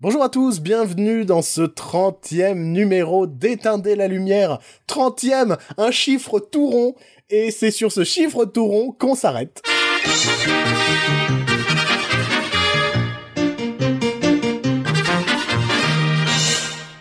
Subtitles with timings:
[0.00, 4.60] Bonjour à tous, bienvenue dans ce 30e numéro d'Éteindre la lumière.
[4.86, 6.94] 30e, un chiffre tout rond,
[7.30, 9.60] et c'est sur ce chiffre tout rond qu'on s'arrête.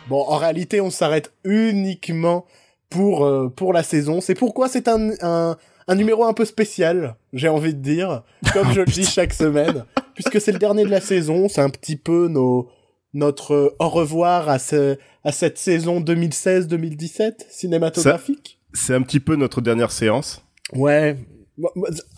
[0.08, 2.46] Bon, en réalité, on s'arrête uniquement
[2.90, 4.22] pour, euh, pour la saison.
[4.22, 5.56] C'est pourquoi c'est un, un,
[5.88, 8.24] un numéro un peu spécial, j'ai envie de dire,
[8.54, 9.86] comme je le dis chaque semaine,
[10.16, 12.68] puisque c'est le dernier de la saison, c'est un petit peu nos,
[13.14, 18.60] notre euh, au revoir à, ce, à cette saison 2016-2017 cinématographique.
[18.74, 20.46] C'est un petit peu notre dernière séance.
[20.74, 21.18] Ouais.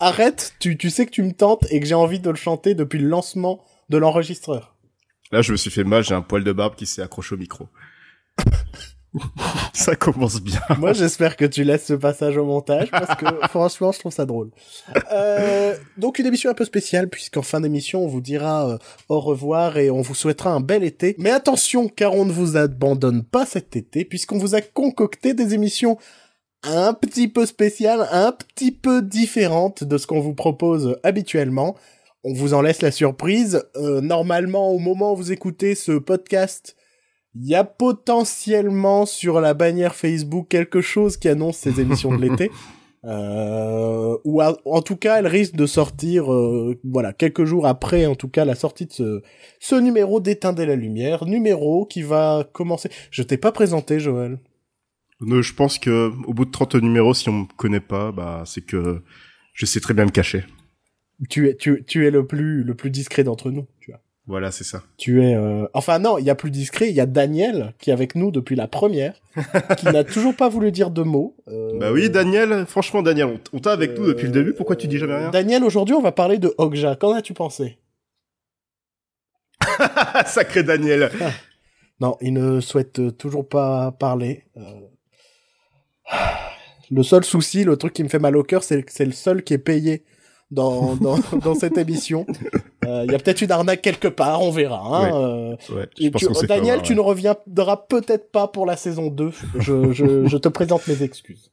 [0.00, 2.74] Arrête, tu, tu sais que tu me tentes et que j'ai envie de le chanter
[2.74, 4.76] depuis le lancement de l'enregistreur.
[5.32, 7.38] Là, je me suis fait mal, j'ai un poil de barbe qui s'est accroché au
[7.38, 7.68] micro.
[9.72, 10.60] ça commence bien.
[10.78, 14.24] Moi, j'espère que tu laisses ce passage au montage parce que franchement, je trouve ça
[14.24, 14.50] drôle.
[15.12, 18.78] Euh, donc, une émission un peu spéciale puisqu'en fin d'émission, on vous dira euh,
[19.08, 21.16] au revoir et on vous souhaitera un bel été.
[21.18, 25.54] Mais attention, car on ne vous abandonne pas cet été puisqu'on vous a concocté des
[25.54, 25.98] émissions
[26.62, 31.74] un petit peu spéciales, un petit peu différentes de ce qu'on vous propose habituellement.
[32.22, 33.64] On vous en laisse la surprise.
[33.76, 36.76] Euh, normalement, au moment où vous écoutez ce podcast,
[37.34, 42.20] il y a potentiellement sur la bannière Facebook quelque chose qui annonce ces émissions de
[42.22, 42.50] l'été.
[43.04, 48.14] Euh, ou en tout cas, elle risque de sortir, euh, voilà, quelques jours après, en
[48.14, 49.22] tout cas, la sortie de ce,
[49.58, 52.90] ce numéro d'éteindre la lumière, numéro qui va commencer.
[53.10, 54.38] Je t'ai pas présenté, Joël.
[55.22, 58.64] Je pense que au bout de 30 numéros, si on me connaît pas, bah, c'est
[58.64, 59.02] que
[59.54, 60.44] je sais très bien me cacher.
[61.28, 64.00] Tu es, tu, tu es le plus, le plus discret d'entre nous, tu vois.
[64.30, 64.84] Voilà, c'est ça.
[64.96, 65.66] Tu es, euh...
[65.74, 68.30] enfin non, il y a plus discret, il y a Daniel qui est avec nous
[68.30, 69.14] depuis la première,
[69.76, 71.34] qui n'a toujours pas voulu dire de mots.
[71.48, 71.76] Euh...
[71.80, 74.98] Bah oui, Daniel, franchement Daniel, on t'a avec nous depuis le début, pourquoi tu dis
[74.98, 75.30] jamais rien?
[75.30, 77.78] Daniel, aujourd'hui on va parler de Okja, qu'en as-tu pensé?
[80.26, 81.10] Sacré Daniel
[82.00, 84.44] Non, il ne souhaite toujours pas parler.
[84.56, 84.62] Euh...
[86.88, 89.10] Le seul souci, le truc qui me fait mal au cœur, c'est que c'est le
[89.12, 90.04] seul qui est payé
[90.52, 92.26] dans, dans, dans cette émission.
[92.82, 94.80] Il euh, y a peut-être une arnaque quelque part, on verra.
[94.82, 99.08] Hein, ouais, ouais, et tu, Daniel, fort, tu ne reviendras peut-être pas pour la saison
[99.08, 99.30] 2.
[99.58, 101.50] Je, je, je te présente mes excuses.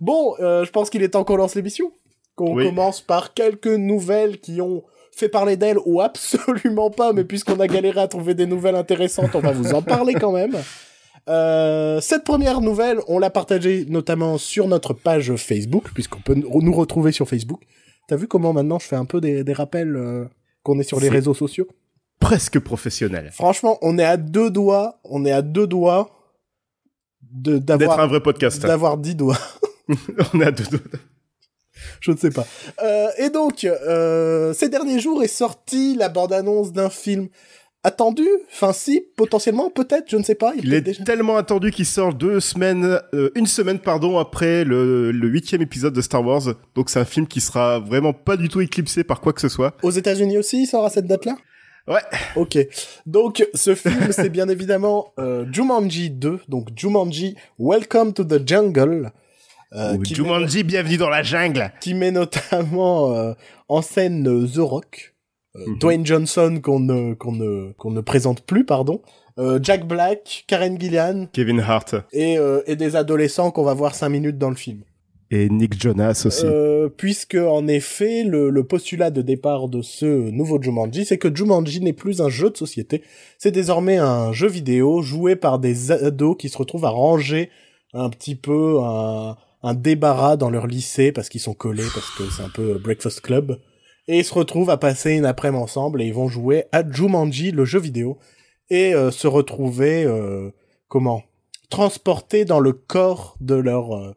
[0.00, 1.92] Bon, euh, je pense qu'il est temps qu'on lance l'émission.
[2.34, 2.64] Qu'on oui.
[2.64, 4.82] commence par quelques nouvelles qui ont
[5.12, 9.34] fait parler d'elle ou absolument pas, mais puisqu'on a galéré à trouver des nouvelles intéressantes,
[9.34, 10.56] on va vous en parler quand même.
[11.28, 16.72] Euh, cette première nouvelle, on l'a partagée notamment sur notre page Facebook, puisqu'on peut nous
[16.72, 17.60] retrouver sur Facebook.
[18.08, 20.24] T'as vu comment maintenant je fais un peu des, des rappels euh,
[20.64, 21.68] qu'on est sur les réseaux sociaux
[22.18, 23.30] Presque professionnel.
[23.32, 26.10] Franchement, on est à deux doigts, on est à deux doigts
[27.22, 28.62] de d'avoir d'être un vrai podcast.
[28.66, 29.38] D'avoir dix doigts.
[30.34, 31.00] on est à deux doigts.
[32.00, 32.46] Je ne sais pas.
[32.82, 37.28] Euh, et donc, euh, ces derniers jours est sortie la bande-annonce d'un film
[37.84, 40.54] attendu, enfin si, potentiellement, peut-être, je ne sais pas.
[40.56, 41.04] Il, il est déjà...
[41.04, 46.00] tellement attendu qu'il sort deux semaines, euh, une semaine pardon après le huitième épisode de
[46.00, 46.54] Star Wars.
[46.74, 49.48] Donc c'est un film qui sera vraiment pas du tout éclipsé par quoi que ce
[49.48, 49.76] soit.
[49.82, 51.36] Aux États-Unis aussi, il sort à cette date-là?
[51.86, 52.00] Ouais.
[52.34, 52.58] Ok.
[53.04, 59.12] Donc ce film, c'est bien évidemment euh, Jumanji 2, donc Jumanji Welcome to the Jungle.
[59.74, 60.64] Euh, Jumanji, met...
[60.64, 61.72] bienvenue dans la jungle.
[61.80, 63.34] Qui met notamment
[63.68, 65.13] en scène The Rock.
[65.56, 65.78] Euh, mm -hmm.
[65.78, 69.00] Dwayne Johnson qu'on ne qu'on ne qu'on ne présente plus pardon.
[69.38, 71.26] Euh, Jack Black Karen Gillian.
[71.32, 71.94] Kevin Hart.
[72.12, 74.80] Et euh, et des adolescents qu'on va voir cinq minutes dans le film.
[75.30, 76.44] Et Nick Jonas aussi.
[76.44, 81.34] Euh, puisque en effet le, le postulat de départ de ce nouveau Jumanji c'est que
[81.34, 83.02] Jumanji n'est plus un jeu de société.
[83.38, 87.50] C'est désormais un jeu vidéo joué par des ados qui se retrouvent à ranger
[87.94, 92.24] un petit peu un, un débarras dans leur lycée parce qu'ils sont collés parce que
[92.30, 93.58] c'est un peu Breakfast Club
[94.08, 97.50] et ils se retrouvent à passer une après-midi ensemble et ils vont jouer à Jumanji,
[97.50, 98.18] le jeu vidéo,
[98.70, 100.50] et euh, se retrouver, euh,
[100.88, 101.22] comment,
[101.70, 104.14] transportés dans le corps de leurs euh,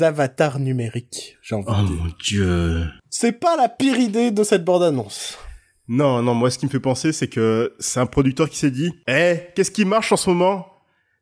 [0.00, 2.04] avatars numériques, j'ai envie oh de dire.
[2.04, 5.38] mon dieu C'est pas la pire idée de cette bande-annonce.
[5.88, 8.70] Non, non, moi ce qui me fait penser, c'est que c'est un producteur qui s'est
[8.70, 10.69] dit, eh, qu'est-ce qui marche en ce moment?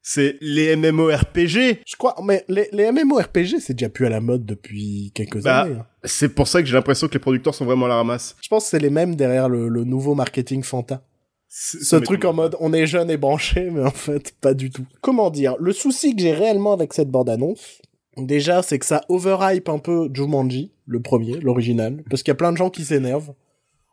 [0.02, 1.82] C'est les MMORPG.
[1.86, 5.62] Je crois, mais les, les MMORPG, c'est déjà plus à la mode depuis quelques bah,
[5.62, 5.76] années.
[5.80, 5.86] Hein.
[6.04, 8.36] C'est pour ça que j'ai l'impression que les producteurs sont vraiment à la ramasse.
[8.40, 11.02] Je pense que c'est les mêmes derrière le, le nouveau marketing Fanta.
[11.50, 14.84] Ce truc en mode, on est jeune et branché, mais en fait, pas du tout.
[15.00, 17.80] Comment dire Le souci que j'ai réellement avec cette bande-annonce,
[18.18, 22.36] déjà, c'est que ça overhype un peu Jumanji, le premier, l'original, parce qu'il y a
[22.36, 23.34] plein de gens qui s'énervent,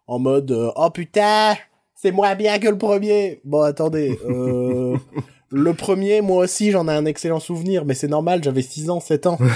[0.08, 1.56] en mode, euh, oh putain,
[1.96, 3.40] c'est moins bien que le premier.
[3.46, 4.98] Bon, attendez, euh...
[5.57, 9.00] Le premier, moi aussi, j'en ai un excellent souvenir, mais c'est normal, j'avais 6 ans,
[9.00, 9.38] 7 ans.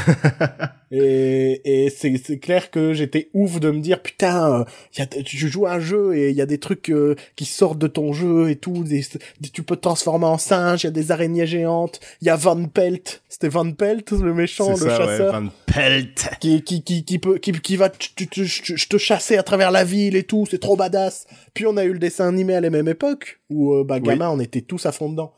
[0.92, 4.66] Et, et c'est, c'est clair que j'étais ouf de me dire putain,
[4.98, 7.46] y a, tu joues à un jeu et il y a des trucs euh, qui
[7.46, 8.84] sortent de ton jeu et tout.
[8.84, 9.06] Des,
[9.54, 12.00] tu peux te transformer en singe, il y a des araignées géantes.
[12.22, 15.50] Il y a Van Pelt, c'était Van Pelt le méchant, le ça, chasseur, ouais, Van
[15.68, 16.30] Pelt.
[16.40, 20.24] qui, qui, qui, qui peut, qui, qui va te, chasser à travers la ville et
[20.24, 20.48] tout.
[20.50, 21.28] C'est trop badass.
[21.54, 24.08] Puis on a eu le dessin animé à la même époque où euh, bah Oui.
[24.08, 25.34] gamin on était tous à fond dedans.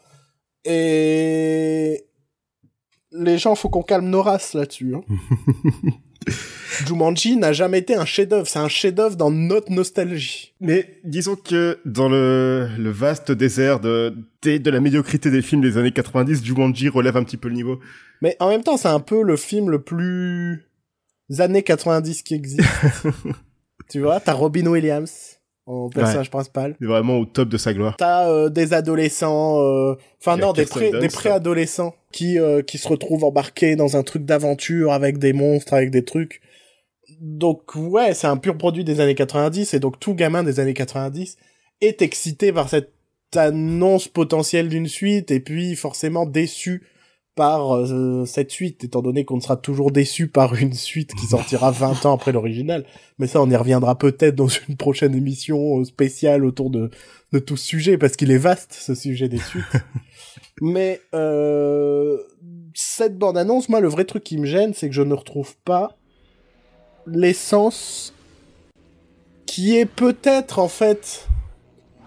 [0.65, 2.05] Et
[3.11, 4.95] les gens, faut qu'on calme nos races là-dessus.
[4.95, 5.01] Hein.
[6.87, 8.47] Jumanji n'a jamais été un chef-d'œuvre.
[8.47, 10.53] C'est un chef-d'œuvre dans notre nostalgie.
[10.61, 15.61] Mais disons que dans le, le vaste désert de, des- de la médiocrité des films
[15.61, 17.79] des années 90, Jumanji relève un petit peu le niveau.
[18.21, 20.67] Mais en même temps, c'est un peu le film le plus
[21.39, 22.61] années 90 qui existe.
[23.89, 25.37] tu vois, t'as Robin Williams
[25.71, 26.75] en personnage principal.
[26.79, 27.95] C'est vraiment au top de sa gloire.
[27.97, 32.77] T'as euh, des adolescents, euh, enfin Il non, des, pré- des préadolescents qui euh, qui
[32.77, 36.41] se retrouvent embarqués dans un truc d'aventure avec des monstres, avec des trucs.
[37.19, 40.73] Donc ouais, c'est un pur produit des années 90 et donc tout gamin des années
[40.73, 41.37] 90
[41.81, 42.91] est excité par cette
[43.35, 46.83] annonce potentielle d'une suite et puis forcément déçu
[47.41, 51.71] par euh, cette suite étant donné qu'on sera toujours déçu par une suite qui sortira
[51.71, 52.85] 20 ans après l'original.
[53.17, 56.91] Mais ça on y reviendra peut-être dans une prochaine émission euh, spéciale autour de
[57.33, 59.65] de tout ce sujet parce qu'il est vaste ce sujet des suites.
[60.61, 62.19] Mais euh,
[62.75, 65.55] cette bande annonce moi le vrai truc qui me gêne c'est que je ne retrouve
[65.65, 65.97] pas
[67.07, 68.13] l'essence
[69.47, 71.27] qui est peut-être en fait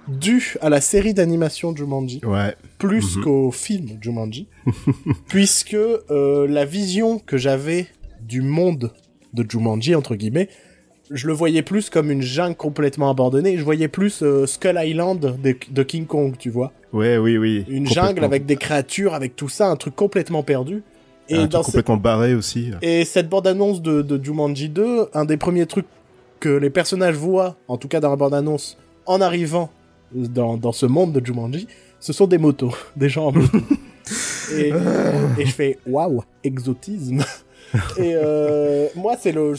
[0.08, 2.54] due à la série d'animation Jumanji Ouais.
[2.78, 3.24] plus Mhm.
[3.24, 4.48] qu'au film Jumanji,
[5.28, 7.86] puisque euh, la vision que j'avais
[8.20, 8.92] du monde
[9.32, 10.48] de Jumanji, entre guillemets,
[11.10, 15.20] je le voyais plus comme une jungle complètement abandonnée, je voyais plus euh, Skull Island
[15.42, 16.72] de, de King Kong, tu vois.
[16.92, 17.64] Ouais, oui, oui.
[17.68, 20.82] Une jungle avec des créatures, avec tout ça, un truc complètement perdu.
[21.28, 22.70] Et, un truc dans ce- complètement barré aussi.
[22.82, 25.86] et cette bande-annonce de, de Jumanji 2, un des premiers trucs
[26.40, 28.76] que les personnages voient, en tout cas dans la bande-annonce,
[29.06, 29.70] en arrivant
[30.12, 31.66] dans, dans ce monde de Jumanji,
[32.00, 33.58] ce sont des motos, des gens en moto.
[34.52, 34.68] et,
[35.38, 37.24] et je fais waouh, exotisme.
[37.98, 39.54] et euh, moi, c'est le.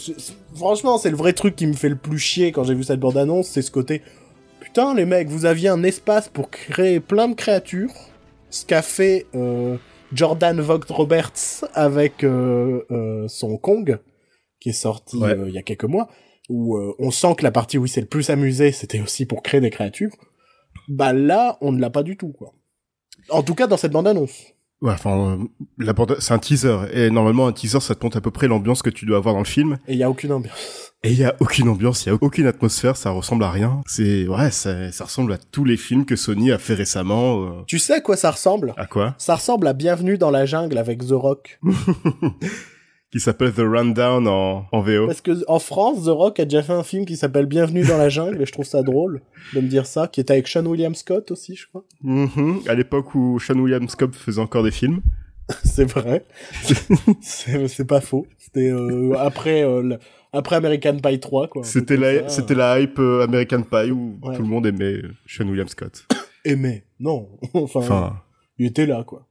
[0.56, 3.00] Franchement, c'est le vrai truc qui me fait le plus chier quand j'ai vu cette
[3.00, 4.01] bande-annonce, c'est ce côté.
[4.62, 7.91] Putain, les mecs, vous aviez un espace pour créer plein de créatures.
[8.50, 9.75] Ce qu'a fait euh,
[10.13, 13.98] Jordan Vogt Roberts avec euh, euh, son Kong,
[14.62, 15.31] qui est sorti Ouais.
[15.31, 16.07] euh, il y a quelques mois,
[16.50, 19.25] où euh, on sent que la partie où il s'est le plus amusé, c'était aussi
[19.25, 20.12] pour créer des créatures.
[20.88, 22.54] Bah là, on ne l'a pas du tout, quoi.
[23.30, 24.44] En tout cas, dans cette bande-annonce.
[24.82, 25.38] Ouais, enfin, euh,
[25.80, 26.78] la bande- c'est un teaser.
[26.94, 29.34] Et normalement, un teaser, ça te montre à peu près l'ambiance que tu dois avoir
[29.34, 29.78] dans le film.
[29.88, 30.92] Et il y a aucune ambiance.
[31.02, 33.82] Et il y a aucune ambiance, il y a aucune atmosphère, ça ressemble à rien.
[33.88, 37.44] C'est, ouais, ça, ça ressemble à tous les films que Sony a fait récemment.
[37.46, 38.74] euh, Tu sais à quoi ça ressemble?
[38.76, 39.14] À quoi?
[39.18, 41.60] Ça ressemble à Bienvenue dans la jungle avec The Rock.
[43.15, 45.07] Qui s'appelle The Rundown en, en VO.
[45.07, 47.97] Parce que en France, The Rock a déjà fait un film qui s'appelle Bienvenue dans
[47.97, 49.21] la jungle, et je trouve ça drôle
[49.53, 51.85] de me dire ça, qui était avec Sean William Scott aussi, je crois.
[52.01, 52.59] Mhm.
[52.67, 55.00] À l'époque où Sean William Scott faisait encore des films.
[55.63, 56.25] C'est vrai.
[57.21, 58.27] c'est pas faux.
[58.38, 59.95] C'était euh, après euh,
[60.33, 61.63] après American Pie 3 quoi.
[61.63, 64.35] C'était la, la hype euh, American Pie où Ouais.
[64.35, 66.06] tout le monde aimait Sean William Scott.
[66.44, 66.83] Aimé.
[67.00, 67.29] Non.
[67.53, 68.21] enfin, Enfin,
[68.57, 69.25] il était là quoi.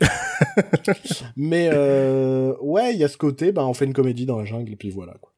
[1.36, 4.44] Mais euh, ouais, il y a ce côté, bah on fait une comédie dans la
[4.44, 5.32] jungle et puis voilà quoi.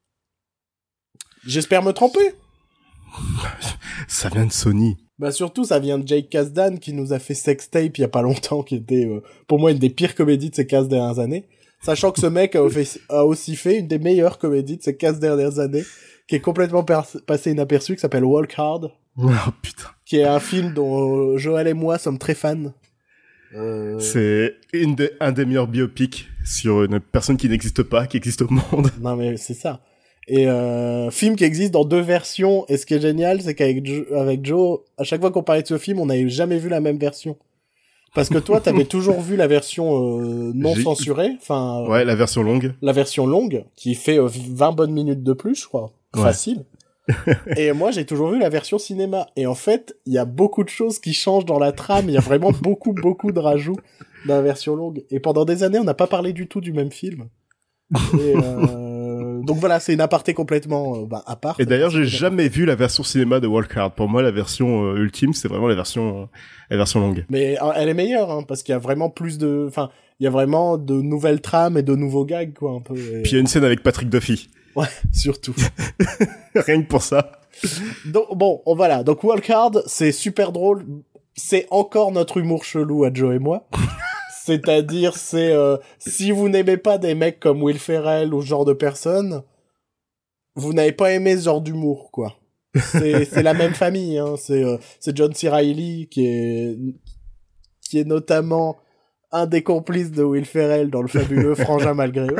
[1.45, 2.33] J'espère me tromper.
[4.07, 4.97] ça vient de Sony.
[5.19, 8.07] Bah surtout, ça vient de Jake Kasdan qui nous a fait Sextape il y a
[8.09, 11.19] pas longtemps, qui était euh, pour moi une des pires comédies de ces 15 dernières
[11.19, 11.47] années.
[11.81, 14.97] Sachant que ce mec a, fait- a aussi fait une des meilleures comédies de ces
[14.97, 15.83] 15 dernières années,
[16.27, 19.29] qui est complètement per- passé inaperçu, qui s'appelle Walk Hard, Oh
[19.61, 19.85] putain.
[20.05, 22.73] qui est un film dont euh, Joël et moi sommes très fans.
[23.55, 28.17] Euh, C'est une des- un des meilleurs biopics sur une personne qui n'existe pas, qui
[28.17, 28.89] existe au monde.
[29.01, 29.81] Non mais c'est ça.
[30.27, 32.65] Et euh, film qui existe dans deux versions.
[32.67, 35.61] Et ce qui est génial, c'est qu'avec Jo- avec Joe, à chaque fois qu'on parlait
[35.61, 37.37] de ce film, on n'avait jamais vu la même version.
[38.15, 42.15] Parce que toi, t'avais toujours vu la version euh, non censurée, enfin euh, Ouais, la
[42.15, 42.73] version longue.
[42.81, 46.21] la version longue, qui fait euh, 20 bonnes minutes de plus, je crois, Ouais.
[46.23, 46.63] facile.
[47.57, 49.27] et moi, j'ai toujours vu la version cinéma.
[49.35, 52.05] Et en fait, il y a beaucoup de choses qui changent dans la trame.
[52.07, 53.77] Il y a vraiment beaucoup, beaucoup de rajouts
[54.27, 55.03] dans la version longue.
[55.11, 57.27] Et pendant des années, on n'a pas parlé du tout du même film.
[58.13, 61.55] Et, euh, donc voilà, c'est une aparté complètement euh, bah, à part.
[61.59, 63.93] Et d'ailleurs, j'ai jamais vu la version cinéma de Walk Hard.
[63.93, 66.25] Pour moi, la version euh, ultime, c'est vraiment la version, euh,
[66.71, 67.25] la version longue.
[67.29, 69.65] Mais elle est meilleure, hein, parce qu'il y a vraiment plus de...
[69.67, 72.95] Enfin, il y a vraiment de nouvelles trames et de nouveaux gags, quoi, un peu.
[72.95, 74.49] Et- Puis il y a une scène avec Patrick Duffy.
[74.75, 75.55] Ouais, surtout.
[76.55, 77.31] Rien que pour ça.
[78.05, 79.03] Donc, bon, on voilà.
[79.03, 80.85] Donc, Walk Hard, c'est super drôle.
[81.35, 83.67] C'est encore notre humour chelou à Joe et moi.
[84.45, 88.65] C'est-à-dire, c'est euh, si vous n'aimez pas des mecs comme Will Ferrell ou ce genre
[88.65, 89.41] de personnes,
[90.55, 92.35] vous n'avez pas aimé ce genre d'humour, quoi.
[92.75, 94.35] C'est la même famille, hein.
[94.37, 95.47] C'est euh, c'est John C.
[95.49, 96.77] Reilly qui est
[97.81, 98.77] qui est notamment
[99.31, 102.35] un des complices de Will Ferrell dans le fabuleux Frangin malgré eux.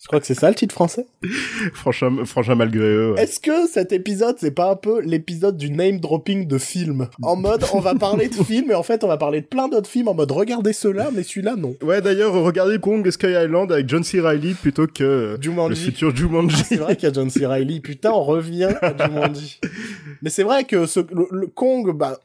[0.00, 1.06] Je crois que c'est ça le titre français.
[1.74, 3.12] franchement, franchement malgré eux.
[3.14, 3.22] Ouais.
[3.24, 7.08] Est-ce que cet épisode, c'est pas un peu l'épisode du name dropping de film?
[7.20, 9.66] En mode, on va parler de films et en fait, on va parler de plein
[9.66, 11.74] d'autres films en mode, regardez ceux-là, mais celui-là, non.
[11.82, 14.20] Ouais, d'ailleurs, regardez Kong Sky Island avec John C.
[14.20, 15.70] Reilly plutôt que Jumanji.
[15.70, 16.62] le futur Jumanji.
[16.64, 17.44] C'est vrai qu'il y a John C.
[17.44, 17.80] Reilly.
[17.80, 19.58] Putain, on revient à Jumanji.
[20.22, 22.20] mais c'est vrai que ce, le, le Kong, bah,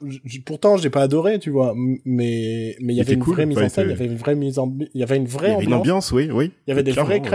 [0.46, 3.68] pourtant, j'ai pas adoré, tu vois, mais mais il y avait une vraie mise en
[3.68, 6.30] scène, il y avait une vraie mise en, il y avait une vraie ambiance, oui,
[6.32, 6.52] oui.
[6.66, 7.28] Il y avait des vraies ouais.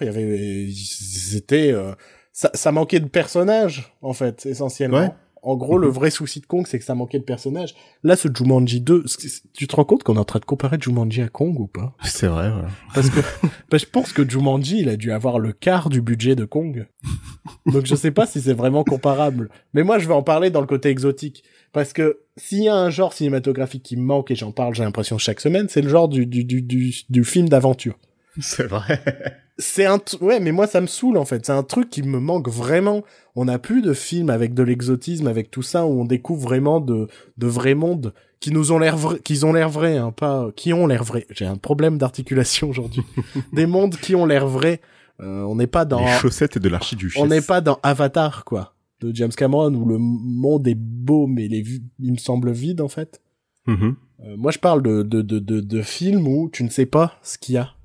[0.00, 1.92] Il y avait, c'était, euh,
[2.32, 4.98] ça, ça manquait de personnages, en fait, essentiellement.
[5.00, 5.10] Ouais.
[5.42, 5.92] En gros, le Mhm.
[5.94, 7.76] vrai souci de Kong, c'est que ça manquait de personnages.
[8.02, 10.44] Là, ce Jumanji 2, c- c- tu te rends compte qu'on est en train de
[10.44, 11.94] comparer Jumanji à Kong ou pas?
[12.02, 12.68] C'est vrai, ouais.
[12.94, 13.20] Parce que,
[13.70, 16.44] parce que je pense que Jumanji, il a dû avoir le quart du budget de
[16.46, 16.88] Kong.
[17.66, 19.48] Donc je sais pas si c'est vraiment comparable.
[19.72, 21.44] Mais moi, je vais en parler dans le côté exotique.
[21.72, 24.82] Parce que s'il y a un genre cinématographique qui me manque, et j'en parle, j'ai
[24.82, 27.96] l'impression chaque semaine, c'est le genre du, du, du, du, du film d'aventure.
[28.40, 29.00] C'est vrai.
[29.58, 31.46] C'est un ouais mais moi ça me saoule en fait.
[31.46, 33.02] C'est un truc qui me manque vraiment.
[33.34, 36.80] On n'a plus de films avec de l'exotisme avec tout ça où on découvre vraiment
[36.80, 37.08] de
[37.38, 40.74] de vrais mondes qui nous ont l'air vrais qu'ils ont l'air vrais hein pas qui
[40.74, 41.26] ont l'air vrais.
[41.30, 43.02] J'ai un problème d'articulation aujourd'hui.
[43.54, 44.80] Des mondes qui ont l'air vrais.
[45.20, 47.22] Euh, on n'est pas dans Les chaussettes et de l'archiduchesse.
[47.22, 51.48] on n'est pas dans Avatar quoi de James Cameron où le monde est beau mais
[51.48, 51.64] les
[51.98, 53.22] il me semble vide en fait.
[53.66, 53.96] Mhm.
[54.20, 57.18] Euh, moi je parle de de de de, de films où tu ne sais pas
[57.22, 57.75] ce qu'il y a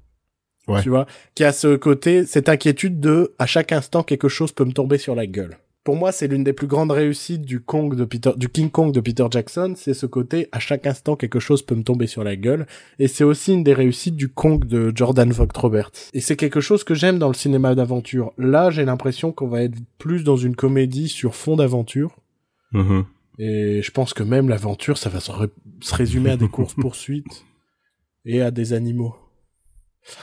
[0.72, 0.82] Ouais.
[0.82, 4.66] tu vois, qui a ce côté, cette inquiétude de, à chaque instant, quelque chose peut
[4.66, 5.58] me tomber sur la gueule.
[5.84, 8.94] Pour moi, c'est l'une des plus grandes réussites du Kong de Peter, du King Kong
[8.94, 12.24] de Peter Jackson, c'est ce côté, à chaque instant, quelque chose peut me tomber sur
[12.24, 12.68] la gueule.
[13.00, 15.90] Et c'est aussi une des réussites du Kong de Jordan Vogt Roberts.
[16.14, 18.32] Et c'est quelque chose que j'aime dans le cinéma d'aventure.
[18.38, 22.16] Là, j'ai l'impression qu'on va être plus dans une comédie sur fond d'aventure.
[22.74, 23.06] Mhm.
[23.40, 25.48] Et je pense que même l'aventure, ça va se, ré-
[25.80, 27.44] se résumer à des courses-poursuites
[28.24, 29.16] et à des animaux.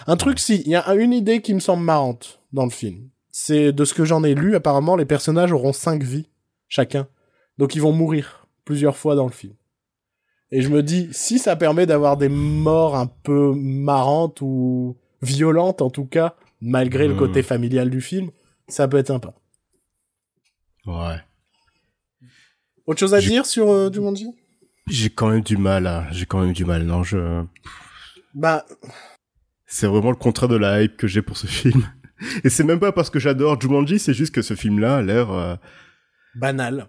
[0.06, 3.08] Un truc, si, il y a une idée qui me semble marrante dans le film.
[3.30, 6.28] C'est de ce que j'en ai lu, apparemment, les personnages auront cinq vies,
[6.68, 7.06] chacun.
[7.58, 9.54] Donc ils vont mourir plusieurs fois dans le film.
[10.50, 15.82] Et je me dis, si ça permet d'avoir des morts un peu marrantes ou violentes,
[15.82, 17.18] en tout cas, malgré le Hmm.
[17.18, 18.30] côté familial du film,
[18.66, 19.34] ça peut être sympa.
[20.86, 21.18] Ouais.
[22.86, 24.34] Autre chose à dire sur euh, Jumanji?
[24.88, 26.06] J'ai quand même du mal, là.
[26.12, 26.82] J'ai quand même du mal.
[26.84, 27.44] Non, je...
[28.34, 28.64] Bah,
[29.70, 31.84] C'est vraiment le contraire de la hype que j'ai pour ce film.
[32.42, 35.30] Et c'est même pas parce que j'adore Jumanji, c'est juste que ce film-là a l'air...
[35.30, 35.54] euh,
[36.34, 36.88] banal.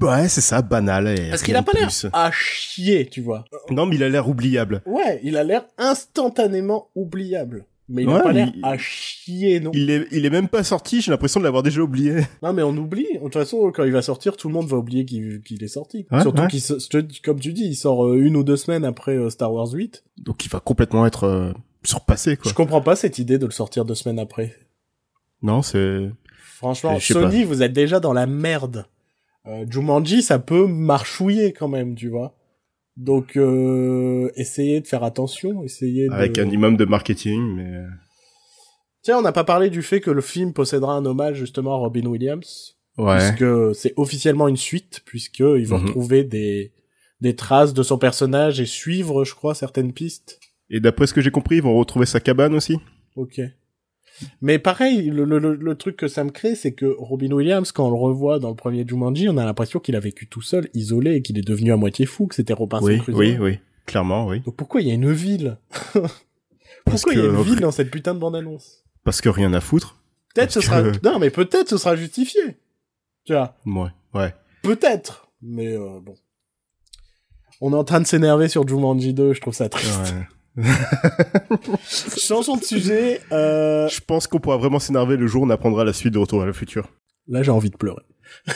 [0.00, 1.08] Ouais, c'est ça, banal.
[1.08, 3.44] Et Parce qu'il a pas de l'air à chier, tu vois.
[3.70, 4.80] Non, mais il a l'air oubliable.
[4.86, 7.66] Ouais, il a l'air instantanément oubliable.
[7.90, 9.70] Mais il a Ouais, pas l'air il- à chier, non.
[9.72, 12.16] Il est, il est même pas sorti, j'ai l'impression de l'avoir déjà oublié.
[12.42, 13.06] Non, mais on oublie.
[13.14, 16.06] De toute façon, quand il va sortir, tout le monde va oublier qu'il est sorti.
[16.10, 16.48] Ouais, Surtout ouais.
[16.48, 19.70] qu'il, comme tu dis, il sort euh, une ou deux semaines après euh, Star Wars
[19.72, 20.04] 8.
[20.18, 21.24] Donc il va complètement être
[21.94, 22.50] quoi.
[22.50, 24.54] Je comprends pas cette idée de le sortir deux semaines après.
[25.42, 26.10] Non, c'est...
[26.56, 28.86] Franchement, Sony, vous êtes déjà dans la merde.
[29.46, 32.34] Euh, Jumanji, ça peut marchouiller quand même, tu vois.
[32.96, 36.12] Donc, euh, essayez de faire attention, essayez de...
[36.12, 37.82] Avec un minimum de marketing, mais...
[39.02, 41.76] Tiens, on n'a pas parlé du fait que le film possédera un hommage justement à
[41.78, 43.18] Robin Williams, Ouais.
[43.18, 45.86] puisque c'est officiellement une suite, puisque ils vont Mhm.
[45.86, 46.72] retrouver des
[47.20, 50.38] des traces de son personnage et suivre, je crois, certaines pistes.
[50.70, 52.78] Et d'après ce que j'ai compris, ils vont retrouver sa cabane aussi
[53.16, 53.40] Ok.
[54.42, 57.70] Mais pareil, le, le, le, le truc que ça me crée, c'est que Robin Williams,
[57.72, 60.42] quand on le revoit dans le premier Jumanji, on a l'impression qu'il a vécu tout
[60.42, 63.16] seul, isolé, et qu'il est devenu à moitié fou, que c'était Robinson Oui, Crusoe.
[63.18, 63.58] oui, oui.
[63.86, 64.40] Clairement, oui.
[64.40, 65.56] Donc pourquoi il y a une ville
[66.84, 69.60] Pourquoi il y a une ville dans cette putain de bande-annonce Parce que rien à
[69.60, 70.00] foutre.
[70.34, 70.82] Peut-être ce sera...
[71.04, 72.40] Non, mais peut-être ce sera justifié.
[73.24, 74.34] Tu vois Ouais, ouais.
[74.62, 76.14] Peut-être, mais euh, bon.
[77.60, 79.98] On est en train de s'énerver sur Jumanji 2, je trouve ça triste.
[80.14, 80.26] ouais.
[82.16, 83.20] Changeons de sujet.
[83.32, 83.88] Euh...
[83.88, 86.38] Je pense qu'on pourra vraiment s'énerver le jour où on apprendra la suite de Retour
[86.38, 86.88] vers le futur.
[87.28, 88.02] Là, j'ai envie de pleurer.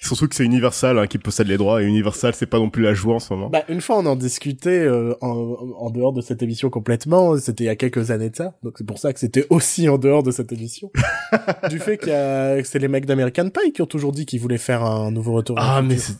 [0.00, 2.84] Surtout que c'est Universal hein, qui possède les droits, et Universal, c'est pas non plus
[2.84, 3.50] la joie en ce moment.
[3.50, 7.36] Bah, une fois, on en discutait euh, en, en dehors de cette émission complètement.
[7.38, 8.54] C'était il y a quelques années de ça.
[8.62, 10.92] Donc c'est pour ça que c'était aussi en dehors de cette émission.
[11.70, 14.26] du fait qu'il y a, que c'est les mecs d'American Pie qui ont toujours dit
[14.26, 15.56] qu'ils voulaient faire un nouveau retour.
[15.58, 16.14] Ah, mais c'est...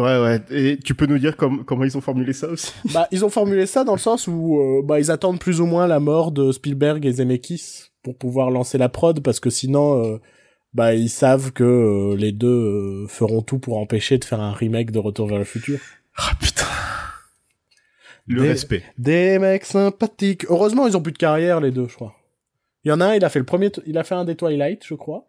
[0.00, 0.40] Ouais, ouais.
[0.50, 2.72] Et tu peux nous dire com- comment ils ont formulé ça aussi?
[2.94, 5.66] Bah, ils ont formulé ça dans le sens où euh, bah, ils attendent plus ou
[5.66, 10.02] moins la mort de Spielberg et Zemeckis pour pouvoir lancer la prod parce que sinon,
[10.04, 10.18] euh,
[10.74, 14.52] bah, ils savent que euh, les deux euh, feront tout pour empêcher de faire un
[14.52, 15.78] remake de Retour vers le futur.
[16.16, 16.64] Ah, putain.
[18.26, 18.82] Le Des- respect.
[18.98, 20.46] Des mecs sympathiques.
[20.48, 22.14] Heureusement, ils ont plus de carrière, les deux, je crois.
[22.84, 24.36] Il y en a un, il a fait le premier, il a fait un des
[24.36, 25.28] Twilight, je crois.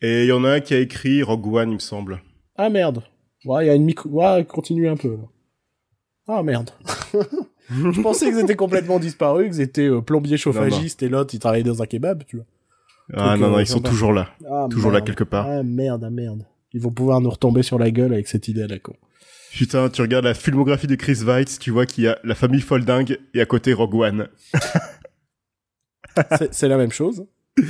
[0.00, 2.22] Et il y en a un qui a écrit Rogue One, il me semble.
[2.56, 3.02] Ah merde.
[3.46, 5.16] Ouais, il y a une micro, ouais, continue un peu.
[6.28, 6.70] Ah merde.
[7.70, 11.64] je pensais qu'ils étaient complètement disparus, qu'ils étaient euh, plombiers chauffagistes et l'autre, il travaillait
[11.64, 12.46] dans un kebab, tu vois.
[13.14, 14.30] Ah non, non, euh, ils sont toujours là.
[14.50, 15.46] Ah, Toujours là quelque part.
[15.48, 16.44] Ah merde, ah merde.
[16.72, 18.94] Ils vont pouvoir nous retomber sur la gueule avec cette idée à la con.
[19.52, 22.60] Putain, tu regardes la filmographie de Chris Weitz, tu vois qu'il y a la famille
[22.60, 24.28] Folding et à côté Rogue One.
[26.38, 27.24] C'est- C'est la même chose.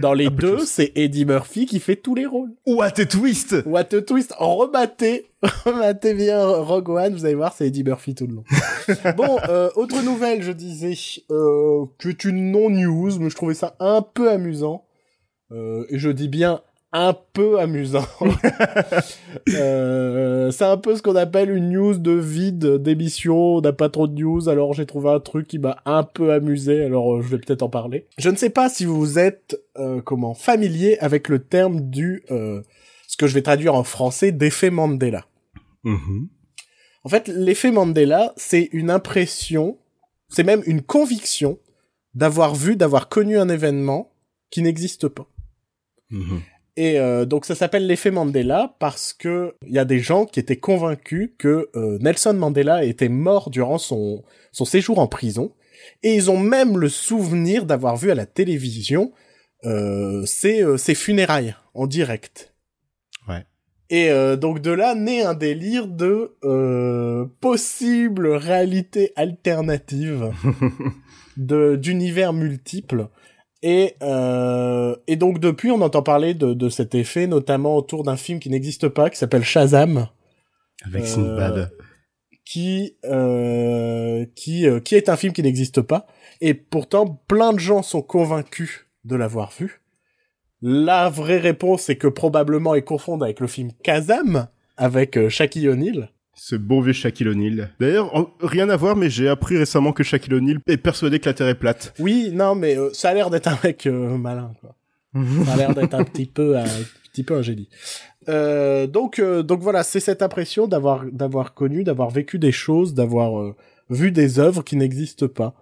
[0.00, 2.50] Dans les de deux, c'est Eddie Murphy qui fait tous les rôles.
[2.66, 5.26] What a twist What a twist Rebattez
[5.64, 8.44] Rebattez bien Rogue One, vous allez voir, c'est Eddie Murphy tout le long.
[9.16, 10.94] bon, euh, autre nouvelle, je disais,
[11.30, 14.84] euh, que est une non-news, mais je trouvais ça un peu amusant.
[15.50, 16.60] Euh, et je dis bien
[16.92, 18.06] un peu amusant.
[19.50, 23.88] euh, c'est un peu ce qu'on appelle une news de vide d'émission, on n'a pas
[23.88, 27.22] trop de news, alors j'ai trouvé un truc qui m'a un peu amusé, alors euh,
[27.22, 28.06] je vais peut-être en parler.
[28.16, 32.62] Je ne sais pas si vous êtes, euh, comment, familier avec le terme du, euh,
[33.06, 35.26] ce que je vais traduire en français, d'effet Mandela.
[35.84, 36.28] Mhm.
[37.04, 39.78] En fait, l'effet Mandela, c'est une impression,
[40.28, 41.58] c'est même une conviction
[42.14, 44.10] d'avoir vu, d'avoir connu un événement
[44.50, 45.28] qui n'existe pas.
[46.10, 46.40] Mhm.
[46.78, 50.38] Et euh, donc ça s'appelle l'effet Mandela parce que il y a des gens qui
[50.38, 55.52] étaient convaincus que euh, Nelson Mandela était mort durant son son séjour en prison
[56.04, 59.10] et ils ont même le souvenir d'avoir vu à la télévision
[59.64, 62.54] euh, ses, euh, ses funérailles en direct.
[63.28, 63.44] Ouais.
[63.90, 70.30] Et euh, donc de là naît un délire de euh, possible réalité alternative
[71.36, 73.08] de d'univers multiples.
[73.62, 78.16] Et, euh, et donc depuis, on entend parler de, de cet effet, notamment autour d'un
[78.16, 80.06] film qui n'existe pas, qui s'appelle Shazam,
[80.84, 81.70] Avec Euh, Sinbad.
[82.44, 86.06] qui euh, qui euh, qui est un film qui n'existe pas.
[86.40, 89.82] Et pourtant, plein de gens sont convaincus de l'avoir vu.
[90.62, 94.46] La vraie réponse, c'est que probablement ils confondent avec le film Kazam,
[94.76, 96.10] avec euh, Shaquille O'Neal.
[96.40, 97.70] Ce bon vieux Shaquille O'Neal.
[97.80, 101.28] D'ailleurs, en- rien à voir, mais j'ai appris récemment que Shaquille O'Neal est persuadé que
[101.28, 101.94] la Terre est plate.
[101.98, 104.76] Oui, non, mais euh, ça a l'air d'être un mec euh, malin, quoi.
[105.44, 106.64] Ça a l'air d'être un petit peu un
[107.12, 107.68] petit peu génie.
[108.28, 112.94] Euh, donc euh, donc voilà, c'est cette impression d'avoir d'avoir connu, d'avoir vécu des choses,
[112.94, 113.56] d'avoir euh,
[113.90, 115.54] vu des œuvres qui n'existent pas.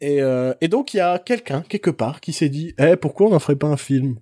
[0.00, 3.28] Et euh, et donc il y a quelqu'un quelque part qui s'est dit "Eh, pourquoi
[3.28, 4.16] on n'en ferait pas un film?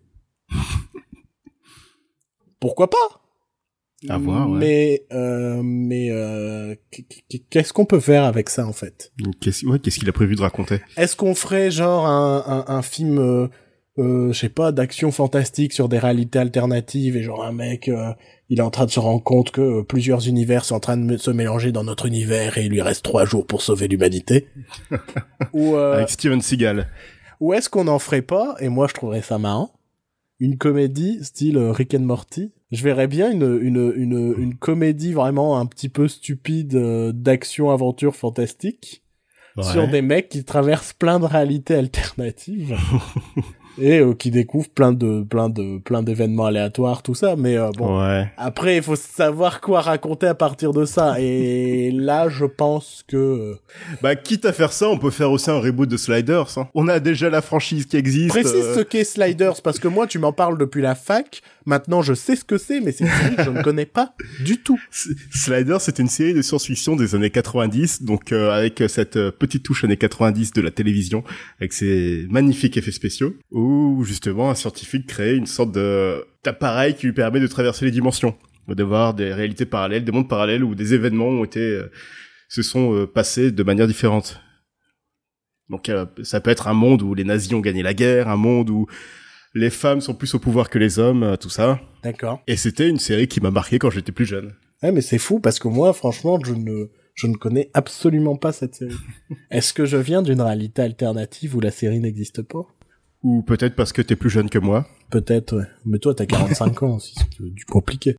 [2.61, 3.23] Pourquoi pas?
[4.08, 4.58] À voir, ouais.
[4.58, 9.12] Mais euh, mais euh, qu- qu- qu'est-ce qu'on peut faire avec ça en fait?
[9.40, 10.80] Qu'est-ce ouais, qu'il a prévu de raconter?
[10.96, 13.48] Est-ce qu'on ferait genre un, un, un film, euh,
[13.98, 18.12] euh, je sais pas, d'action fantastique sur des réalités alternatives et genre un mec, euh,
[18.50, 20.96] il est en train de se rendre compte que euh, plusieurs univers sont en train
[20.96, 24.48] de se mélanger dans notre univers et il lui reste trois jours pour sauver l'humanité
[25.52, 26.88] Ou, euh, Avec Steven Seagal.
[27.40, 29.72] ou est-ce qu'on en ferait pas, et moi je trouverais ça marrant,
[30.40, 32.53] une comédie style euh, Rick and Morty.
[32.73, 38.16] Je verrais bien une, une, une, une comédie vraiment un petit peu stupide euh, d'action-aventure
[38.16, 39.05] fantastique
[39.62, 42.77] sur des mecs qui traversent plein de réalités alternatives
[43.78, 47.70] et euh, qui découvrent plein de plein de plein d'événements aléatoires tout ça mais euh,
[47.76, 48.26] bon Ouais.
[48.37, 53.16] après il faut savoir quoi raconter à partir de ça et là je pense que
[53.16, 53.54] euh,
[54.02, 56.56] Bah, quitte à faire ça, on peut faire aussi un reboot de Sliders.
[56.58, 56.68] Hein.
[56.74, 58.28] On a déjà la franchise qui existe.
[58.30, 62.03] précise euh, ce qu'est Sliders parce que moi tu m'en parles depuis la fac maintenant
[62.03, 64.79] je sais ce que c'est mais c'est une série je ne connais pas du tout
[64.92, 69.16] S- Sliders, c'était une série de science-fiction des années 90, donc euh, avec euh, cette
[69.16, 71.24] euh, petite touche années 90 de la télévision,
[71.59, 77.12] avec ses magnifiques effets spéciaux, où justement un scientifique crée une sorte d'appareil qui lui
[77.12, 78.37] permet de traverser les dimensions,
[78.68, 81.90] de voir des réalités parallèles, des mondes parallèles où des événements ont été euh,
[82.48, 84.40] se sont euh, passés de manière différente.
[85.70, 88.37] Donc euh, ça peut être un monde où les nazis ont gagné la guerre, un
[88.37, 88.87] monde où
[89.54, 91.80] les femmes sont plus au pouvoir que les hommes, euh, tout ça.
[92.02, 94.54] d'accord Et c'était une série qui m'a marqué quand j'étais plus jeune.
[94.82, 98.52] ouais mais c'est fou parce que moi franchement je ne je ne connais absolument pas
[98.52, 98.96] cette série
[99.50, 102.66] est-ce que je viens d'une réalité alternative où la série n'existe pas?
[103.24, 104.87] Ou peut-être parce que t'es plus jeune que moi.
[105.10, 105.64] Peut-être, ouais.
[105.87, 108.16] Mais toi, t'as 45 ans aussi, c'est du compliqué.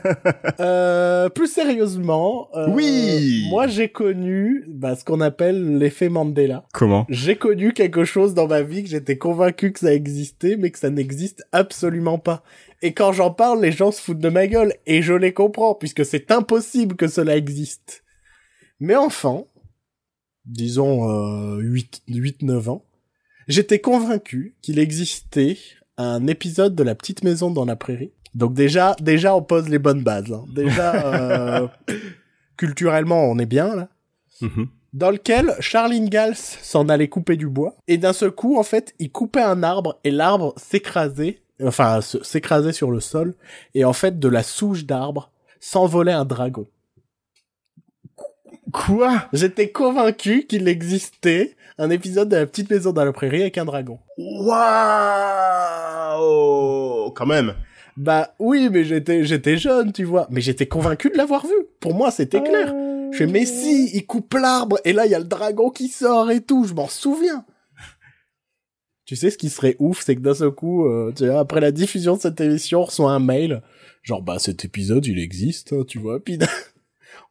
[0.60, 6.64] euh, plus sérieusement, euh, Oui moi j'ai connu bah, ce qu'on appelle l'effet Mandela.
[6.72, 7.04] Comment?
[7.08, 10.78] J'ai connu quelque chose dans ma vie que j'étais convaincu que ça existait, mais que
[10.78, 12.44] ça n'existe absolument pas.
[12.82, 15.74] Et quand j'en parle, les gens se foutent de ma gueule, et je les comprends,
[15.74, 18.04] puisque c'est impossible que cela existe.
[18.78, 19.48] Mais enfant,
[20.44, 22.84] disons euh, 8, 8-9 ans,
[23.48, 25.58] j'étais convaincu qu'il existait
[25.96, 28.12] un épisode de La Petite Maison dans la Prairie.
[28.34, 30.32] Donc déjà, déjà on pose les bonnes bases.
[30.32, 30.44] hein.
[30.54, 30.94] Déjà,
[31.62, 31.68] euh,
[32.56, 33.88] culturellement, on est bien là.
[34.40, 34.66] Mhm.
[34.92, 38.92] dans lequel Charles Ingalls s'en allait couper du bois, et d'un seul coup, en fait,
[38.98, 43.34] il coupait un arbre, et l'arbre s'écrasait, enfin, s'écrasait sur le sol,
[43.74, 45.30] et en fait, de la souche d'arbre,
[45.60, 46.66] s'envolait un dragon.
[48.72, 49.28] Quoi?
[49.32, 53.64] J'étais convaincu qu'il existait un épisode de la petite maison dans la prairie avec un
[53.64, 53.98] dragon.
[54.18, 54.60] Waouh
[57.12, 57.54] Quand même.
[57.96, 60.26] Bah oui, mais j'étais j'étais jeune, tu vois.
[60.30, 61.54] Mais j'étais convaincu de l'avoir vu.
[61.80, 62.74] Pour moi, c'était clair.
[63.12, 65.86] Je fais, mais si, il coupe l'arbre, et là, il y a le dragon qui
[65.86, 67.44] sort et tout, je m'en souviens.
[69.04, 71.60] tu sais, ce qui serait ouf, c'est que d'un seul coup, euh, tu vois, après
[71.60, 73.62] la diffusion de cette émission, on reçoit un mail,
[74.02, 76.38] genre, bah, cet épisode, il existe, hein, tu vois, puis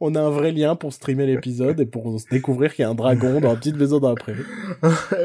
[0.05, 2.95] on a un vrai lien pour streamer l'épisode et pour découvrir qu'il y a un
[2.95, 4.43] dragon dans la petite maison dans la prairie.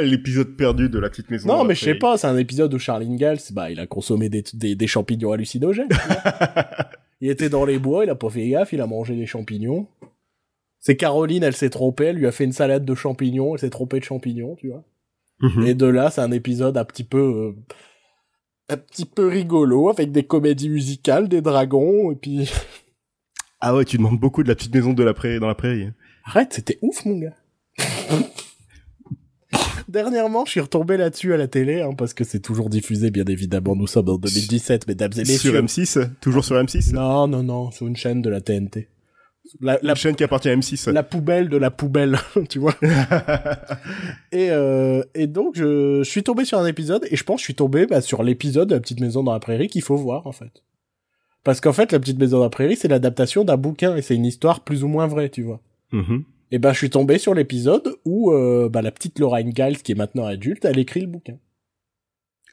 [0.00, 1.48] L'épisode perdu de la petite maison.
[1.48, 4.28] Non, mais je sais pas, c'est un épisode où Charles Ingalls, bah, il a consommé
[4.28, 5.88] des, des, des champignons hallucinogènes.
[7.20, 9.88] il était dans les bois, il a pas fait gaffe, il a mangé des champignons.
[10.78, 13.70] C'est Caroline, elle s'est trompée, elle lui a fait une salade de champignons, elle s'est
[13.70, 14.84] trompée de champignons, tu vois.
[15.40, 15.66] Mhm.
[15.66, 17.56] Et de là, c'est un épisode un petit peu, euh,
[18.68, 22.48] un petit peu rigolo, avec des comédies musicales, des dragons, et puis...
[23.60, 25.88] Ah ouais, tu demandes beaucoup de la petite maison de la prairie, dans la prairie.
[26.24, 27.34] Arrête, c'était ouf, mon gars.
[29.88, 33.24] Dernièrement, je suis retombé là-dessus à la télé, hein, parce que c'est toujours diffusé, bien
[33.24, 33.74] évidemment.
[33.74, 35.52] Nous sommes en 2017, mesdames et messieurs.
[35.52, 38.88] Sur M6 Toujours sur M6 Non, non, non, sur une chaîne de la TNT.
[39.60, 40.90] La, La chaîne qui appartient à M6.
[40.90, 42.18] la poubelle de la poubelle,
[42.50, 42.74] tu vois.
[44.30, 47.40] et, euh, et donc, je, je suis tombé sur un épisode, et je pense que
[47.40, 49.96] je suis tombé bah, sur l'épisode de La Petite Maison dans la Prairie qu'il faut
[49.96, 50.62] voir, en fait.
[51.48, 54.14] Parce qu'en fait, La Petite Maison dans la Prairie, c'est l'adaptation d'un bouquin, et c'est
[54.14, 55.62] une histoire plus ou moins vraie, tu vois.
[55.92, 56.24] Mhm.
[56.50, 59.92] Et ben, je suis tombé sur l'épisode où euh, bah, la petite Laura Ingalls, qui
[59.92, 61.38] est maintenant adulte, elle écrit le bouquin.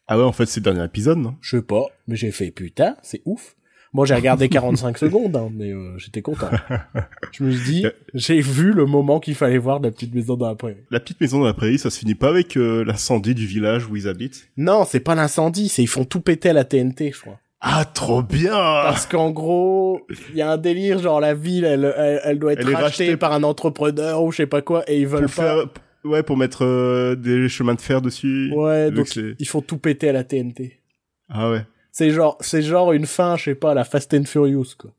[0.08, 1.36] Ah ouais, en fait, c'est le dernier épisode, non?
[1.41, 3.58] Je sais pas, mais j'ai fait putain, c'est ouf.
[3.93, 6.47] Bon, j'ai regardé 45 secondes, hein, mais euh, j'étais content.
[7.34, 10.38] Je me suis dit, j'ai vu le moment qu'il fallait voir de la petite maison
[10.38, 10.86] dans la prairie.
[10.89, 13.88] La petite maison dans la prairie, ça se finit pas avec euh, l'incendie du village
[13.88, 14.47] où ils habitent?
[14.55, 17.41] Non, c'est pas l'incendie, c'est ils font tout péter à la TNT, je crois.
[17.67, 21.91] Ah, trop bien Parce qu'en gros, il y a un délire, genre la ville, elle,
[21.97, 24.84] elle, elle doit être Elle rachetée, rachetée par un entrepreneur ou je sais pas quoi,
[24.88, 25.56] et ils veulent Pour pas.
[25.56, 25.65] faire...
[26.04, 28.54] Ouais, pour mettre euh, des chemins de fer dessus.
[28.56, 30.80] Ouais, donc ils font tout péter à la TNT.
[31.28, 31.65] Ah ouais.
[31.91, 34.91] C'est genre, c'est genre une fin, je sais pas, la Fast and Furious, quoi.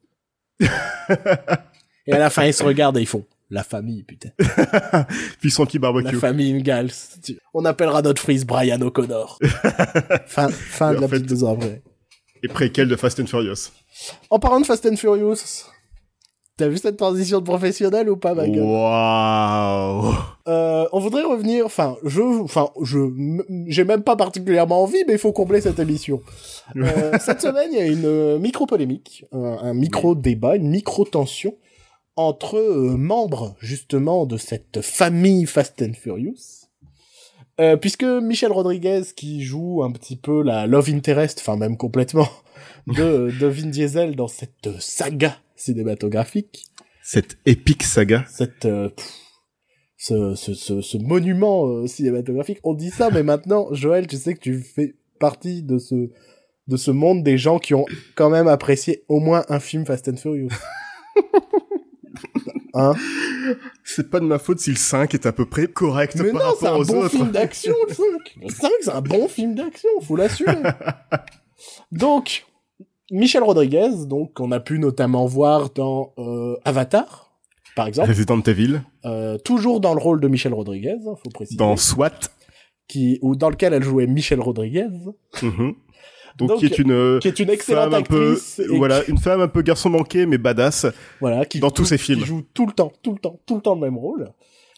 [2.08, 4.30] et à la fin, ils se regardent et ils font la famille, putain.
[5.40, 6.16] Puis son petit La barbecue?
[6.16, 6.90] famille Ingalls.
[7.54, 9.38] On appellera notre frise Brian O'Connor.
[10.26, 11.82] fin, fin de la fait- petite maison après.
[12.46, 13.70] Et préquel de Fast and Furious.
[14.30, 15.64] En parlant de Fast and Furious,
[16.56, 18.62] t'as vu cette transition de professionnel ou pas, ma gueule?
[18.62, 20.14] Waouh
[20.48, 22.98] Euh, on voudrait revenir, enfin, je, enfin, je,
[23.66, 26.22] j'ai même pas particulièrement envie, mais il faut combler cette émission.
[26.76, 31.54] Euh, cette semaine, il y a une euh, micro-polémique, un, un micro-débat, une micro-tension
[32.16, 36.55] entre euh, membres, justement, de cette famille Fast and Furious.
[37.58, 42.28] Euh, puisque Michel Rodriguez, qui joue un petit peu la love interest, enfin même complètement,
[42.86, 46.64] de, de Vin Diesel dans cette saga cinématographique,
[47.02, 48.24] Cette épique saga.
[48.28, 49.10] cette euh, pff,
[49.96, 52.58] ce, ce, ce, ce monument euh, cinématographique.
[52.62, 56.10] On dit ça, mais maintenant, Joël, tu sais que tu fais partie de ce
[56.68, 60.08] de ce monde des gens qui ont quand même apprécié au moins un film Fast
[60.08, 60.48] and Furious.
[62.76, 62.94] hein
[63.84, 66.42] C'est pas de ma faute si le 5 est à peu près correct Mais par
[66.42, 67.10] non, c'est rapport un aux bon autres.
[67.10, 68.04] film d'action, le 5.
[68.42, 70.62] Le 5, c'est un bon film d'action, faut l'assumer.
[71.92, 72.44] donc,
[73.10, 77.26] Michel Rodriguez, donc, qu'on a pu notamment voir dans euh, Avatar,
[77.76, 81.58] par exemple, Resident Evil, euh, toujours dans le rôle de Michel Rodriguez, hein, faut préciser.
[81.58, 82.18] dans SWAT,
[82.88, 84.88] qui ou dans lequel elle jouait Michel Rodriguez,
[85.42, 85.74] mhm.
[86.36, 88.76] Donc, Donc, qui est une euh, qui est une excellente femme un peu, actrice, et
[88.76, 90.86] voilà, qui- une femme un peu garçon manqué mais badass.
[91.20, 92.20] voilà, qui dans tous ses films.
[92.20, 94.30] qui joue tout le temps, tout le temps, tout le temps le même rôle,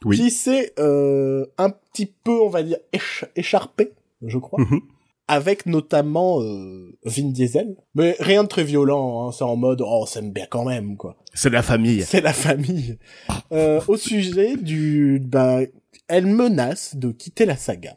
[0.05, 0.17] Oui.
[0.17, 3.93] qui s'est euh, un petit peu, on va dire, éch- écharpé,
[4.25, 4.81] je crois, Mhm.
[5.27, 10.07] avec notamment euh, Vin Diesel, mais rien de très violent, hein, c'est en mode oh
[10.07, 11.17] s'aime bien quand même quoi.
[11.35, 12.03] C'est la famille.
[12.03, 12.99] C'est la famille.
[13.53, 15.59] Euh, au sujet du, bah,
[16.07, 17.97] elle menace de quitter la saga.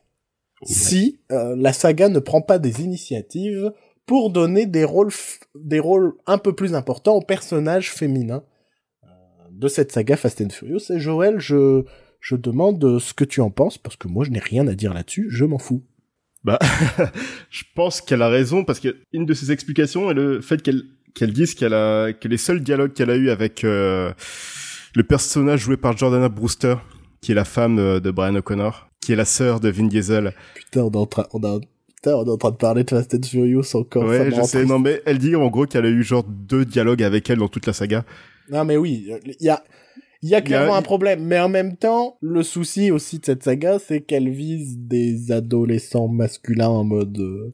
[0.63, 3.71] Si euh, la saga ne prend pas des initiatives
[4.05, 5.11] pour donner des rôles
[5.55, 8.43] des rôles un peu plus importants aux personnages féminins
[9.03, 9.07] euh,
[9.51, 10.91] de cette saga Fast and Furious.
[10.91, 11.83] Et Joël je
[12.19, 14.93] je demande ce que tu en penses parce que moi je n'ai rien à dire
[14.93, 15.83] là-dessus je m'en fous.
[16.43, 16.57] Bah,
[17.49, 20.83] je pense qu'elle a raison parce que une de ses explications est le fait qu'elle
[21.13, 24.11] qu'elle dise qu'elle a que les seuls dialogues qu'elle a eu avec euh,
[24.95, 26.75] le personnage joué par Jordana Brewster,
[27.21, 30.33] qui est la femme euh, de Brian O'Connor, qui est la sœur de Vin Diesel.
[30.55, 31.59] putain on est en train on a
[31.95, 34.57] putain, on est en train de parler de Fast and Furious encore ouais, je sais.
[34.59, 34.67] triste.
[34.69, 37.47] Non, mais elle dit en gros qu'elle a eu genre deux dialogues avec elle dans
[37.47, 38.05] toute la saga.
[38.49, 39.63] Non mais oui, il y a Il y a
[40.23, 43.43] Il y a- clairement un problème, mais en même temps, le souci aussi de cette
[43.43, 47.17] saga, c'est qu'elle vise des adolescents masculins en mode...
[47.19, 47.51] euh,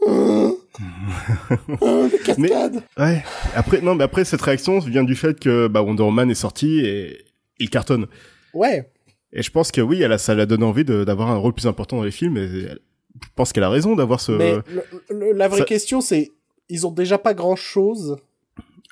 [2.10, 2.82] des cascades.
[2.98, 3.22] Ouais.
[3.54, 6.80] Après, non, mais après, cette réaction vient du fait que, bah, Wonder Woman est sorti
[6.80, 7.18] et
[7.58, 8.06] il cartonne.
[8.54, 8.88] Ouais,
[9.32, 11.52] Et je pense que oui, elle a, ça l'a donné envie de- d'avoir un rôle
[11.52, 12.80] plus important dans les films et elle-
[13.22, 16.30] je pense qu'elle a raison d'avoir ce, mais le- le- la vraie ça- question, c'est...
[16.68, 18.16] Ils ont déjà pas grand-chose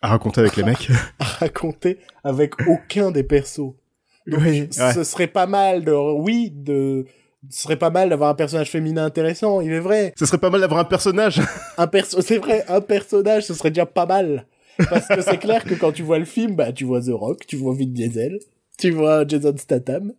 [0.02, 0.88] à raconter avec les mecs.
[1.20, 3.72] à raconter avec aucun des persos.
[4.26, 4.92] Donc, Oui, ouais.
[4.92, 5.92] ce serait pas mal de...
[5.92, 7.04] Oui, de...
[7.50, 10.12] Ce serait pas mal d'avoir un personnage féminin intéressant, il est vrai.
[10.18, 11.40] Ce serait pas mal d'avoir un personnage.
[11.78, 12.20] Un perso...
[12.20, 14.46] C'est vrai, un personnage, ce serait déjà pas mal.
[14.90, 17.46] Parce que c'est clair que quand tu vois le film, bah, tu vois The Rock,
[17.46, 18.40] tu vois Vin Diesel,
[18.76, 20.12] tu vois Jason Statham.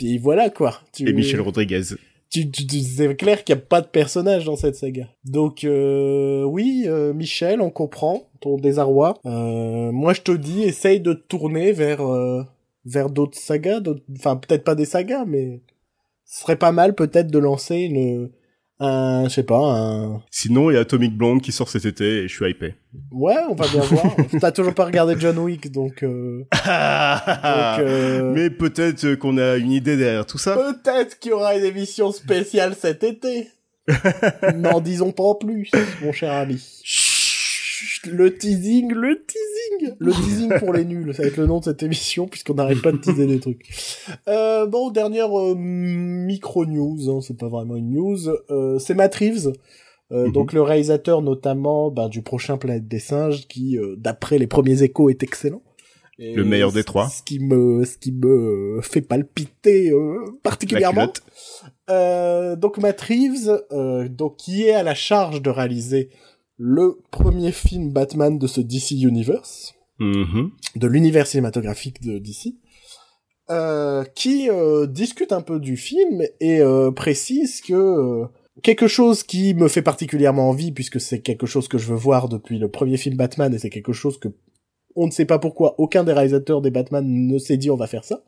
[0.00, 0.74] Puis voilà, quoi.
[0.92, 1.08] Tu...
[1.08, 1.82] Et Michel Rodriguez.
[2.30, 5.08] tu, tu- tu- c'est clair qu'il n'y a pas de personnage dans cette saga.
[5.24, 9.18] Donc euh, oui, euh, Michel, on comprend ton désarroi.
[9.26, 12.42] Euh, moi, je te dis, essaye de te tourner vers euh,
[12.86, 15.60] vers d'autres sagas, d'autres- enfin peut-être pas des sagas, mais
[16.24, 18.30] ce serait pas mal peut-être de lancer une
[18.80, 20.22] un, je sais pas, un...
[20.30, 22.74] Sinon, il y a Atomic Blonde qui sort cet été et je suis hypé.
[23.12, 24.16] Ouais, on va bien voir.
[24.40, 26.02] T'as toujours pas regardé John Wick, donc...
[26.02, 30.56] Euh, donc euh, Mais peut-être qu'on a une idée derrière tout ça.
[30.56, 33.48] Peut-être qu'il y aura une émission spéciale cet été.
[34.54, 35.70] N'en disons pas plus,
[36.02, 36.62] mon cher ami.
[38.08, 41.64] Le teasing, le teasing, le teasing pour les nuls, ça va être le nom de
[41.64, 43.66] cette émission puisqu'on n'arrête pas de teaser des trucs.
[44.28, 48.18] Euh, bon, dernière euh, micro news, hein, c'est pas vraiment une news,
[48.50, 49.52] euh, c'est Matt Reeves,
[50.12, 50.32] euh, Mhm.
[50.32, 54.82] donc le réalisateur notamment ben, du prochain Planète des singes qui, euh, d'après les premiers
[54.82, 55.62] échos, est excellent.
[56.18, 57.08] Et Le meilleur des trois.
[57.08, 61.10] Ce qui me, ce qui me fait palpiter euh, particulièrement.
[61.88, 66.10] Euh, donc Matt Reeves, euh, donc qui est à la charge de réaliser
[66.62, 70.50] le premier film Batman de ce DC Universe, Mhm.
[70.76, 72.54] de l'univers cinématographique de DC,
[73.50, 78.24] euh, qui euh, discute un peu du film et euh, précise que
[78.62, 82.28] quelque chose qui me fait particulièrement envie puisque c'est quelque chose que je veux voir
[82.28, 84.28] depuis le premier film Batman et c'est quelque chose que
[84.96, 87.86] on ne sait pas pourquoi aucun des réalisateurs des Batman ne s'est dit on va
[87.86, 88.22] faire ça.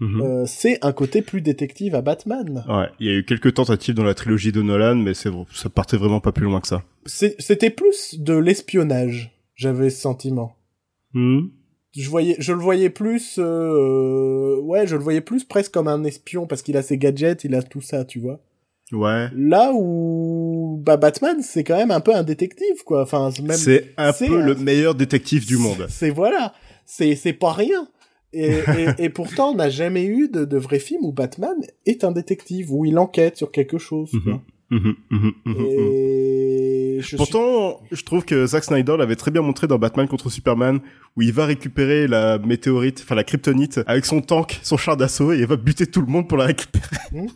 [0.00, 0.20] Mhm.
[0.22, 2.64] Euh, c'est un côté plus détective à Batman.
[2.68, 5.68] Ouais, il y a eu quelques tentatives dans la trilogie de Nolan, mais c'est ça
[5.68, 6.82] partait vraiment pas plus loin que ça.
[7.06, 10.56] C'était plus de l'espionnage, j'avais ce sentiment.
[11.12, 11.50] Mhm.
[11.96, 16.04] Je voyais, je le voyais plus, euh, ouais, je le voyais plus presque comme un
[16.04, 18.40] espion parce qu'il a ses gadgets, il a tout ça, tu vois.
[18.92, 19.28] Ouais.
[19.36, 23.02] Là où, bah, Batman, c'est quand même un peu un détective, quoi.
[23.02, 23.56] Enfin, c'est même.
[23.56, 25.86] C'est un peu un- le meilleur détective du monde.
[25.88, 26.54] C'est voilà,
[26.86, 27.86] c'est c'est pas rien.
[28.32, 32.04] Et, et, et pourtant, on n'a jamais eu de, de vrai film où Batman est
[32.04, 34.12] un détective, où il enquête sur quelque chose.
[34.12, 34.22] Mhm.
[34.22, 34.40] quoi.
[34.72, 35.66] Mhm, mhm, mhm.
[35.68, 40.06] Et je suis- Pourtant, je trouve que Zack Snyder l'avait très bien montré dans Batman
[40.06, 40.78] contre Superman,
[41.16, 45.32] où il va récupérer la météorite, enfin la kryptonite, avec son tank, son char d'assaut,
[45.32, 46.86] et il va buter tout le monde pour la récupérer.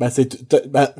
[0.00, 0.36] Bah, c'est,
[0.70, 0.92] bah,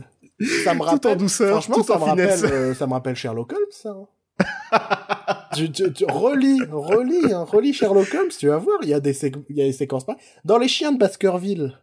[0.64, 1.12] ça me Tout rappelle.
[1.12, 2.42] en douceur, franchement, tout ça en me finesse.
[2.42, 3.90] rappelle, euh, ça me rappelle Sherlock Holmes, ça.
[3.90, 4.06] hein.
[5.54, 9.00] tu, tu, tu relis, relis, hein, relis Sherlock Holmes, tu vas voir, il y a
[9.00, 10.16] des, sé- il y a des séquences pas.
[10.44, 11.78] Dans les chiens de Baskerville,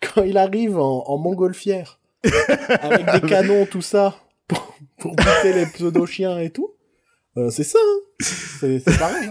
[0.00, 2.00] quand il arrive en, en montgolfière,
[2.80, 4.16] avec des canons, tout ça,
[4.48, 6.70] pour, pour buter les pseudo-chiens et tout,
[7.36, 7.98] euh, c'est ça, hein.
[8.20, 9.30] c'est, pareil.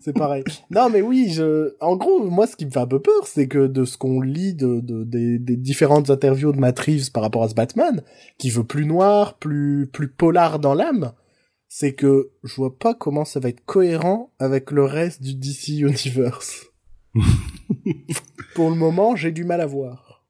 [0.00, 0.44] C'est pareil.
[0.70, 1.74] Non, mais oui, je...
[1.80, 4.20] en gros, moi, ce qui me fait un peu peur, c'est que de ce qu'on
[4.20, 8.02] lit de, de- des, des différentes interviews de Matt Reeves par rapport à ce Batman,
[8.38, 11.12] qui veut plus noir, plus, plus polar dans l'âme,
[11.78, 15.68] c'est que je vois pas comment ça va être cohérent avec le reste du DC
[15.80, 16.64] Universe.
[18.54, 20.24] Pour le moment, j'ai du mal à voir.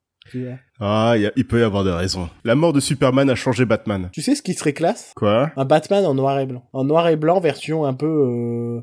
[0.81, 2.29] Ah, il y a- il peut y avoir des raisons.
[2.43, 4.11] La mort de Superman a changé Batman.
[4.13, 5.13] Tu sais ce qui serait classe?
[5.15, 5.53] Quoi?
[5.57, 6.65] Un Batman en noir et blanc.
[6.73, 8.81] En noir et blanc, version un peu euh,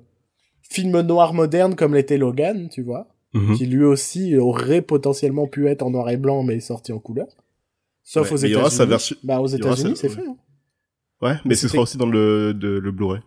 [0.62, 3.10] film noir moderne comme l'était Logan, tu vois.
[3.34, 3.58] Mhm.
[3.58, 7.28] qui lui aussi aurait potentiellement pu être en noir et blanc mais sorti en couleur.
[8.04, 8.70] Sauf Ouais, aux États-Unis.
[8.72, 10.16] sa version- Bah aux États-Unis, sa- c'est ouais.
[10.24, 10.28] fait.
[10.30, 10.36] hein.
[11.24, 13.22] Ouais, mais, Mais ce sera aussi dans le, de, le Blu-ray.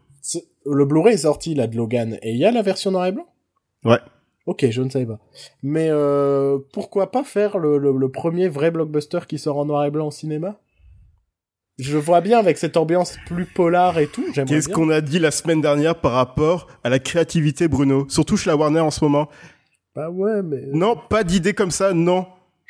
[0.67, 3.13] Le Blu-ray est sorti là de Logan et il y a la version noir et
[3.13, 3.27] blanc?
[3.85, 3.99] Ouais.
[4.47, 5.19] Ok, je ne savais pas.
[5.63, 9.85] Mais euh, pourquoi pas faire le, le, le premier vrai blockbuster qui sort en noir
[9.85, 10.59] et blanc au cinéma?
[11.79, 14.25] Je vois bien avec cette ambiance plus polar et tout.
[14.33, 18.07] Qu'est-ce qu'on a dit la semaine dernière par rapport à la créativité, Bruno?
[18.09, 19.29] Surtout chez la Warner en ce moment.
[19.95, 22.27] Bah ouais, mais Non, pas d'idée comme ça, non.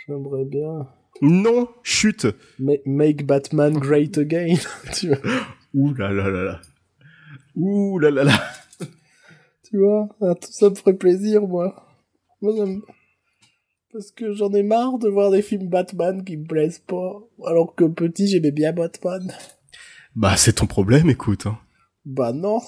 [0.07, 0.89] j'aimerais bien.
[1.23, 2.27] Non, chute.
[2.59, 4.57] Ma- Make Batman great again.
[4.95, 5.19] tu vois.
[5.75, 6.61] Ouh là là là là.
[7.55, 8.41] Ouh là là là.
[9.69, 11.87] Tu vois, ah, tout ça me ferait plaisir, moi.
[12.41, 12.83] Moi, ça me-
[13.93, 17.19] Parce que j'en ai marre de voir des films Batman qui me plaisent pas.
[17.47, 19.33] Alors que petit, j'aimais bien Batman.
[20.15, 21.47] Bah, c'est ton problème, écoute.
[21.47, 21.59] hein.
[22.05, 22.61] Bah non.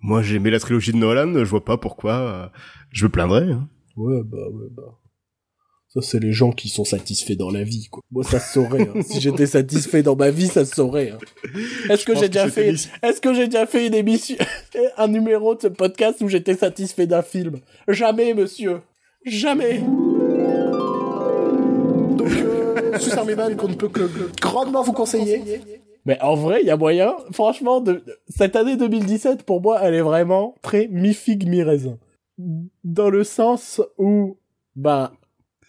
[0.00, 2.48] Moi, j'ai aimé la trilogie de Nolan, je vois pas pourquoi euh,
[2.90, 3.50] je me plaindrais.
[3.50, 3.68] Hein.
[3.96, 4.98] Ouais, bah, ouais, bah.
[5.94, 8.02] Ça, c'est les gens qui sont satisfaits dans la vie, quoi.
[8.10, 8.88] Moi, ça se saurait.
[8.88, 9.02] Hein.
[9.02, 11.12] si j'étais satisfait dans ma vie, ça se saurait.
[11.12, 11.18] Hein.
[11.88, 14.36] Est-ce que j'ai déjà fait, est-ce que j'ai déjà fait une émission,
[14.96, 17.60] un numéro de ce podcast où j'étais satisfait d'un film?
[17.86, 18.80] Jamais, monsieur.
[19.24, 19.78] Jamais.
[22.16, 25.42] Donc, euh, Man qu'on ne peut que grandement vous conseiller.
[26.06, 27.14] Mais en vrai, il y a moyen.
[27.30, 31.98] Franchement, de, cette année 2017, pour moi, elle est vraiment très mi-figue, mi-raisin.
[32.82, 34.38] Dans le sens où,
[34.74, 35.12] bah,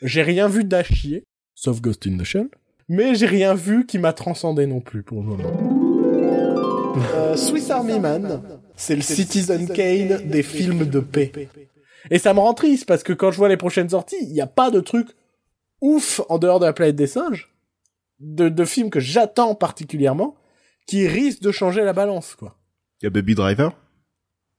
[0.01, 2.49] j'ai rien vu d'achier, sauf Ghost in the Shell,
[2.88, 6.95] mais j'ai rien vu qui m'a transcendé non plus pour le moment.
[7.13, 8.41] Euh, Swiss Army Man,
[8.75, 11.31] c'est le Citizen Kane des films de paix.
[12.12, 14.41] Et ça me rend triste parce que quand je vois les prochaines sorties, il n'y
[14.41, 15.08] a pas de truc
[15.81, 17.53] ouf en dehors de la planète des singes,
[18.19, 20.36] de, de films que j'attends particulièrement,
[20.88, 22.58] qui risquent de changer la balance, quoi.
[23.01, 23.75] Il y a Baby Driver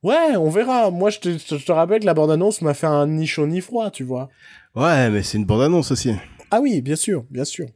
[0.07, 0.93] Ouais, on verra.
[0.93, 3.61] Moi, je te, je te rappelle que la bande-annonce m'a fait un ni chaud ni
[3.61, 4.29] froid, tu vois.
[4.77, 6.13] Ouais, mais c'est une bande-annonce aussi.
[6.53, 7.67] Ah oui, bien sûr, bien sûr.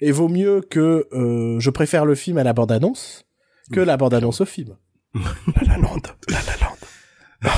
[0.00, 3.24] Et vaut mieux que euh, je préfère le film à la bande-annonce
[3.72, 4.76] que la bande-annonce au film.
[5.14, 5.22] la
[5.62, 7.54] la lande, la la lande.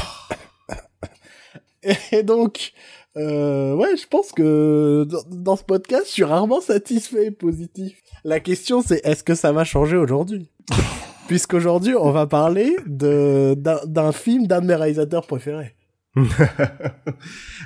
[2.13, 2.75] Et donc,
[3.17, 8.03] euh, ouais, je pense que dans, dans, ce podcast, je suis rarement satisfait et positif.
[8.25, 10.51] La question, c'est est-ce que ça va changer aujourd'hui?
[11.29, 15.75] Puisqu'aujourd'hui, on va parler de d'un film d'un de mes réalisateurs préférés.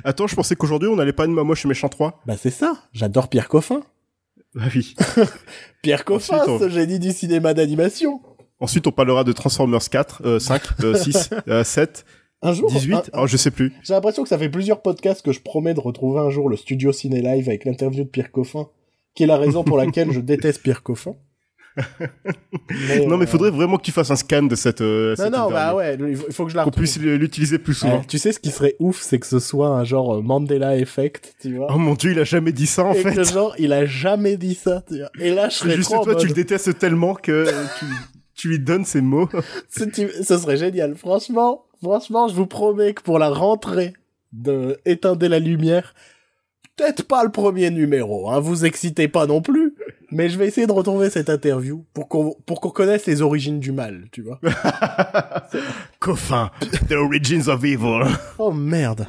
[0.05, 2.23] Attends, je pensais qu'aujourd'hui, on allait pas de Moche et Méchant 3.
[2.27, 3.83] Bah c'est ça, j'adore Pierre Coffin.
[4.55, 4.95] Bah oui.
[5.83, 6.59] Pierre Coffin, Ensuite, on...
[6.59, 8.21] ce génie du cinéma d'animation.
[8.61, 12.05] Ensuite, on parlera de Transformers 4, euh, 5, euh, 6, euh, 7,
[12.43, 13.73] un jour, 18, un, oh, je sais plus.
[13.83, 16.57] J'ai l'impression que ça fait plusieurs podcasts que je promets de retrouver un jour le
[16.57, 18.69] studio Ciné Live avec l'interview de Pierre Coffin,
[19.15, 21.15] qui est la raison pour laquelle je déteste Pierre Coffin.
[22.89, 24.81] mais, non, mais faudrait vraiment que tu fasses un scan de cette.
[24.81, 27.75] Euh, non, cette non, bah ouais, il faut que je la Qu'on puisse l'utiliser plus
[27.75, 27.99] souvent.
[27.99, 30.77] Ouais, tu sais, ce qui serait ouf, c'est que ce soit un genre euh, Mandela
[30.77, 31.69] Effect, tu vois.
[31.71, 33.15] Oh mon dieu, il a jamais dit ça en et fait.
[33.15, 35.11] que genre, il a jamais dit ça, tu vois.
[35.19, 37.47] Et là, je serais Juste trop toi, tu le détestes tellement que
[37.79, 37.87] tu,
[38.35, 39.29] tu lui donnes ces mots.
[39.69, 40.95] Ce serait génial.
[40.95, 43.95] Franchement, franchement, je vous promets que pour la rentrée
[44.33, 45.95] de Éteindre la lumière,
[46.77, 49.75] peut-être pas le premier numéro, hein, vous excitez pas non plus,
[50.13, 53.59] mais je vais essayer de retrouver cette interview pour qu'on pour qu'on connaisse les origines
[53.61, 54.39] du mal, tu vois.
[55.99, 56.51] Coffin,
[56.89, 58.05] The Origins of Evil.
[58.39, 59.07] Oh merde.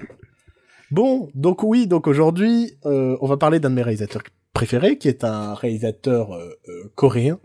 [0.91, 4.21] Bon, donc oui, donc aujourd'hui, euh, on va parler d'un de mes réalisateurs
[4.53, 7.39] préférés, qui est un réalisateur euh, euh, coréen,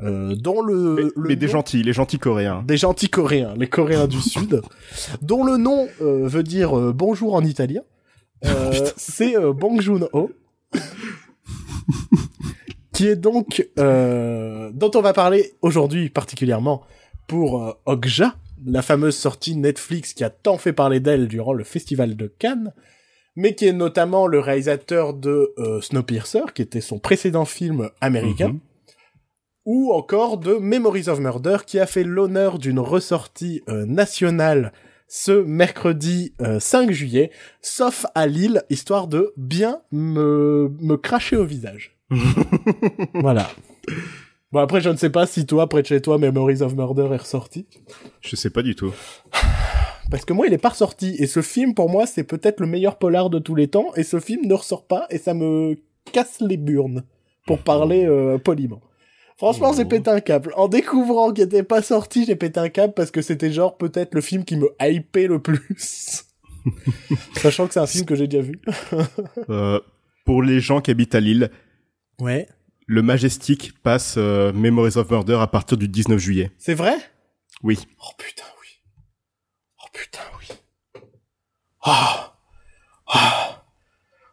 [0.00, 2.62] euh, dont le, Mais, le mais des gentils, les gentils coréens.
[2.66, 4.62] des gentils coréens, les coréens du sud,
[5.20, 7.82] dont le nom euh, veut dire euh, bonjour en italien.
[8.96, 10.30] C'est Bong Joon-ho,
[12.98, 16.82] qui est donc euh, dont on va parler aujourd'hui particulièrement
[17.28, 18.34] pour euh, Okja,
[18.66, 22.72] la fameuse sortie Netflix qui a tant fait parler d'elle durant le festival de Cannes,
[23.36, 28.48] mais qui est notamment le réalisateur de euh, Snowpiercer, qui était son précédent film américain
[28.48, 28.60] Mhm.
[29.64, 34.72] ou encore de Memories of Murder qui a fait l'honneur d'une ressortie euh, nationale
[35.06, 37.30] ce mercredi euh, 5 juillet,
[37.62, 41.97] sauf à Lille, histoire de bien me, me cracher au visage.
[43.14, 43.48] voilà.
[44.52, 47.08] Bon après je ne sais pas si toi, près de chez toi, Memories of Murder
[47.12, 47.66] est ressorti.
[48.20, 48.92] Je sais pas du tout.
[50.10, 52.66] Parce que moi il est pas ressorti, et ce film pour moi c'est peut-être le
[52.66, 55.76] meilleur polar de tous les temps, et ce film ne ressort pas, et ça me
[56.12, 57.04] casse les burnes,
[57.46, 58.80] pour parler euh, poliment.
[59.36, 59.88] Franchement, j'ai Oh.
[59.88, 60.52] pété un câble.
[60.56, 64.14] En découvrant qu'il était pas sorti, j'ai pété un câble parce que c'était genre peut-être
[64.14, 66.24] le film qui me hypait le plus.
[67.36, 68.60] Sachant que c'est un film que j'ai déjà vu.
[69.50, 69.78] Euh,
[70.24, 71.50] pour les gens qui habitent à Lille,
[72.20, 72.48] Ouais.
[72.86, 76.50] le Majestic passe euh, Memories of Murder à partir du 19 juillet.
[76.58, 76.96] C'est vrai?
[77.62, 77.78] Oui.
[78.00, 78.68] Oh putain, oui.
[79.82, 81.02] Oh putain, oui.
[81.82, 82.34] Ah.
[83.06, 83.64] Ah.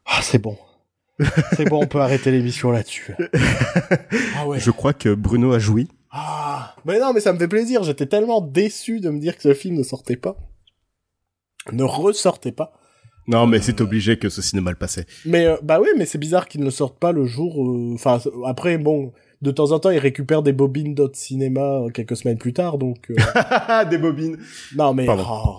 [0.06, 0.58] Ah, c'est bon.
[1.56, 3.15] C'est bon, on peut arrêter l'émission là-dessus.
[4.38, 4.60] Ah ouais.
[4.60, 5.88] Je crois que Bruno a joui.
[6.12, 6.76] Ah.
[6.84, 7.84] Mais non, mais ça me fait plaisir.
[7.84, 10.36] J'étais tellement déçu de me dire que ce film ne sortait pas.
[11.71, 12.74] Ne ressortait pas.
[13.28, 15.06] Non, mais c'est obligé que ce cinéma le passait.
[15.26, 17.62] Mais euh, bah oui, mais c'est bizarre qu'ils ne sortent pas le jour.
[17.64, 21.90] euh, Enfin, après, bon, de temps en temps, ils récupèrent des bobines d'autres cinéma euh,
[21.90, 23.12] quelques semaines plus tard, donc.
[23.90, 24.38] Des bobines.
[24.76, 25.08] Non mais.
[25.10, 25.58] Oh.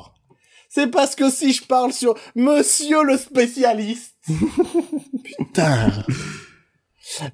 [0.68, 4.14] C'est parce que si je parle sur Monsieur le spécialiste.
[5.38, 5.90] Putain.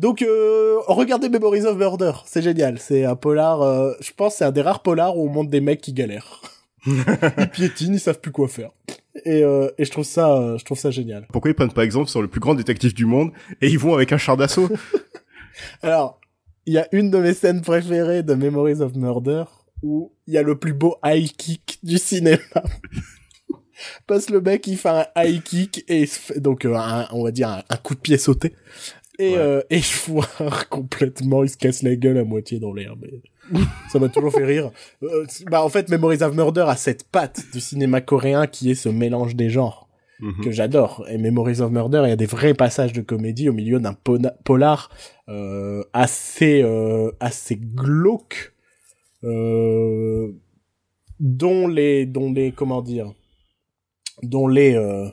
[0.01, 2.79] Donc, euh, regardez Memories of Murder, c'est génial.
[2.79, 3.63] C'est un polar.
[3.63, 6.41] euh, je pense c'est un des rares polars où on montre des mecs qui galèrent.
[6.87, 8.71] ils piétinent, ils savent plus quoi faire.
[9.25, 11.27] Et, euh, et je trouve ça, euh, je trouve ça génial.
[11.33, 13.95] Pourquoi ils prennent pas exemple sur le plus grand détective du monde et ils vont
[13.95, 14.69] avec un char d'assaut?
[15.83, 16.19] Alors,
[16.65, 19.45] il y a une de mes scènes préférées de Memories of Murder
[19.83, 22.39] où il y a le plus beau high kick du cinéma.
[24.07, 26.79] Parce que le mec, il fait un high kick et donc euh,
[27.11, 28.55] on va dire un, coup de pied sauté.
[29.19, 30.29] Et, euh, et je vois
[30.71, 32.95] complètement, il se casse la gueule à moitié dans l'air.
[33.01, 33.11] Mais
[33.91, 34.71] ça m'a toujours fait rire.
[35.03, 38.75] Euh, bah en fait, Memories of Murder a cette patte du cinéma coréen qui est
[38.75, 39.89] ce mélange des genres
[40.23, 40.45] mhm.
[40.45, 41.05] que j'adore.
[41.09, 43.95] Et Memories of Murder, il y a des vrais passages de comédie au milieu d'un
[44.45, 44.91] polar
[45.29, 48.55] euh, assez euh, assez glauque,
[49.25, 50.33] euh,
[51.21, 53.13] dont les dont les comment dire,
[54.23, 55.09] dont les euh,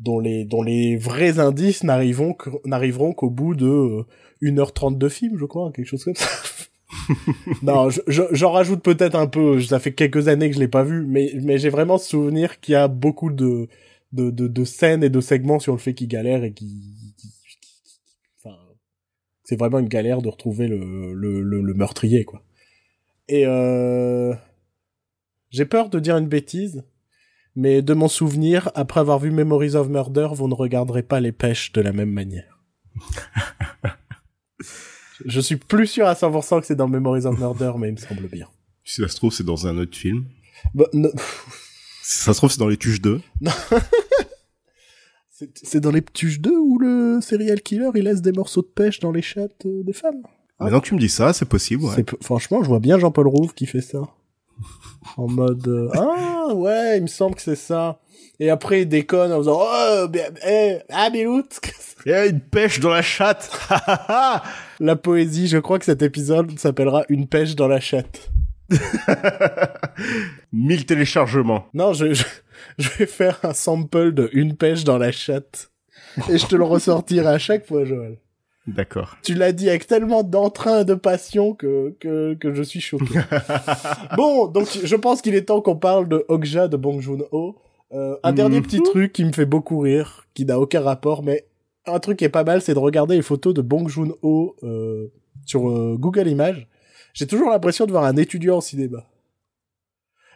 [0.00, 4.04] dont les dont les vrais indices n'arriveront n'arriveront qu'au bout de
[4.42, 6.28] 1h30 de film, je crois, quelque chose comme ça.
[7.62, 9.60] non, j'en rajoute peut-être un peu.
[9.62, 12.72] Ça fait quelques années que je l'ai pas vu, mais mais j'ai vraiment souvenir qu'il
[12.72, 13.68] y a beaucoup de,
[14.12, 17.14] de de, de scènes et de segments sur le fait qu'il galère et qui,
[18.38, 18.56] enfin,
[19.42, 22.42] c'est vraiment une galère de retrouver le le, le, meurtrier quoi.
[23.28, 24.32] Et euh,
[25.50, 26.84] j'ai peur de dire une bêtise,
[27.56, 31.32] mais de mon souvenir, après avoir vu Memories of Murder, vous ne regarderez pas les
[31.32, 32.60] pêches de la même manière.
[35.24, 37.98] Je suis plus sûr à 100% que c'est dans Memories of Murder, mais il me
[37.98, 38.48] semble bien.
[38.84, 40.26] Si ça se trouve, c'est dans un autre film.
[40.74, 40.86] Bah,
[42.02, 43.20] si ça se trouve, c'est dans Les Tuches 2.
[45.54, 49.00] c'est dans Les Tuches 2 où le serial killer, il laisse des morceaux de pêche
[49.00, 50.22] dans les chattes euh, des femmes?
[50.58, 52.04] Maintenant que tu me dis ça, c'est possible, ouais.
[52.22, 54.08] Franchement, je vois bien Jean-Paul Rouve qui fait ça.
[55.16, 58.00] en mode, euh, ah, ouais, il me semble que c'est ça.
[58.38, 60.06] Et après, il déconne en faisant, oh,
[60.46, 61.08] eh, ah.
[61.12, 63.50] Il y a une pêche dans la chatte.
[64.80, 68.30] la poésie, je crois que cet épisode s'appellera Une pêche dans la chatte.
[70.52, 71.66] 1000 téléchargements.
[71.72, 72.12] Non, je,
[72.78, 75.70] je, vais faire un sample de Une pêche dans la chatte.
[76.28, 78.18] Et je te le ressortirai à chaque fois, Joël.
[78.66, 79.16] D'accord.
[79.22, 83.20] Tu l'as dit avec tellement d'entrain et de passion que, que, que je suis choqué.
[84.16, 87.56] bon, donc je pense qu'il est temps qu'on parle de Okja de Bong Joon-ho.
[87.92, 88.84] Euh, un dernier petit mhm.
[88.84, 91.46] truc qui me fait beaucoup rire, qui n'a aucun rapport, mais
[91.86, 95.12] un truc qui est pas mal, c'est de regarder les photos de Bong Joon-ho euh,
[95.44, 96.66] sur euh, Google Images.
[97.14, 99.06] J'ai toujours l'impression de voir un étudiant en cinéma.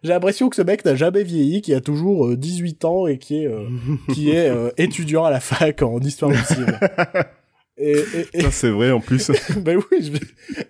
[0.05, 3.45] J'ai l'impression que ce mec n'a jamais vieilli, qui a toujours 18 ans et qui
[3.45, 3.51] est
[4.14, 6.78] qui est étudiant à la fac en histoire du cinéma.
[7.81, 8.05] Et,
[8.51, 9.31] c'est vrai en plus.
[9.57, 10.12] ben oui,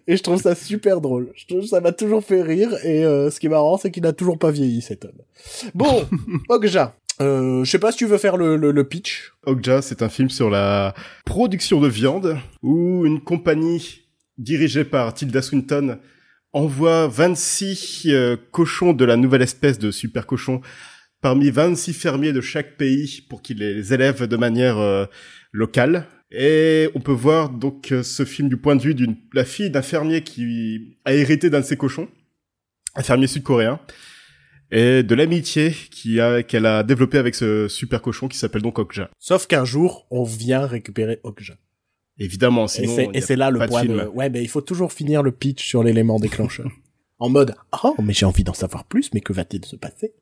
[0.07, 1.33] et je trouve ça super drôle.
[1.35, 4.39] Je ça m'a toujours fait rire et ce qui est marrant, c'est qu'il n'a toujours
[4.39, 5.21] pas vieilli cet homme.
[5.75, 6.07] Bon,
[6.49, 6.95] Okja.
[7.21, 9.33] Euh, je sais pas si tu veux faire le, le, le pitch.
[9.45, 10.95] Okja, c'est un film sur la
[11.27, 14.07] production de viande où une compagnie
[14.39, 15.99] dirigée par Tilda Swinton
[16.53, 20.63] envoie 26 euh, cochons de la nouvelle espèce de super cochon
[21.21, 25.05] parmi 26 fermiers de chaque pays pour qu'ils les élèvent de manière euh,
[25.53, 26.07] locale.
[26.33, 29.83] Et on peut voir donc ce film du point de vue d'une la fille d'un
[29.83, 32.09] fermier qui a hérité d'un de ses cochons,
[32.95, 33.81] un fermier sud-coréen
[34.71, 38.79] et de l'amitié qui a qu'elle a développé avec ce super cochon qui s'appelle donc
[38.79, 39.11] Okja.
[39.19, 41.55] Sauf qu'un jour, on vient récupérer Okja.
[42.19, 45.33] Évidemment, sinon et c'est là le point de, ouais, mais il faut toujours finir le
[45.33, 46.71] pitch sur l'élément déclencheur.
[47.19, 50.13] en mode "Oh, mais j'ai envie d'en savoir plus, mais que va-t-il se passer?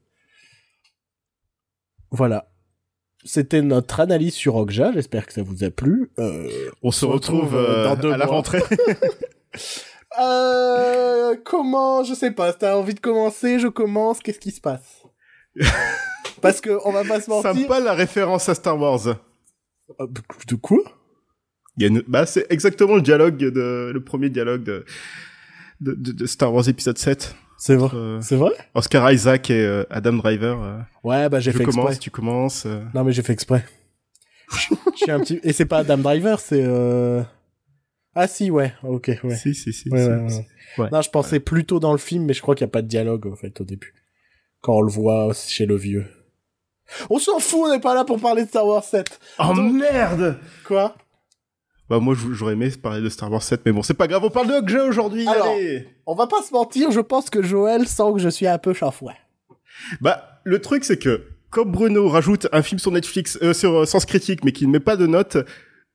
[2.10, 2.47] Voilà.
[3.28, 6.10] C'était notre analyse sur Okja, j'espère que ça vous a plu.
[6.18, 6.48] Euh,
[6.82, 8.62] on se retrouve, euh, à la rentrée.
[10.18, 12.52] Euh, comment Je sais pas.
[12.52, 14.18] T'as envie de commencer Je commence.
[14.20, 15.04] Qu'est-ce qui se passe?
[16.42, 17.68] Parce que on va pas se mentir.
[17.68, 19.06] pas la référence à Star Wars.
[19.06, 20.06] Euh,
[20.48, 20.78] de quoi?
[21.76, 22.02] Il y a une...
[22.08, 24.84] Bah, c'est exactement le dialogue de le premier dialogue de
[25.80, 27.36] de, de, Star Wars épisode 7.
[27.58, 27.90] C'est vrai.
[27.94, 28.52] Euh, c'est vrai?
[28.74, 30.62] Oscar Isaac et euh, Adam Driver.
[30.62, 31.98] Euh, ouais, bah j'ai fait commence, exprès.
[31.98, 32.66] Tu commences.
[32.94, 33.64] Non mais j'ai fait exprès.
[34.50, 36.64] Je suis un petit et c'est pas Adam Driver, c'est
[38.20, 39.36] ah si, ouais, ok, ouais.
[39.36, 39.88] Si, si, si.
[39.90, 42.72] Ouais, ouais, non, je pensais plutôt dans le film, mais je crois qu'il n'y a
[42.72, 43.94] pas de dialogue, en fait, au début.
[44.60, 46.04] Quand on le voit chez le vieux.
[47.10, 49.20] On s'en fout, on n'est pas là pour parler de Star Wars 7.
[49.38, 50.36] Oh merde
[50.66, 50.96] Quoi?
[51.88, 54.30] Bah moi, j'aurais aimé parler de Star Wars 7, mais bon, c'est pas grave, on
[54.30, 58.12] parle de jeu aujourd'hui, allez On va pas se mentir, je pense que Joël sent
[58.14, 59.14] que je suis un peu chafouin.
[60.00, 63.86] Bah, le truc, c'est que, comme Bruno rajoute un film sur Netflix, euh, sur euh,
[63.86, 65.38] Sens Critique, mais qui ne met pas de notes,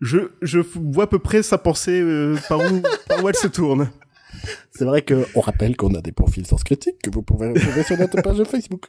[0.01, 3.47] je, je vois à peu près sa pensée euh, par, où, par où elle se
[3.47, 3.89] tourne.
[4.71, 7.83] C'est vrai que on rappelle qu'on a des profils sans critique que vous pouvez retrouver
[7.83, 8.87] sur notre page Facebook.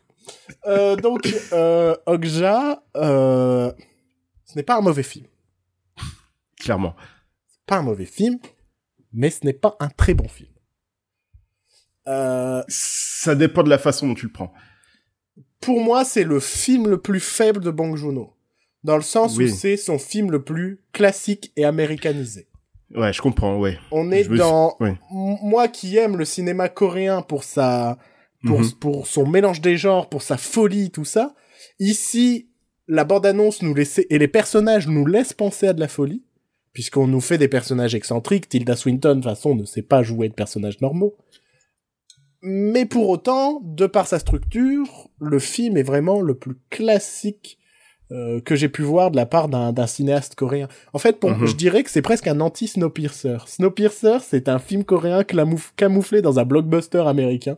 [0.66, 3.70] Euh, donc, euh, Okja, euh,
[4.44, 5.26] ce n'est pas un mauvais film.
[6.64, 6.94] Clairement.
[7.66, 8.38] Pas un mauvais film,
[9.12, 10.50] mais ce n'est pas un très bon film.
[12.08, 14.52] Euh, Ça dépend de la façon dont tu le prends.
[15.60, 18.34] Pour moi, c'est le film le plus faible de Bong Joon-ho
[18.84, 22.46] dans le sens où c'est son film le plus classique et américanisé.
[22.94, 23.78] Ouais, je comprends, ouais.
[23.90, 24.76] On est dans
[25.10, 27.98] moi qui aime le cinéma coréen pour sa
[28.46, 28.72] pour mhm.
[28.72, 31.34] pour son mélange des genres, pour sa folie, tout ça.
[31.80, 32.50] Ici,
[32.86, 36.22] la bande-annonce nous laisse et les personnages nous laissent penser à de la folie
[36.74, 38.48] puisqu'on nous fait des personnages excentriques.
[38.48, 41.16] Tilda Swinton, de toute façon, ne sait pas jouer de personnages normaux.
[42.42, 47.58] Mais pour autant, de par sa structure, le film est vraiment le plus classique
[48.12, 50.68] euh, que j'ai pu voir de la part d'un cinéaste coréen.
[50.92, 51.46] En fait, pour, mhm.
[51.46, 53.38] je dirais que c'est presque un anti-Snowpiercer.
[53.46, 57.56] Snowpiercer, c'est un film coréen camouflé dans un blockbuster américain.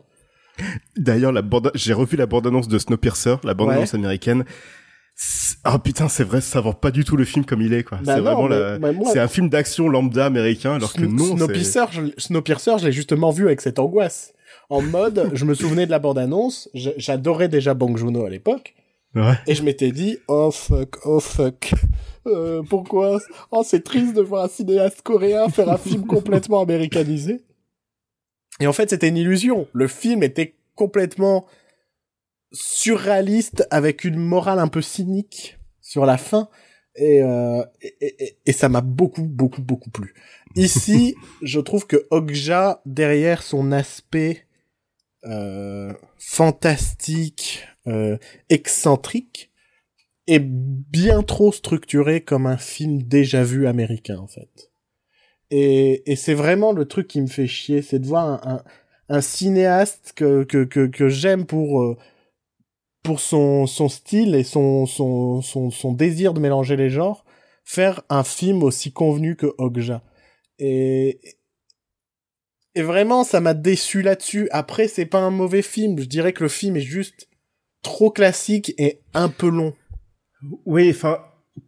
[0.97, 4.45] D'ailleurs, la bande, j'ai revu la bande-annonce de Snowpiercer, la bande-annonce américaine.
[5.65, 7.99] Ah putain, c'est vrai, ça vend pas du tout le film comme il est quoi.
[8.05, 8.79] Bah c'est vraiment la...
[9.13, 11.37] c'est un film d'action lambda américain alors que non.
[11.37, 12.03] Snowpiercer, je...
[12.19, 14.35] Snowpiercer, je l'ai justement vu avec cette angoisse.
[14.69, 18.75] En mode, je me souvenais de la bande annonce, j'adorais déjà Bong Joon-ho à l'époque.
[19.15, 19.35] Ouais.
[19.47, 21.73] Et je m'étais dit, oh fuck, oh fuck.
[22.27, 23.21] Euh, pourquoi?
[23.51, 27.41] Oh, c'est triste de voir un cinéaste coréen faire un film complètement américanisé.
[28.61, 29.69] Et en fait, c'était une illusion.
[29.73, 31.47] Le film était complètement
[32.53, 36.49] surréaliste avec une morale un peu cynique sur la fin
[36.97, 40.15] et, euh, et, et, ça m'a beaucoup beaucoup beaucoup plu.
[40.55, 44.47] Ici, je trouve que Okja derrière son aspect
[45.25, 48.17] euh, fantastique, euh,
[48.49, 49.51] excentrique,
[50.27, 54.71] est bien trop structuré comme un film déjà vu américain en fait.
[55.51, 58.63] Et, et c'est vraiment le truc qui me fait chier, c'est de voir un, un,
[59.09, 61.97] un cinéaste que, que, que, que j'aime pour euh,
[63.07, 67.25] pour son, son style et son, son, son, son désir de mélanger les genres,
[67.65, 70.03] faire un film aussi convenu que Okja.
[70.59, 71.21] Et,
[72.75, 74.49] et vraiment, ça m'a déçu là-dessus.
[74.51, 75.97] Après, c'est pas un mauvais film.
[76.01, 77.29] Je dirais que le film est juste
[77.83, 79.73] trop classique et un peu long.
[80.65, 81.21] Oui, enfin,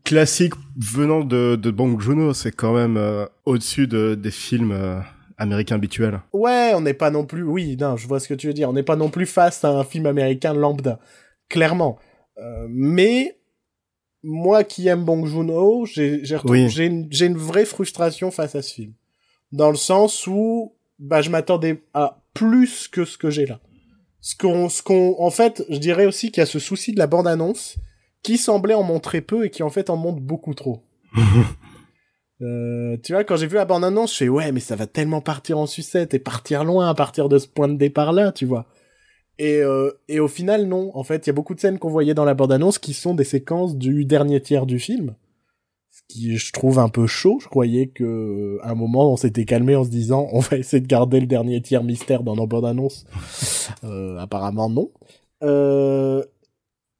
[0.02, 4.98] classique venant de, de Bong Joon-ho, c'est quand même euh, au-dessus de, des films euh,
[5.36, 6.20] américain habituel.
[6.32, 7.44] Ouais, on n'est pas non plus.
[7.44, 8.68] Oui, non, je vois ce que tu veux dire.
[8.68, 10.98] On n'est pas non plus face à un film américain lambda
[11.48, 11.98] clairement.
[12.38, 13.38] Euh, mais
[14.22, 18.92] moi qui aime Bong Joon-ho, j'ai j'ai une, une vraie frustration face à ce film,
[19.52, 23.60] dans le sens où bah je m'attendais à plus que ce que j'ai là.
[24.20, 26.98] Ce qu'on ce qu'on en fait, je dirais aussi qu'il y a ce souci de
[26.98, 27.76] la bande annonce
[28.22, 30.82] qui semblait en montrer peu et qui en fait en montre beaucoup trop.
[32.40, 35.20] Euh, tu vois, quand j'ai vu la bande-annonce, je fais ouais, mais ça va tellement
[35.20, 38.66] partir en sucette et partir loin à partir de ce point de départ-là, tu vois.
[39.38, 40.90] Et, euh, et au final, non.
[40.94, 43.14] En fait, il y a beaucoup de scènes qu'on voyait dans la bande-annonce qui sont
[43.14, 45.14] des séquences du dernier tiers du film.
[45.90, 47.38] Ce qui, je trouve, un peu chaud.
[47.40, 50.80] Je croyais que, à un moment, on s'était calmé en se disant, on va essayer
[50.80, 53.06] de garder le dernier tiers mystère dans nos bandes-annonces.
[53.84, 54.90] euh, apparemment, non.
[55.42, 56.22] Euh,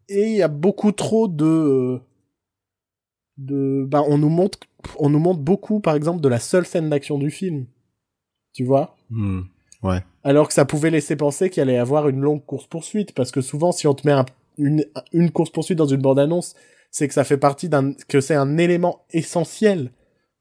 [0.08, 2.00] et il y a beaucoup trop de,
[3.36, 4.58] de, ben, on nous montre,
[4.98, 7.66] on nous montre beaucoup, par exemple, de la seule scène d'action du film.
[8.52, 8.96] Tu vois?
[9.10, 9.42] Hmm.
[9.82, 10.02] Ouais.
[10.24, 13.40] Alors que ça pouvait laisser penser qu'il allait y avoir une longue course-poursuite, parce que
[13.40, 14.14] souvent, si on te met
[14.58, 16.54] une, une course-poursuite dans une bande-annonce,
[16.90, 19.92] c'est que ça fait partie d'un, que c'est un élément essentiel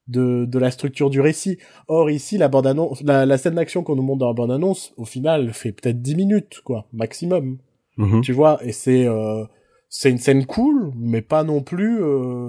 [0.08, 1.58] de, de la structure du récit.
[1.86, 5.52] Or, ici, la bande-annonce, la, scène d'action qu'on nous montre dans la bande-annonce, au final,
[5.52, 7.58] fait peut-être 10 minutes, quoi, maximum.
[7.98, 8.22] Mm-hmm.
[8.22, 9.44] Tu vois, et c'est, euh,
[9.88, 12.48] c'est une scène cool, mais pas non plus, euh,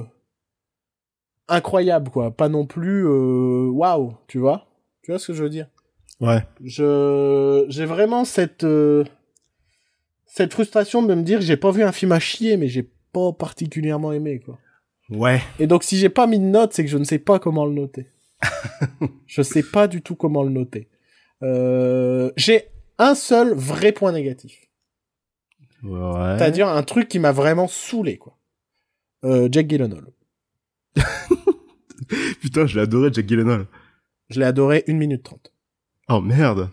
[1.48, 2.32] incroyable, quoi.
[2.32, 4.68] Pas non plus, euh, waouh, tu vois?
[5.04, 5.68] Tu vois ce que je veux dire?
[6.20, 6.44] Ouais.
[6.64, 9.06] Je j'ai vraiment cette euh,
[10.26, 13.32] cette frustration de me dire j'ai pas vu un film à chier mais j'ai pas
[13.32, 14.60] particulièrement aimé quoi.
[15.10, 15.42] Ouais.
[15.60, 17.66] Et donc si j'ai pas mis de note, c'est que je ne sais pas comment
[17.66, 18.08] le noter.
[19.28, 20.90] je sais pas du tout comment le noter.
[21.42, 22.68] Euh, j'ai
[22.98, 24.68] un seul vrai point négatif.
[25.84, 26.36] Ouais.
[26.38, 28.38] C'est-à-dire un truc qui m'a vraiment saoulé quoi.
[29.24, 30.06] Euh, Jack Gyllenhaal.
[32.42, 33.68] Putain, je l'ai adoré Jack Gyllenhaal.
[34.30, 35.54] Je l'ai adoré une minute trente.
[36.10, 36.70] Oh merde.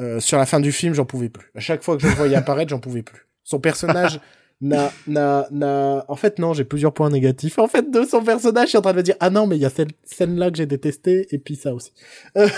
[0.00, 1.50] Euh, sur la fin du film, j'en pouvais plus.
[1.54, 3.26] À chaque fois que je le voyais apparaître, j'en pouvais plus.
[3.44, 4.20] Son personnage
[4.60, 7.58] n'a, n'a, n'a, en fait, non, j'ai plusieurs points négatifs.
[7.58, 9.56] En fait, de son personnage, je suis en train de me dire, ah non, mais
[9.56, 11.92] il y a cette scène-là que j'ai détestée, et puis ça aussi.
[12.36, 12.48] Euh,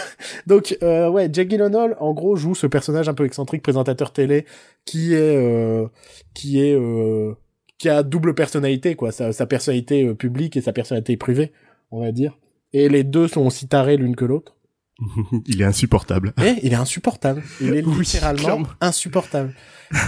[0.47, 4.47] donc, euh, ouais, Jack Gyllenhaal, en gros, joue ce personnage un peu excentrique, présentateur télé,
[4.85, 5.87] qui est, euh,
[6.35, 7.35] qui est, euh,
[7.79, 9.13] qui a double personnalité, quoi.
[9.13, 11.53] Sa, sa personnalité euh, publique et sa personnalité privée,
[11.91, 12.39] on va dire.
[12.73, 14.57] Et les deux sont aussi tarés l'une que l'autre.
[15.47, 16.33] il est insupportable.
[16.43, 17.43] Eh, il est insupportable.
[17.61, 19.55] Il est littéralement insupportable.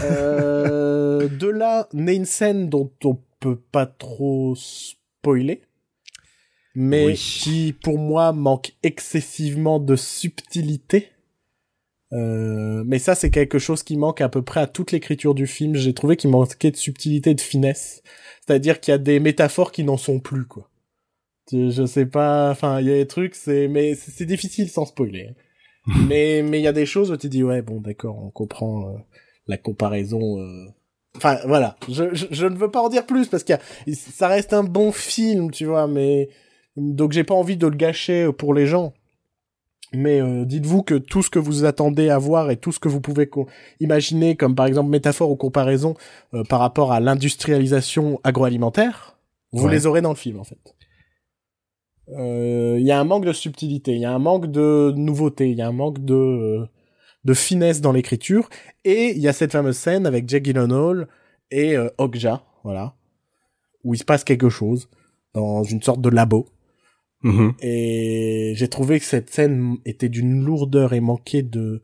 [0.04, 5.62] Euh, de là, naît une scène dont on peut pas trop spoiler,
[6.74, 11.08] mais qui, pour moi, manque excessivement de subtilité.
[12.12, 15.46] Euh, mais ça, c'est quelque chose qui manque à peu près à toute l'écriture du
[15.46, 15.74] film.
[15.74, 18.02] J'ai trouvé qu'il manquait de subtilité et de finesse.
[18.46, 20.68] C'est-à-dire qu'il y a des métaphores qui n'en sont plus, quoi.
[21.50, 25.34] Je sais pas, enfin, il y a des trucs, c'est, mais c'est difficile sans spoiler.
[26.08, 28.88] mais, mais il y a des choses où tu dis, ouais, bon, d'accord, on comprend
[28.88, 28.98] euh,
[29.46, 30.38] la comparaison.
[30.38, 30.66] Euh.
[31.16, 31.76] Enfin, voilà.
[31.88, 33.54] Je, je, ne veux pas en dire plus parce que
[33.92, 36.28] ça reste un bon film, tu vois, mais
[36.76, 38.92] donc j'ai pas envie de le gâcher pour les gens.
[39.94, 42.88] Mais euh, dites-vous que tout ce que vous attendez à voir et tout ce que
[42.88, 43.28] vous pouvez
[43.78, 45.96] imaginer comme par exemple métaphore ou comparaison
[46.48, 49.18] par rapport à l'industrialisation agroalimentaire,
[49.52, 50.74] vous les aurez dans le film en fait.
[52.08, 55.50] Euh, il y a un manque de subtilité, il y a un manque de nouveauté,
[55.50, 56.66] il y a un manque de euh,
[57.24, 58.48] de finesse dans l'écriture
[58.84, 61.06] et il y a cette fameuse scène avec Jack Gyllenhaal
[61.52, 62.96] et euh, Okja, voilà,
[63.84, 64.88] où il se passe quelque chose
[65.34, 66.48] dans une sorte de labo.
[67.22, 67.54] Mm-hmm.
[67.60, 71.82] Et j'ai trouvé que cette scène était d'une lourdeur et manquait de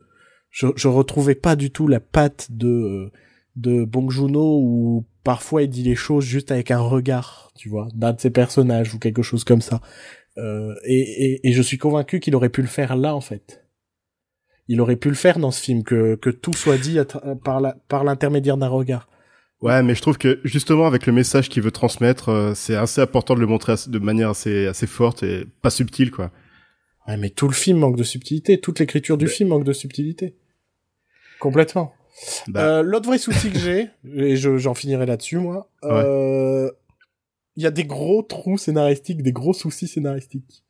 [0.49, 3.09] je, je retrouvais pas du tout la patte de
[3.55, 7.87] de Bong Joon-ho où parfois il dit les choses juste avec un regard, tu vois,
[7.93, 9.81] d'un de ses personnages ou quelque chose comme ça.
[10.37, 13.65] Euh, et, et, je suis convaincu qu'il aurait pu le faire là, en fait.
[14.67, 16.97] Il aurait pu le faire dans ce film, que, que tout soit dit
[17.43, 19.09] par la, par l'intermédiaire d'un regard.
[19.61, 23.01] Ouais, mais je trouve que justement avec le message qu'il veut transmettre, euh, c'est assez
[23.01, 26.31] important de le montrer de manière assez assez forte et pas subtile, quoi.
[27.07, 30.37] Ouais, mais tout le film manque de subtilité, toute l'écriture du film manque de subtilité.
[31.39, 31.93] Complètement.
[32.47, 32.65] Bah.
[32.65, 36.69] Euh, l'autre vrai souci que j'ai, et j'en finirai là-dessus, moi, euh,
[37.55, 40.63] il y a des gros trous scénaristiques, des gros soucis scénaristiques,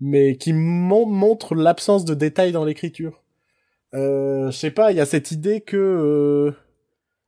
[0.00, 3.22] mais qui montrent l'absence de détails dans l'écriture.
[3.94, 6.52] Euh, je sais pas, il y a cette idée que, euh,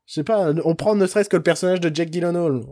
[0.06, 2.62] je sais pas, on prend ne serait-ce que le personnage de Jack Gyllenhaal,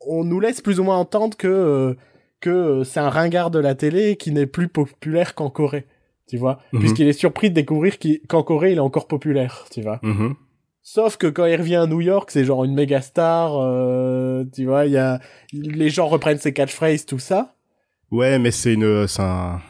[0.00, 1.94] on nous laisse plus ou moins entendre que euh,
[2.40, 5.86] que c'est un ringard de la télé qui n'est plus populaire qu'en Corée
[6.30, 6.80] tu vois, mhm.
[6.80, 7.96] puisqu'il est surpris de découvrir
[8.28, 9.98] qu'en Corée il est encore populaire, tu vois.
[10.02, 10.34] Mhm.
[10.82, 14.64] Sauf que quand il revient à New York, c'est genre une méga star, euh, tu
[14.64, 15.20] vois, il y a
[15.52, 17.54] les gens reprennent ses catchphrases, tout ça.
[18.10, 19.60] Ouais, mais c'est une c'est un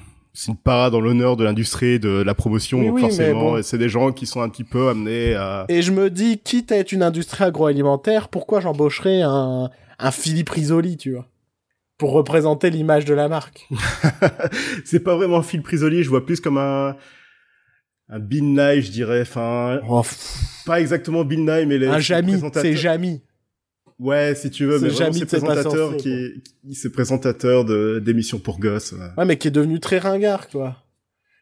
[0.48, 4.26] une parade dans l'honneur de l'industrie de la promotion oui, forcément c'est des gens qui
[4.26, 7.44] sont un petit peu amenés à Et je me dis quitte à être une industrie
[7.44, 11.26] agroalimentaire, pourquoi j'embaucherais un un Philippe Risoli, tu vois?
[12.00, 13.68] Pour représenter l'image de la marque.
[14.86, 16.96] c'est pas vraiment Phil Prisoli, je vois plus comme un
[18.08, 19.20] un Bill Nye, je dirais.
[19.20, 20.02] Enfin, oh,
[20.64, 23.20] pas exactement Bill Nye, mais les un Jamy, c'est Jamy.
[23.98, 26.32] Ouais, si tu veux, mais vraiment c'est présentateur qui est,
[26.72, 28.94] c'est présentateur de d'émissions pour gosses.
[29.18, 29.26] Ouais.
[29.26, 30.78] mais qui est devenu très ringard, quoi.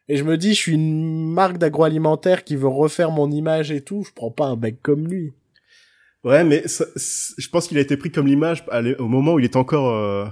[0.09, 3.83] Et je me dis, je suis une marque d'agroalimentaire qui veut refaire mon image et
[3.83, 4.03] tout.
[4.05, 5.35] Je prends pas un mec comme lui.
[6.25, 8.65] Ouais, mais je pense qu'il a été pris comme l'image
[8.99, 10.27] au moment où il est encore euh,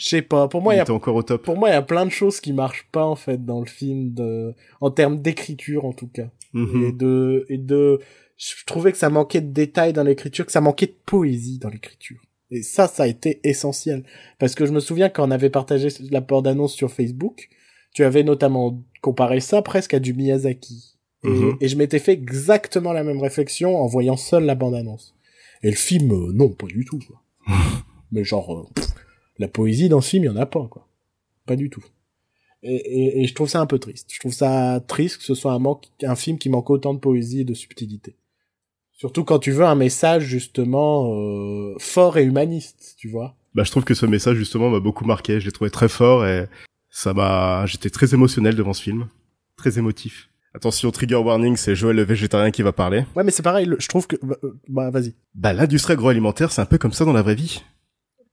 [0.00, 0.48] je sais pas.
[0.48, 1.42] Pour moi, il y a encore au top.
[1.42, 3.66] Pour moi, il y a plein de choses qui marchent pas en fait dans le
[3.66, 4.54] film, de...
[4.80, 6.84] en termes d'écriture en tout cas, mhm.
[6.84, 8.00] et de et de.
[8.38, 11.68] Je trouvais que ça manquait de détails dans l'écriture, que ça manquait de poésie dans
[11.68, 12.16] l'écriture.
[12.50, 14.02] Et ça, ça a été essentiel.
[14.38, 17.50] Parce que je me souviens quand on avait partagé la bande-annonce sur Facebook,
[17.92, 20.96] tu avais notamment comparé ça presque à du Miyazaki.
[21.24, 21.58] Et, mhm.
[21.60, 25.14] et je m'étais fait exactement la même réflexion en voyant seul la bande-annonce.
[25.62, 26.98] Et le film, euh, non, pas du tout.
[27.06, 27.22] Quoi.
[28.12, 28.82] Mais genre, euh,
[29.40, 30.86] la poésie dans ce film, il y en a pas, quoi.
[31.46, 31.84] Pas du tout.
[32.62, 34.10] Et, je trouve ça un peu triste.
[34.12, 36.98] Je trouve ça triste que ce soit un, manque, un film qui manque autant de
[36.98, 38.16] poésie et de subtilité.
[38.92, 43.34] Surtout quand tu veux un message justement euh, fort et humaniste, tu vois.
[43.54, 45.40] Bah, je trouve que ce message justement m'a beaucoup marqué.
[45.40, 46.46] Je l'ai trouvé très fort et
[46.90, 47.64] ça m'a.
[47.64, 49.08] J'étais très émotionnel devant ce film,
[49.56, 50.28] très émotif.
[50.54, 53.06] Attention, trigger warning, c'est Joël le végétarien qui va parler.
[53.16, 53.70] Ouais, mais c'est pareil.
[53.78, 55.14] Je trouve que bah, euh, bah vas-y.
[55.34, 57.62] Bah l'industrie agroalimentaire, c'est un peu comme ça dans la vraie vie.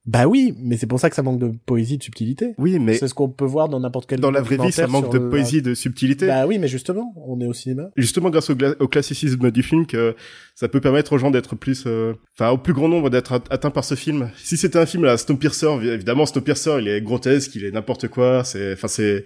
[0.07, 2.53] Bah oui, mais c'est pour ça que ça manque de poésie, de subtilité.
[2.57, 4.21] Oui, mais c'est ce qu'on peut voir dans n'importe quel.
[4.21, 6.27] Dans la vraie vie, ça manque de poésie, de subtilité.
[6.27, 7.89] Bah oui, mais justement, on est au cinéma.
[7.97, 10.15] Justement, grâce au, classicisme du film, que
[10.55, 13.69] ça peut permettre aux gens d'être plus, euh, enfin, au plus grand nombre d'être atteints
[13.69, 14.31] par ce film.
[14.37, 18.45] Si c'était un film à Snowpiercer, évidemment, Snowpiercer, il est grotesque, il est n'importe quoi,
[18.45, 19.25] c'est, enfin, c'est,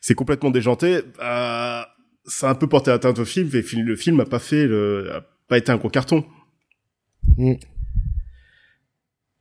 [0.00, 1.02] c'est complètement déjanté.
[1.22, 1.82] Euh,
[2.24, 5.08] ça a un peu porté atteinte au film, et le film a pas fait le,
[5.14, 6.24] a pas été un gros carton.
[7.36, 7.54] Mm.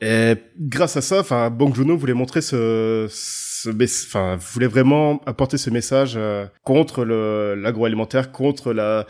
[0.05, 3.69] Et grâce à ça, enfin, Bong Joon-ho voulait montrer ce, ce
[4.05, 9.07] enfin, voulait vraiment apporter ce message euh, contre le l'agroalimentaire, contre la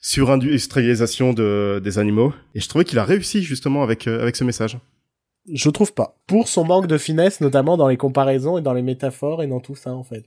[0.00, 2.32] surindustrialisation de, des animaux.
[2.56, 4.78] Et je trouvais qu'il a réussi justement avec euh, avec ce message.
[5.48, 6.18] Je trouve pas.
[6.26, 9.60] Pour son manque de finesse, notamment dans les comparaisons et dans les métaphores et dans
[9.60, 10.24] tout ça en fait.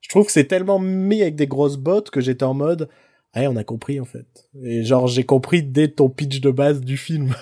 [0.00, 2.88] Je trouve que c'est tellement mis avec des grosses bottes que j'étais en mode,
[3.34, 4.48] ah, on a compris en fait.
[4.62, 7.34] Et genre j'ai compris dès ton pitch de base du film.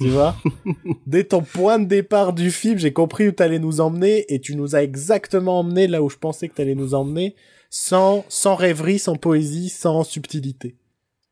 [0.00, 0.36] Tu vois
[1.06, 4.54] Dès ton point de départ du film, j'ai compris où t'allais nous emmener et tu
[4.54, 7.34] nous as exactement emmené là où je pensais que t'allais nous emmener,
[7.68, 10.76] sans sans rêverie, sans poésie, sans subtilité.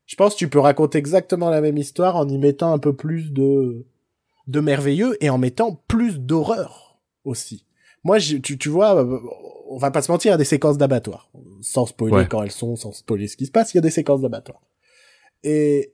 [0.05, 2.93] Je pense que tu peux raconter exactement la même histoire en y mettant un peu
[2.93, 3.85] plus de
[4.47, 7.65] de merveilleux et en mettant plus d'horreur aussi.
[8.03, 9.05] Moi, tu, tu vois,
[9.69, 11.29] on va pas se mentir, il y a des séquences d'abattoir.
[11.61, 13.89] Sans spoiler quand elles sont, sans spoiler ce qui se passe, il y a des
[13.89, 14.61] séquences d'abattoir.
[15.43, 15.91] Et,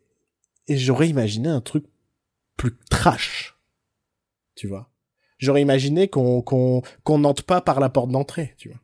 [0.67, 1.85] et j'aurais imaginé un truc
[2.57, 3.57] plus trash.
[4.55, 4.89] Tu vois.
[5.39, 8.79] J'aurais imaginé qu'on, qu'on, qu'on n'entre pas par la porte d'entrée, tu vois.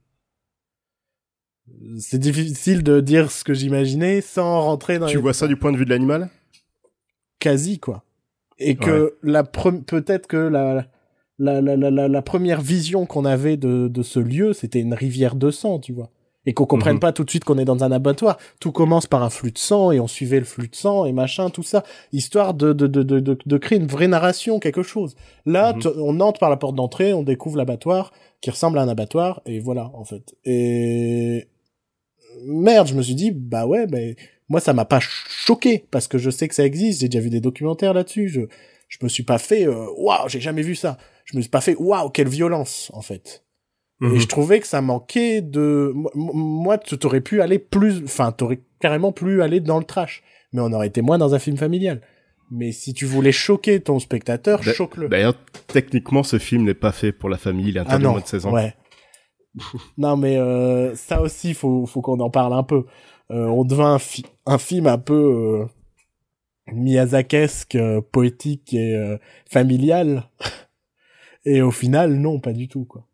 [1.99, 5.71] C'est difficile de dire ce que j'imaginais sans rentrer dans Tu vois ça du point
[5.71, 6.29] de vue de l'animal?
[7.39, 8.03] Quasi, quoi.
[8.57, 10.87] Et que la peut-être que la,
[11.37, 15.35] la, la, la, la première vision qu'on avait de, de ce lieu, c'était une rivière
[15.35, 16.11] de sang, tu vois.
[16.45, 16.99] Et qu'on comprenne mhm.
[16.99, 18.37] pas tout de suite qu'on est dans un abattoir.
[18.59, 21.11] Tout commence par un flux de sang et on suivait le flux de sang et
[21.11, 21.83] machin, tout ça.
[22.11, 25.15] Histoire de, de, de, de, de créer une vraie narration, quelque chose.
[25.45, 25.93] Là, mhm.
[25.97, 28.11] on entre par la porte d'entrée, on découvre l'abattoir
[28.41, 30.35] qui ressemble à un abattoir et voilà, en fait.
[30.45, 31.49] Et
[32.45, 34.15] merde, je me suis dit, bah ouais, mais
[34.47, 37.29] moi ça m'a pas choqué parce que je sais que ça existe, j'ai déjà vu
[37.29, 38.41] des documentaires là-dessus, je
[38.87, 40.97] je me suis pas fait euh, waouh, j'ai jamais vu ça.
[41.23, 43.45] Je me suis pas fait waouh, quelle violence en fait.
[44.01, 44.19] Et mhm.
[44.19, 49.11] je trouvais que ça manquait de moi tu t'aurais pu aller plus enfin t'aurais carrément
[49.11, 50.23] plus aller dans le trash,
[50.53, 52.01] mais on aurait été moins dans un film familial.
[52.51, 55.07] Mais si tu voulais choquer ton spectateur, choque-le.
[55.07, 55.35] D'ailleurs,
[55.67, 58.25] techniquement, ce film n'est pas fait pour la famille, il est interdit ah moins de
[58.25, 58.53] 16 ans.
[58.53, 58.73] Ouais.
[59.97, 62.85] non, mais euh, ça aussi, faut, faut qu'on en parle un peu.
[63.31, 65.65] Euh, on devint un, un, film un peu euh,
[66.73, 69.17] miyazakesque, euh, poétique et euh,
[69.49, 70.23] familial.
[71.45, 73.05] et au final, non, pas du tout, quoi.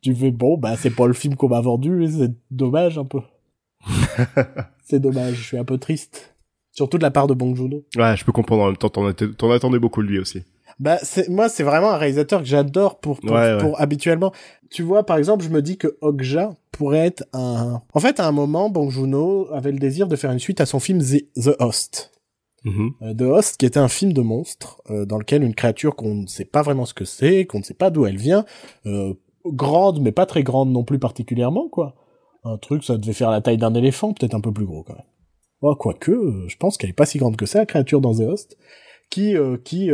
[0.00, 3.20] Tu fais, bon, bah c'est pas le film qu'on m'a vendu, c'est dommage un peu.
[4.84, 6.34] c'est dommage, je suis un peu triste.
[6.72, 7.84] Surtout de la part de Bong Joon-ho.
[7.96, 10.42] Ouais, je peux comprendre en même temps, t'en attendais beaucoup de lui aussi.
[10.80, 14.32] Bah, c'est, moi, c'est vraiment un réalisateur que j'adore pour, pour, pour, habituellement.
[14.70, 18.26] Tu vois, par exemple, je me dis que Okja pourrait être un, en fait, à
[18.26, 21.24] un moment, Bong Joon-ho avait le désir de faire une suite à son film The,
[21.40, 22.10] The Host.
[22.64, 22.90] Mm-hmm.
[23.02, 26.14] Euh, The Host, qui était un film de monstre, euh, dans lequel une créature qu'on
[26.14, 28.44] ne sait pas vraiment ce que c'est, qu'on ne sait pas d'où elle vient,
[28.86, 29.14] euh,
[29.46, 31.94] grande, mais pas très grande non plus particulièrement, quoi.
[32.44, 34.94] Un truc, ça devait faire la taille d'un éléphant, peut-être un peu plus gros, quand
[34.94, 35.04] même.
[35.62, 38.14] Oh, quoique, euh, je pense qu'elle est pas si grande que ça, la créature dans
[38.14, 38.58] The Host,
[39.10, 39.34] qui,
[39.64, 39.90] qui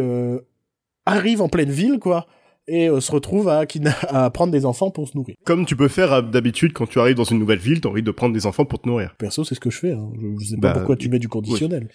[1.04, 2.26] arrive en pleine ville, quoi,
[2.70, 3.64] et euh, se retrouve à,
[4.08, 5.34] à prendre des enfants pour se nourrir.
[5.44, 8.02] Comme tu peux faire euh, d'habitude quand tu arrives dans une nouvelle ville, t'as envie
[8.02, 9.14] de prendre des enfants pour te nourrir.
[9.18, 9.92] Perso, c'est ce que je fais.
[9.92, 10.10] Hein.
[10.38, 11.88] Je, sais pas bah, pourquoi tu mets du conditionnel.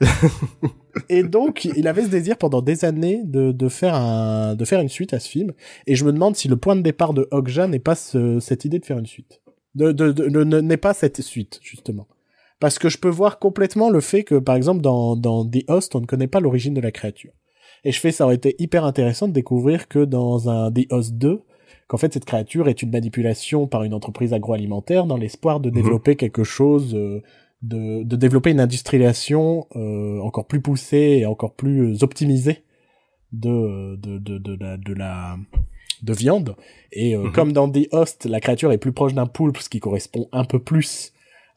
[1.08, 4.80] et donc, il avait ce désir pendant des années de, de, faire un, de faire
[4.80, 5.52] une suite à ce film.
[5.86, 8.78] Et je me demande si le point de départ de Okja n'est pas cette idée
[8.78, 9.40] de faire une suite.
[9.74, 12.08] De, de, de, n'est pas cette suite, justement.
[12.60, 15.94] Parce que je peux voir complètement le fait que, par exemple, dans, dans The Host,
[15.94, 17.32] on ne connaît pas l'origine de la créature.
[17.84, 21.14] Et je fais, ça aurait été hyper intéressant de découvrir que dans un The Host
[21.14, 21.42] 2,
[21.86, 25.74] qu'en fait cette créature est une manipulation par une entreprise agroalimentaire dans l'espoir de mhm.
[25.74, 27.22] développer quelque chose, euh,
[27.62, 32.62] de, de, développer une industrialisation euh, encore plus poussée et encore plus optimisée
[33.32, 35.36] de, de, de, de, la, de la
[36.02, 36.56] de viande.
[36.92, 37.32] Et euh, mhm.
[37.32, 40.44] comme dans The Host, la créature est plus proche d'un poulpe, ce qui correspond un
[40.44, 41.12] peu plus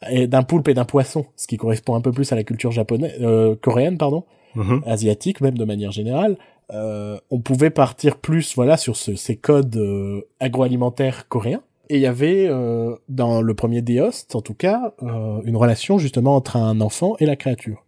[0.09, 2.71] et d'un poulpe et d'un poisson, ce qui correspond un peu plus à la culture
[2.71, 3.13] japonaise,
[3.61, 4.23] coréenne, pardon.
[4.55, 4.83] Mhm.
[4.87, 6.35] asiatique même de manière générale,
[6.71, 11.63] euh, on pouvait partir plus voilà sur ces codes euh, agroalimentaires coréens.
[11.89, 16.35] Et il y avait euh, dans le premier Host, en tout cas, une relation justement
[16.35, 17.83] entre un enfant et la créature,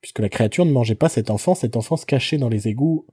[0.00, 3.06] puisque la créature ne mangeait pas cet enfant, cet enfant se cachait dans les égouts,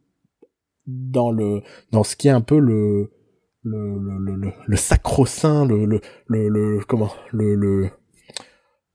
[0.88, 1.62] dans le
[1.92, 3.12] dans ce qui est un peu le
[3.62, 7.90] le le le, le sacro-saint, le, le le le comment le le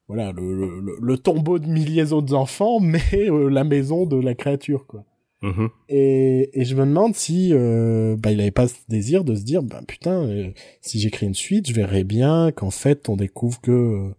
[0.09, 4.87] voilà le, le, tombeau de milliers d'autres enfants, mais euh, la maison de la créature
[4.87, 5.05] quoi.
[5.43, 5.69] Mm-hmm.
[5.89, 9.43] Et, et je me demande si euh, bah, il avait pas ce désir de se
[9.43, 10.51] dire bah putain euh,
[10.83, 14.11] si j'écris une suite je verrais bien qu'en fait on découvre que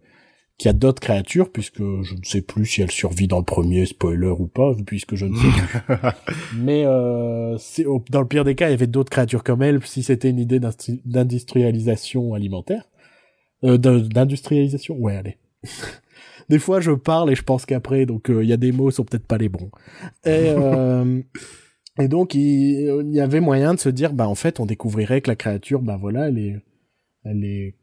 [0.58, 3.44] qu'il y a d'autres créatures puisque je ne sais plus si elle survit dans le
[3.44, 5.96] premier spoiler ou pas puisque je ne sais plus.
[6.58, 6.84] Mais
[7.58, 10.30] c'est dans le pire des cas il y avait d'autres créatures comme elle si c'était
[10.30, 10.60] une idée
[11.04, 12.88] d'industrialisation alimentaire.
[13.62, 14.96] D'industrialisation.
[14.96, 15.36] Ouais allez
[16.48, 18.88] des fois, je parle et je pense qu'après, donc il euh, y a des mots
[18.88, 19.70] qui sont peut-être pas les bons.
[20.24, 21.20] Et, euh,
[21.98, 25.30] et donc, il, y avait moyen de se dire, bah en fait, on découvrirait que
[25.30, 26.56] la créature, bah voilà, elle est,
[27.24, 27.76] elle est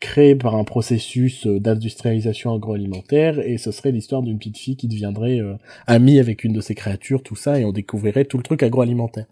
[0.00, 4.88] créée par un processus euh, d'industrialisation agroalimentaire et ce serait l'histoire d'une petite fille qui
[4.88, 5.40] deviendrait
[5.86, 9.26] amie avec une de ces créatures, tout ça, et on découvrirait tout le truc agroalimentaire.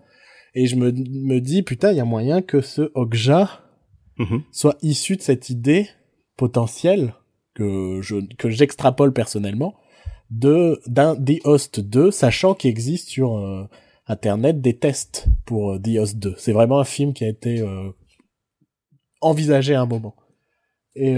[0.54, 3.64] Et je me, me dis, putain, il y a moyen que ce Okja
[4.18, 4.42] mm-hmm.
[4.52, 5.88] soit issu de cette idée
[6.36, 7.14] potentielle
[7.54, 9.74] que je que j'extrapole personnellement
[10.30, 13.68] de d'un The Host 2 sachant qu'il existe sur euh,
[14.06, 17.60] internet des tests pour euh, The Host 2 c'est vraiment un film qui a été
[17.60, 17.90] euh,
[19.20, 20.14] envisagé à un moment.
[20.96, 21.16] Et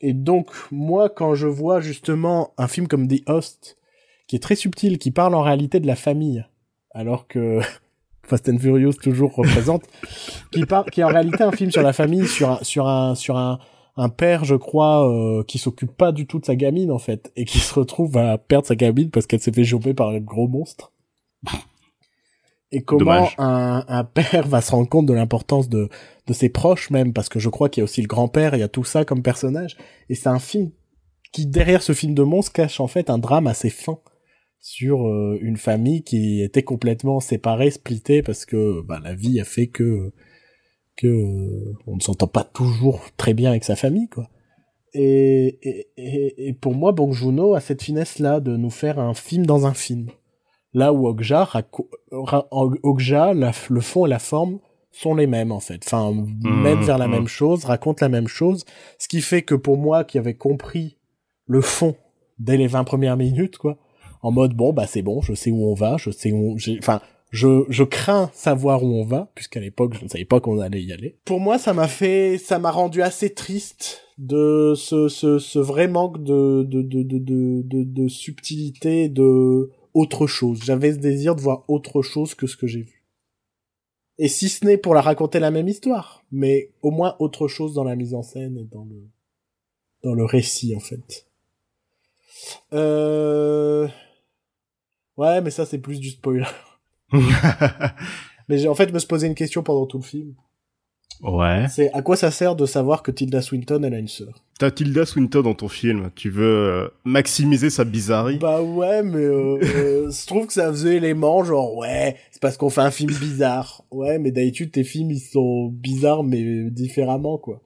[0.00, 3.78] et donc moi quand je vois justement un film comme The Host
[4.26, 6.44] qui est très subtil qui parle en réalité de la famille
[6.90, 7.60] alors que
[8.24, 9.84] Fast and Furious toujours représente,
[10.50, 13.14] qui part, qui est en réalité un film sur la famille, sur un, sur un,
[13.14, 13.58] sur un,
[13.96, 17.32] un père, je crois, euh, qui s'occupe pas du tout de sa gamine en fait,
[17.36, 20.20] et qui se retrouve à perdre sa gamine parce qu'elle s'est fait choper par un
[20.20, 20.92] gros monstre.
[22.72, 25.88] Et comment un, un, père va se rendre compte de l'importance de,
[26.26, 28.60] de ses proches même, parce que je crois qu'il y a aussi le grand-père, il
[28.60, 29.76] y a tout ça comme personnage.
[30.08, 30.70] Et c'est un film
[31.32, 33.98] qui, derrière ce film de monstre, cache en fait un drame assez fin
[34.60, 39.44] sur euh, une famille qui était complètement séparée, splittée, parce que bah, la vie a
[39.44, 40.12] fait que
[40.96, 44.28] que euh, on ne s'entend pas toujours très bien avec sa famille, quoi.
[44.96, 45.58] Et,
[45.96, 49.66] et, et, pour moi, Bong Joon-ho a cette finesse-là de nous faire un film dans
[49.66, 50.08] un film.
[50.72, 51.48] Là où Okja,
[52.12, 54.60] Okja le fond et la forme
[54.92, 55.82] sont les mêmes en fait.
[55.84, 57.10] Enfin, mmh, même vers la mmh.
[57.10, 58.64] même chose, raconte la même chose.
[58.98, 60.96] Ce qui fait que pour moi, qui avait compris
[61.46, 61.96] le fond
[62.38, 63.76] dès les 20 premières minutes, quoi,
[64.22, 67.00] en mode bon bah c'est bon, je sais où on va, je sais où, enfin
[67.30, 70.82] je, je crains savoir où on va, puisqu'à l'époque, je ne savais pas qu'on allait
[70.82, 71.18] y aller.
[71.24, 75.88] Pour moi, ça m'a fait, ça m'a rendu assez triste de ce, ce, ce vrai
[75.88, 80.60] manque de, de, de, de, de, de subtilité, de autre chose.
[80.64, 83.04] J'avais ce désir de voir autre chose que ce que j'ai vu.
[84.18, 87.74] Et si ce n'est pour la raconter la même histoire, mais au moins autre chose
[87.74, 89.08] dans la mise en scène et dans le,
[90.04, 91.26] dans le récit, en fait.
[92.72, 93.88] Euh...
[95.16, 96.46] Ouais, mais ça, c'est plus du spoiler.
[98.48, 100.34] mais en fait me se poser une question pendant tout le film.
[101.22, 101.66] Ouais.
[101.70, 104.44] C'est à quoi ça sert de savoir que Tilda Swinton elle a une sœur?
[104.58, 108.38] T'as Tilda Swinton dans ton film, tu veux euh, maximiser sa bizarrerie?
[108.38, 112.56] Bah ouais, mais euh, euh, je trouve que ça faisait élément genre ouais, c'est parce
[112.56, 113.84] qu'on fait un film bizarre.
[113.90, 117.62] Ouais, mais d'habitude tes films ils sont bizarres mais différemment quoi.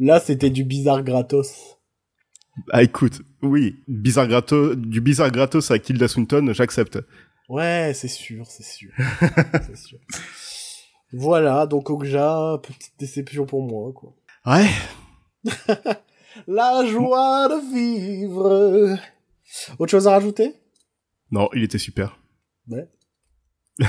[0.00, 1.76] Là c'était du bizarre gratos.
[2.72, 6.98] Ah écoute, oui, bizarre gratos, du bizarre gratos avec Tilda Swinton, j'accepte.
[7.48, 8.90] Ouais, c'est sûr, c'est sûr.
[9.66, 9.98] c'est sûr.
[11.12, 14.14] Voilà, donc Okja, petite déception pour moi, quoi.
[14.44, 14.68] Ouais.
[16.46, 18.98] La joie de vivre.
[19.78, 20.54] Autre chose à rajouter?
[21.30, 22.18] Non, il était super.
[22.68, 22.88] Ouais.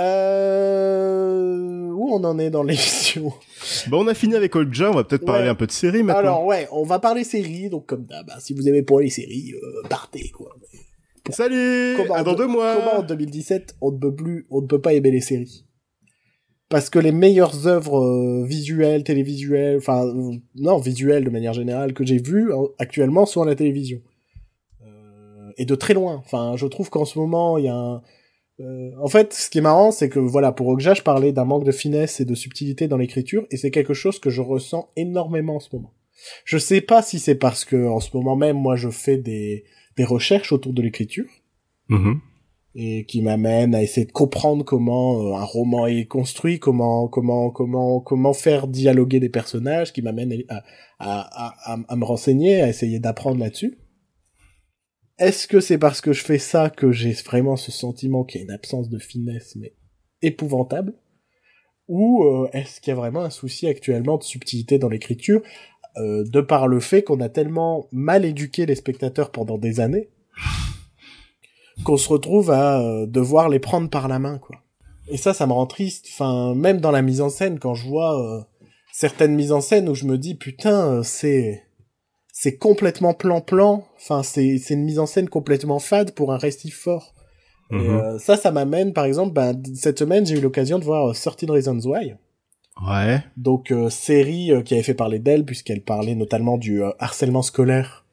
[0.00, 1.88] euh...
[1.90, 3.32] Où on en est dans l'émission?
[3.88, 6.20] Bon, on a fini avec Okja, on va peut-être parler un peu de séries maintenant.
[6.20, 9.54] Alors ouais, on va parler séries, donc comme d'hab, si vous aimez pas les séries,
[9.54, 10.54] euh, partez quoi.
[11.30, 14.80] Salut comment, dans deux mois Comment en 2017 on ne peut plus, on ne peut
[14.80, 15.64] pas aimer les séries?
[16.68, 21.94] Parce que les meilleures œuvres euh, visuelles, télévisuelles, enfin euh, non visuelles de manière générale
[21.94, 24.00] que j'ai vues euh, actuellement sont à la télévision
[25.60, 26.22] et de très loin.
[26.24, 28.02] Enfin, je trouve qu'en ce moment il y a un
[29.00, 31.64] en fait, ce qui est marrant, c'est que voilà, pour Okja, je parlais d'un manque
[31.64, 35.56] de finesse et de subtilité dans l'écriture, et c'est quelque chose que je ressens énormément
[35.56, 35.94] en ce moment.
[36.44, 39.64] Je sais pas si c'est parce que en ce moment même, moi, je fais des
[39.98, 41.28] des recherches autour de l'écriture
[41.90, 42.18] mm-hmm.
[42.76, 47.50] et qui m'amènent à essayer de comprendre comment euh, un roman est construit, comment comment
[47.50, 50.62] comment comment faire dialoguer des personnages, qui m'amènent à,
[51.00, 53.76] à, à, à, me renseigner, à essayer d'apprendre là-dessus.
[55.18, 58.42] Est-ce que c'est parce que je fais ça que j'ai vraiment ce sentiment qu'il y
[58.42, 59.74] a une absence de finesse, mais
[60.22, 60.94] épouvantable?
[61.88, 65.42] Ou euh, est-ce qu'il y a vraiment un souci actuellement de subtilité dans l'écriture?
[66.00, 70.08] Euh, de par le fait qu'on a tellement mal éduqué les spectateurs pendant des années
[71.84, 74.56] qu'on se retrouve à euh, devoir les prendre par la main, quoi.
[75.08, 76.06] Et ça, ça me rend triste.
[76.12, 78.42] Enfin, même dans la mise en scène, quand je vois euh,
[78.92, 81.62] certaines mises en scène où je me dis putain, c'est
[82.32, 83.84] c'est complètement plan-plan.
[83.96, 87.14] Enfin, c'est c'est une mise en scène complètement fade pour un récit fort.
[87.70, 88.18] Et mhm.
[88.18, 91.80] ça, ça m'amène, par exemple, ben, cette semaine, j'ai eu l'occasion de voir 13 Reasons
[91.80, 92.14] Why.
[92.86, 93.24] Ouais.
[93.36, 97.42] Donc euh, série euh, qui avait fait parler d'elle puisqu'elle parlait notamment du euh, harcèlement
[97.42, 98.04] scolaire.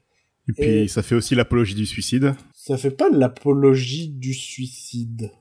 [0.47, 2.35] Et puis ça fait aussi l'apologie du suicide.
[2.53, 5.31] Ça fait pas l'apologie du suicide.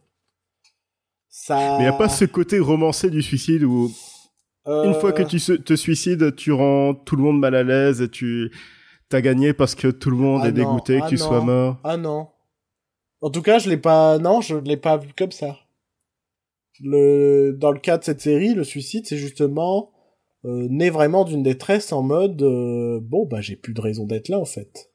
[1.29, 1.77] Ça.
[1.79, 3.93] Mais y a pas ce côté romancé du suicide où
[4.67, 8.09] une fois que tu te suicides, tu rends tout le monde mal à l'aise et
[8.09, 8.51] tu
[9.11, 11.79] t'as gagné parce que tout le monde ah est dégoûté que ah tu sois mort.
[11.85, 12.29] Ah non.
[13.21, 14.19] En tout cas, je l'ai pas.
[14.19, 15.59] Non, je l'ai pas vu comme ça
[16.81, 19.91] le dans le cas de cette série, le suicide, c'est justement
[20.45, 24.29] euh, né vraiment d'une détresse en mode euh, bon bah j'ai plus de raison d'être
[24.29, 24.91] là en fait.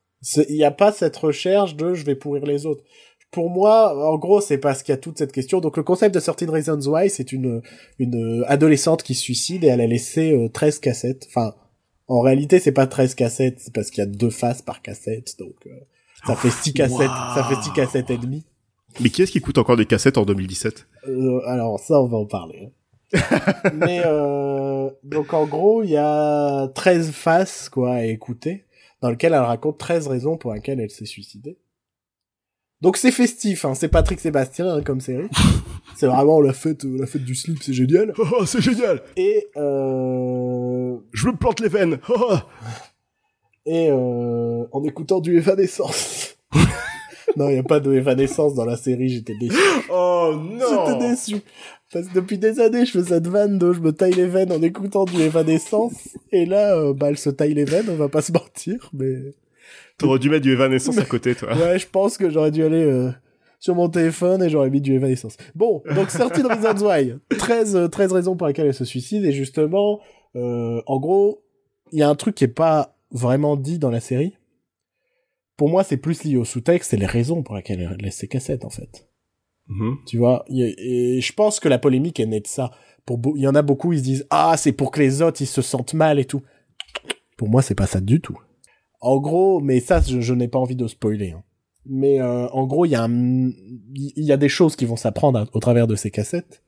[0.50, 2.84] Il n'y a pas cette recherche de je vais pourrir les autres.
[3.32, 5.62] Pour moi, en gros, c'est parce qu'il y a toute cette question.
[5.62, 7.62] Donc le concept de Sorting Reasons Why, c'est une
[8.00, 11.26] une adolescente qui se suicide et elle a laissé euh, 13 cassettes.
[11.30, 11.54] Enfin,
[12.08, 15.38] en réalité, c'est pas 13 cassettes, c'est parce qu'il y a deux faces par cassette.
[15.40, 15.70] Donc euh,
[16.26, 18.44] ça fait 6 cassettes, ça fait 6 cassettes et demie.
[19.00, 22.18] Mais qui est-ce qui coûte encore des cassettes en 2017 euh, Alors ça, on va
[22.18, 22.72] en parler.
[23.74, 28.66] Mais euh, donc en gros, il y a 13 faces quoi à écouter,
[29.02, 31.58] dans lequel elle raconte 13 raisons pour lesquelles elle s'est suicidée.
[32.82, 33.76] Donc c'est festif, hein.
[33.76, 35.28] c'est Patrick Sébastien hein, comme série.
[35.98, 38.14] c'est vraiment la fête, la fête du slip, c'est génial.
[38.18, 39.02] Oh, c'est génial.
[39.18, 40.98] Et euh...
[41.12, 42.00] je me plante les veines.
[42.10, 42.38] Oh.
[43.66, 44.66] Et euh...
[44.72, 46.38] en écoutant du Evanescence.
[47.36, 49.56] Non, il y a pas de Evanescence dans la série, j'étais déçu.
[49.92, 50.86] Oh non.
[50.86, 51.36] J'étais déçu.
[51.92, 54.52] Parce que depuis des années, je fais cette vanne de je me taille les veines
[54.52, 56.10] en écoutant du Evanescence.
[56.32, 59.34] Et là, euh, bah, elle se taille les veines, on va pas se mentir, mais...
[59.98, 61.56] T'aurais dû mettre du Evanescence à côté, toi.
[61.56, 63.10] Ouais, je pense que j'aurais dû aller euh,
[63.60, 65.36] sur mon téléphone et j'aurais mis du Evanescence.
[65.56, 67.16] Bon, donc sortie de Reasons Why.
[67.38, 70.00] 13, 13 raisons pour lesquelles elle se suicide et justement,
[70.36, 71.44] euh, en gros,
[71.92, 74.36] il y a un truc qui est pas vraiment dit dans la série.
[75.60, 78.30] Pour moi, c'est plus lié au sous-texte et les raisons pour lesquelles elle laisse ses
[78.30, 79.10] cassettes, en fait.
[79.68, 79.98] Mhm.
[80.08, 82.72] Tu vois, et je pense que la polémique est née de ça.
[83.06, 85.42] Pour il y en a beaucoup, ils se disent ah c'est pour que les autres
[85.42, 86.42] ils se sentent mal et tout.
[87.36, 88.38] Pour moi, c'est pas ça du tout.
[89.02, 91.32] En gros, mais ça, je, n'ai pas envie de spoiler.
[91.32, 91.44] Hein.
[91.86, 95.46] Mais euh, en gros, il y a il y a des choses qui vont s'apprendre
[95.52, 96.64] au travers de ces cassettes.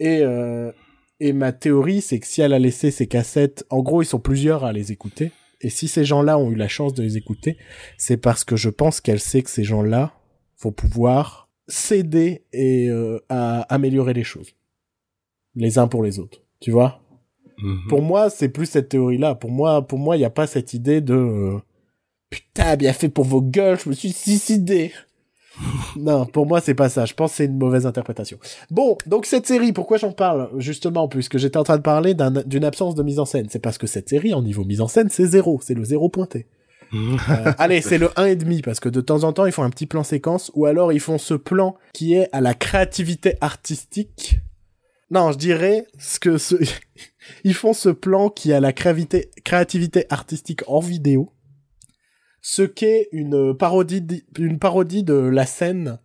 [0.00, 0.72] Et euh,
[1.20, 4.18] et ma théorie, c'est que si elle a laissé ces cassettes, en gros, ils sont
[4.18, 5.30] plusieurs à les écouter.
[5.64, 7.56] Et si ces gens-là ont eu la chance de les écouter,
[7.96, 10.12] c'est parce que je pense qu'elle sait que ces gens-là
[10.60, 14.54] vont pouvoir s'aider et euh, à améliorer les choses,
[15.56, 16.42] les uns pour les autres.
[16.60, 17.00] Tu vois?
[17.58, 17.86] Mhm.
[17.88, 19.36] pour moi, c'est plus cette théorie-là.
[19.36, 21.58] Pour moi, pour moi, il n'y a pas cette idée de euh,
[22.28, 24.92] putain, bien fait pour vos gueules, je me suis suicidé.
[25.96, 27.04] non, pour moi, c'est pas ça.
[27.04, 28.38] Je pense que c'est une mauvaise interprétation.
[28.70, 32.30] Bon, donc cette série, pourquoi j'en parle Justement, puisque j'étais en train de parler d'un-
[32.44, 33.46] d'une absence de mise en scène?
[33.50, 35.60] C'est parce que cette série, en niveau mise en scène, c'est zéro.
[35.62, 36.46] C'est le zéro pointé.
[36.94, 39.86] Euh, allez, c'est le 1,5 parce que de temps en temps, ils font un petit
[39.86, 44.38] plan séquence ou alors ils font ce plan qui est à la créativité artistique.
[45.10, 46.54] Non, je dirais ce que ce...
[47.44, 51.30] ils font ce plan qui a la créativité, créativité artistique en vidéo.
[52.46, 55.98] Ce qu'est une parodie, une parodie de la scène,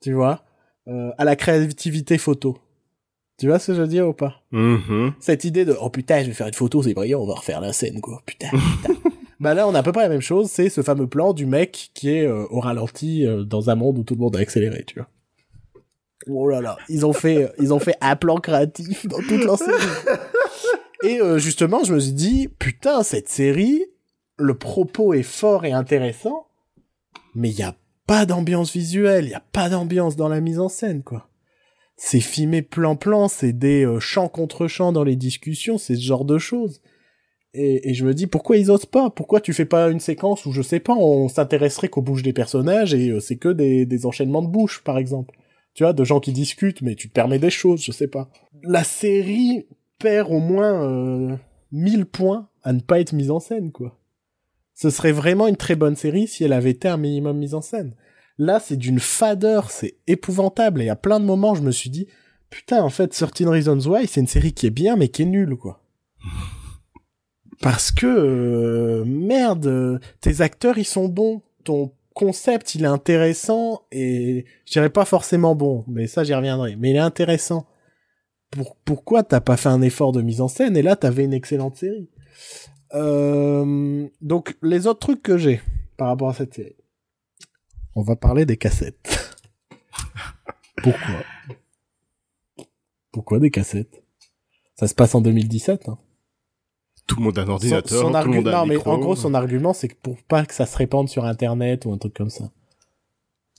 [0.00, 0.42] tu vois,
[0.88, 2.56] euh, à la créativité photo.
[3.38, 4.40] Tu vois ce que je veux dire ou pas?
[4.50, 5.12] Mhm.
[5.20, 7.60] cette idée de oh putain je vais faire une photo c'est brillant on va refaire
[7.60, 8.94] la scène quoi putain, putain.
[9.40, 11.44] bah là on a à peu près la même chose c'est ce fameux plan du
[11.44, 14.38] mec qui est euh, au ralenti euh, dans un monde où tout le monde a
[14.38, 15.08] accéléré tu vois
[16.28, 19.58] oh là là ils ont fait ils ont fait un plan créatif dans toute leur
[19.58, 19.72] série
[21.02, 23.84] et euh, justement je me suis dit putain cette série
[24.36, 26.46] le propos est fort et intéressant
[27.34, 27.76] mais il y a
[28.06, 31.28] pas d'ambiance visuelle il y a pas d'ambiance dans la mise en scène quoi
[31.96, 36.24] c'est filmé plan-plan, c'est des euh, chants contre chants dans les discussions, c'est ce genre
[36.24, 36.80] de choses.
[37.56, 39.10] Et, je me dis, pourquoi ils osent pas?
[39.10, 42.32] Pourquoi tu fais pas une séquence où, je sais pas, on s'intéresserait qu'aux bouches des
[42.32, 45.38] personnages et euh, c'est que des, des enchaînements de bouches, par exemple
[45.72, 48.28] Tu vois, de gens qui discutent, mais tu te permets des choses, je sais pas.
[48.64, 49.66] La série
[50.00, 51.36] perd au moins euh,
[51.70, 53.96] 1000 points à ne pas être mise en scène, quoi.
[54.74, 57.62] Ce serait vraiment une très bonne série si elle avait été un minimum mise en
[57.62, 57.94] scène.
[58.38, 60.82] Là, c'est d'une fadeur, c'est épouvantable.
[60.82, 62.08] Et à plein de moments, je me suis dit,
[62.50, 65.26] putain, en fait, 13 Reasons Why, c'est une série qui est bien, mais qui est
[65.26, 65.80] nulle, quoi.
[67.62, 71.42] Parce que, euh, merde, euh, tes acteurs, ils sont bons.
[71.62, 76.76] Ton concept, il est intéressant, et je dirais pas forcément bon, mais ça, j'y reviendrai.
[76.76, 77.66] Mais il est intéressant.
[78.50, 81.32] Pour, pourquoi t'as pas fait un effort de mise en scène, et là, t'avais une
[81.32, 82.08] excellente série?
[82.94, 85.60] Euh, Donc, les autres trucs que j'ai
[85.96, 86.76] par rapport à cette série
[87.96, 89.36] on va parler des cassettes.
[90.82, 91.22] Pourquoi?
[93.12, 94.02] Pourquoi des cassettes?
[94.74, 95.88] Ça se passe en 2017.
[95.88, 95.98] Hein.
[97.06, 98.74] Tout le monde a un Son, ordinateur, son tout le monde a non, un mais
[98.74, 98.90] micro.
[98.90, 101.92] en gros, son argument, c'est que pour pas que ça se répande sur Internet ou
[101.92, 102.50] un truc comme ça.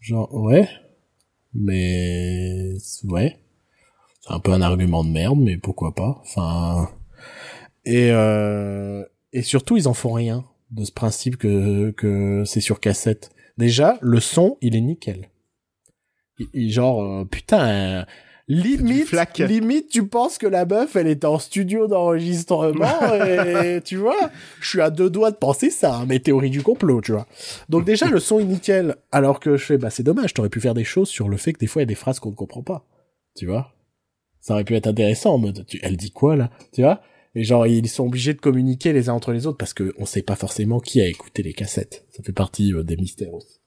[0.01, 0.67] Genre, ouais,
[1.53, 2.73] mais
[3.05, 3.39] ouais,
[4.21, 6.21] c'est un peu un argument de merde, mais pourquoi pas.
[6.21, 6.89] Enfin,
[7.86, 9.05] et euh...
[9.38, 13.30] et surtout, ils en font rien de ce principe que que c'est sur cassette.
[13.58, 15.30] Déjà, le son, il est nickel.
[16.40, 18.04] Il- il- genre, euh, putain, euh,
[18.48, 19.06] limite,
[19.48, 24.30] limite, tu penses que la meuf, elle était en studio d'enregistrement et tu vois,
[24.60, 27.26] je suis à deux doigts de penser ça, hein, mes théories du complot, tu vois.
[27.70, 30.60] Donc déjà, le son est nickel, alors que je fais, bah c'est dommage, t'aurais pu
[30.60, 32.32] faire des choses sur le fait que des fois, il y a des phrases qu'on
[32.32, 32.86] ne comprend pas,
[33.36, 33.72] tu vois.
[34.42, 37.02] Ça aurait pu être intéressant en mode, tu- elle dit quoi là, tu vois
[37.36, 40.06] et genre, ils sont obligés de communiquer les uns entre les autres parce que on
[40.06, 42.06] sait pas forcément qui a écouté les cassettes.
[42.10, 43.60] Ça fait partie euh, des mystères aussi.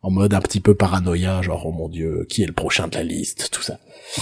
[0.00, 2.94] En mode un petit peu paranoïa, genre, oh mon dieu, qui est le prochain de
[2.94, 3.78] la liste, tout ça.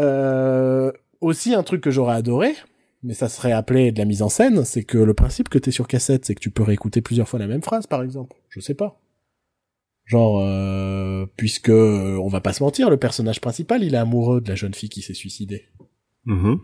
[0.00, 2.54] Euh, aussi, un truc que j'aurais adoré,
[3.02, 5.70] mais ça serait appelé de la mise en scène, c'est que le principe que t'es
[5.70, 8.34] sur cassette, c'est que tu peux réécouter plusieurs fois la même phrase, par exemple.
[8.48, 8.98] Je sais pas.
[10.06, 14.48] Genre, euh, puisque, on va pas se mentir, le personnage principal, il est amoureux de
[14.48, 15.66] la jeune fille qui s'est suicidée.
[16.24, 16.58] Mhm.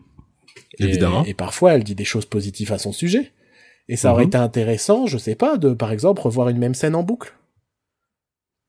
[0.79, 1.25] Et- Évidemment.
[1.25, 3.33] Et, parfois, elle dit des choses positives à son sujet.
[3.89, 4.29] Et ça aurait Mhm.
[4.29, 7.35] été intéressant, je sais pas, de, par exemple, revoir une même scène en boucle.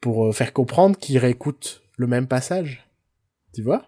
[0.01, 2.87] pour euh, faire comprendre qu'il réécoute le même passage.
[3.53, 3.85] Tu vois?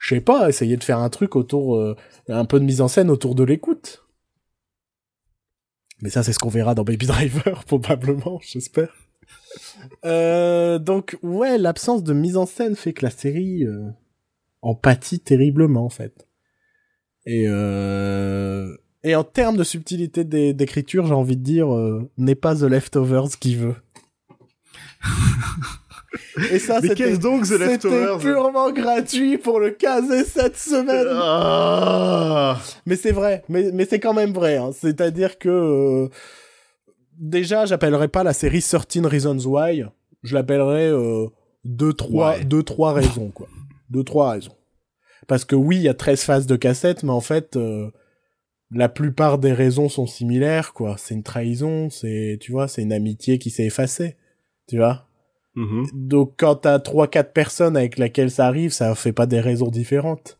[0.00, 1.94] Je sais pas, essayer de faire un truc autour, euh,
[2.28, 4.02] un peu de mise en scène autour de l'écoute.
[6.02, 8.92] Mais ça, c'est ce qu'on verra dans Baby Driver, probablement, j'espère.
[10.04, 13.88] Euh, donc, ouais, l'absence de mise en scène fait que la série euh,
[14.62, 16.26] en pâtit terriblement, en fait.
[17.26, 22.54] Et, euh, et en termes de subtilité d'écriture, j'ai envie de dire, euh, n'est pas
[22.54, 23.74] The Leftovers qui veut.
[26.50, 31.06] Et ça, c'était donc The Leftovers purement gratuit pour le caser cette semaine.
[31.10, 32.58] Ah.
[32.84, 34.56] Mais c'est vrai, mais, mais c'est quand même vrai.
[34.56, 34.70] Hein.
[34.72, 36.08] C'est-à-dire que euh,
[37.18, 39.84] déjà, j'appellerais pas la série 13 Reasons Why.
[40.22, 41.26] Je l'appellerais euh,
[41.64, 43.48] deux trois deux trois raisons quoi.
[43.90, 44.55] Deux trois raisons.
[45.26, 47.90] Parce que oui, il y a 13 phases de cassette, mais en fait, euh,
[48.70, 50.96] la plupart des raisons sont similaires, quoi.
[50.98, 54.16] C'est une trahison, c'est, tu vois, c'est une amitié qui s'est effacée,
[54.68, 55.06] tu vois.
[55.56, 55.86] Mm-hmm.
[55.94, 59.68] Donc quand t'as trois quatre personnes avec lesquelles ça arrive, ça fait pas des raisons
[59.68, 60.38] différentes.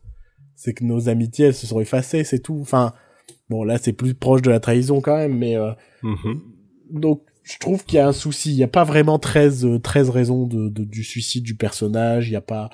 [0.55, 2.59] C'est que nos amitiés elles se sont effacées, c'est tout.
[2.61, 2.93] Enfin,
[3.49, 5.71] bon là c'est plus proche de la trahison quand même, mais euh,
[6.03, 6.39] mm-hmm.
[6.91, 8.51] donc je trouve qu'il y a un souci.
[8.51, 12.29] Il y a pas vraiment 13 13 raisons de, de, du suicide du personnage.
[12.29, 12.69] Il y a pas.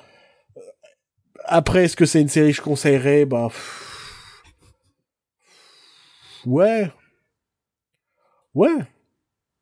[1.46, 3.24] Après, est-ce que c'est une série que je conseillerais?
[3.26, 3.48] Bah
[6.46, 6.90] ouais,
[8.54, 8.76] ouais,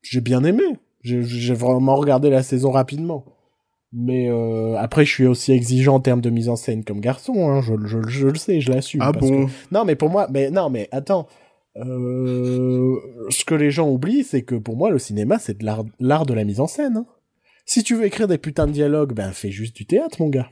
[0.02, 0.64] j'ai bien aimé.
[1.02, 3.24] J'ai vraiment regardé la saison rapidement.
[3.92, 7.50] Mais euh, après, je suis aussi exigeant en termes de mise en scène comme garçon.
[7.50, 9.02] Hein, je, je, je, le sais, je l'assume.
[9.02, 9.48] Ah bon?
[9.70, 11.26] Non, mais pour moi, mais non, mais attends.
[11.76, 12.96] Euh...
[13.30, 15.66] Ce que les gens oublient, c'est que pour moi, le cinéma, c'est de
[16.00, 16.98] l'art de la mise en scène.
[16.98, 17.06] Hein.
[17.66, 20.48] Si tu veux écrire des putains de dialogues, ben fais juste du théâtre, mon gars.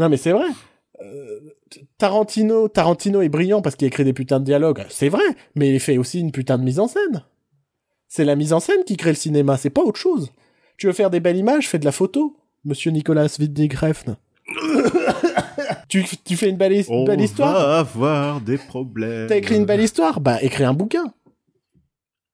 [0.00, 0.48] Non, mais c'est vrai.
[1.02, 1.40] Euh,
[1.98, 5.22] Tarantino, Tarantino est brillant parce qu'il écrit des putains de dialogues, c'est vrai,
[5.54, 7.24] mais il fait aussi une putain de mise en scène.
[8.08, 10.32] C'est la mise en scène qui crée le cinéma, c'est pas autre chose.
[10.78, 12.34] Tu veux faire des belles images, fais de la photo,
[12.64, 13.72] monsieur Nicolas Winding
[15.88, 16.98] tu, tu fais une belle, histoire.
[16.98, 19.28] On va avoir des problèmes.
[19.28, 21.12] T'as écrit une belle histoire, bah écris un bouquin.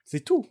[0.05, 0.47] C'est tout.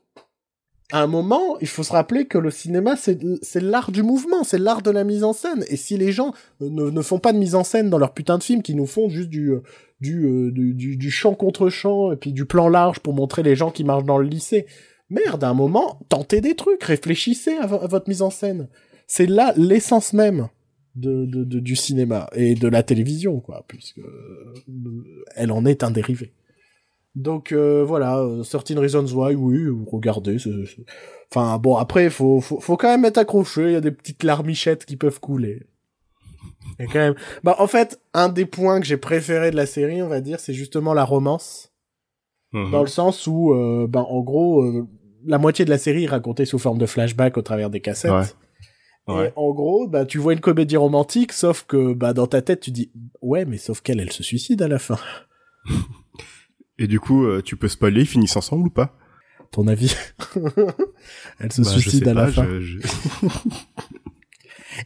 [0.92, 4.60] À un moment, il faut se rappeler que le cinéma, c'est l'art du mouvement, c'est
[4.60, 5.66] l'art de la mise en scène.
[5.68, 6.32] Et si les gens
[6.62, 8.86] ne, ne font pas de mise en scène dans leur putain de film, qui nous
[8.86, 9.52] font juste du,
[10.00, 13.72] du, euh, du, du, contre champ, et puis du plan large pour montrer les gens
[13.72, 14.68] qui marchent dans le lycée,
[15.10, 18.68] Merde, à un moment, tentez des trucs, réfléchissez à, votre mise en scène.
[19.08, 20.50] C'est là l'essence même
[20.96, 26.34] de, du cinéma et de la télévision, quoi, puisque euh, elle en est un dérivé.
[27.16, 30.38] Donc euh, voilà, euh, Certain Reasons Why, oui, regardez.
[31.32, 33.64] Enfin bon, après, faut, faut, faut quand même être accroché.
[33.68, 35.64] Il y a des petites larmichettes qui peuvent couler.
[36.80, 37.16] Et quand même.
[37.44, 40.40] Bah en fait, un des points que j'ai préféré de la série, on va dire,
[40.40, 41.72] c'est justement la romance
[42.56, 42.72] Mhm.
[42.72, 44.88] Dans le sens où, euh, ben, en gros, euh,
[45.26, 48.38] la moitié de la série est racontée sous forme de flashback au travers des cassettes.
[49.08, 52.62] Et en gros, bah, tu vois une comédie romantique, sauf que bah, dans ta tête,
[52.62, 52.92] tu dis
[53.22, 54.98] Ouais, mais sauf qu'elle, elle se suicide à la fin.
[56.78, 58.98] Et du coup, euh, tu peux spoiler, ils finissent ensemble ou pas?
[59.52, 59.96] Ton avis?
[61.40, 62.46] Elle se bah, suicide à la fin.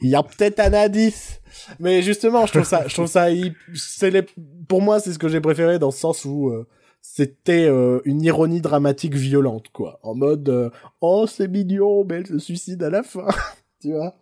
[0.01, 1.41] Il y a peut-être un indice.
[1.79, 3.27] Mais justement, je trouve ça, je trouve ça,
[3.73, 4.23] c'est les...
[4.67, 6.53] pour moi, c'est ce que j'ai préféré dans ce sens où
[7.01, 9.99] c'était euh, une ironie dramatique violente, quoi.
[10.03, 10.69] En mode, euh,
[11.01, 13.27] oh, c'est mignon, mais elle se suicide à la fin,
[13.81, 14.15] tu vois.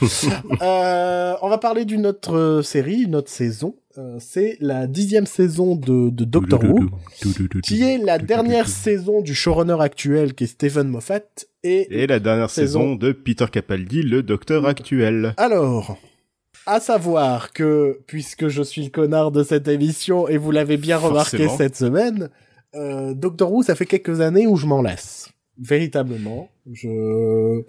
[0.62, 3.76] euh, on va parler d'une autre série, une autre saison.
[3.98, 6.90] Euh, c'est la dixième saison de, de Doctor Who,
[7.62, 11.22] qui est la dernière saison du showrunner actuel, qui est Stephen Moffat,
[11.64, 15.34] et, et la dernière saison de Peter Capaldi, le docteur actuel.
[15.36, 15.98] Alors,
[16.66, 20.96] à savoir que, puisque je suis le connard de cette émission, et vous l'avez bien
[20.96, 22.30] remarqué cette semaine,
[22.74, 25.30] euh, Doctor Who, ça fait quelques années où je m'en lasse.
[25.58, 26.48] Véritablement.
[26.72, 27.62] Je,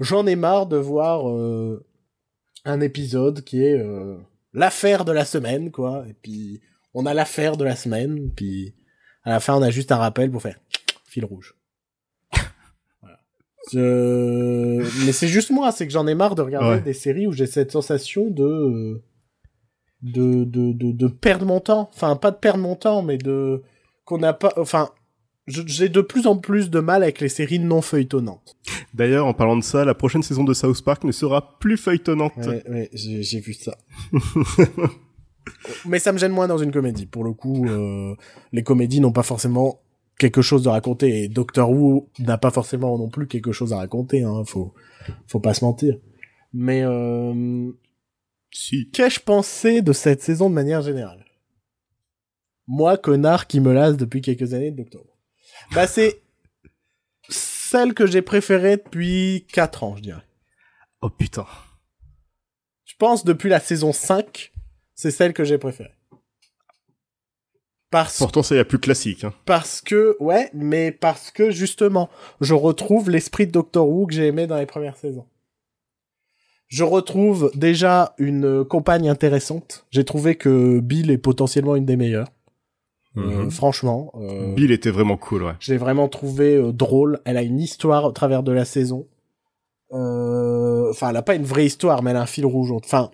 [0.00, 1.84] j'en ai marre de voir euh,
[2.64, 4.16] un épisode qui est euh,
[4.52, 6.04] l'affaire de la semaine, quoi.
[6.08, 6.60] Et puis,
[6.94, 8.74] on a l'affaire de la semaine, puis
[9.24, 10.58] à la fin, on a juste un rappel pour faire
[11.06, 11.54] fil rouge.
[13.74, 17.46] Mais c'est juste moi, c'est que j'en ai marre de regarder des séries où j'ai
[17.46, 19.02] cette sensation de...
[20.02, 20.44] de...
[20.44, 21.88] De, de, perdre mon temps.
[21.94, 23.62] Enfin, pas de perdre mon temps, mais de...
[24.04, 24.52] qu'on n'a pas...
[24.56, 24.90] Enfin,
[25.50, 28.56] j'ai de plus en plus de mal avec les séries non feuilletonnantes.
[28.94, 32.32] D'ailleurs, en parlant de ça, la prochaine saison de South Park ne sera plus feuilletonnante.
[32.38, 33.76] Ouais, ouais j'ai vu ça.
[35.86, 37.06] Mais ça me gêne moins dans une comédie.
[37.06, 38.14] Pour le coup, euh,
[38.52, 39.80] les comédies n'ont pas forcément
[40.18, 41.24] quelque chose de raconter.
[41.24, 44.22] Et Doctor Who n'a pas forcément non plus quelque chose à raconter.
[44.22, 44.44] Hein.
[44.46, 44.74] Faut,
[45.26, 45.96] faut pas se mentir.
[46.52, 47.70] Mais euh,
[48.50, 48.90] si.
[48.90, 51.24] qu'ai-je pensé de cette saison de manière générale?
[52.66, 55.09] Moi, connard qui me lasse depuis quelques années de Doctor Who.
[55.72, 56.22] Bah c'est
[57.28, 60.26] celle que j'ai préférée depuis 4 ans, je dirais.
[61.02, 61.46] Oh putain.
[62.84, 64.52] Je pense depuis la saison 5,
[64.94, 65.94] c'est celle que j'ai préférée.
[67.90, 69.24] Parce, Pourtant, c'est la plus classique.
[69.24, 69.34] Hein.
[69.46, 72.08] parce que, ouais, mais parce que justement,
[72.40, 75.26] je retrouve l'esprit de Doctor Who que j'ai aimé dans les premières saisons.
[76.68, 79.86] Je retrouve déjà une compagne intéressante.
[79.90, 82.28] J'ai trouvé que Bill est potentiellement une des meilleures.
[83.16, 83.50] Euh, Mhm.
[83.50, 85.54] franchement, euh, Bill était vraiment cool, ouais.
[85.58, 87.20] je l'ai vraiment trouvé euh, drôle.
[87.24, 89.08] Elle a une histoire au travers de la saison.
[89.92, 92.70] Euh, Enfin, elle a pas une vraie histoire, mais elle a un fil rouge.
[92.72, 93.10] Enfin,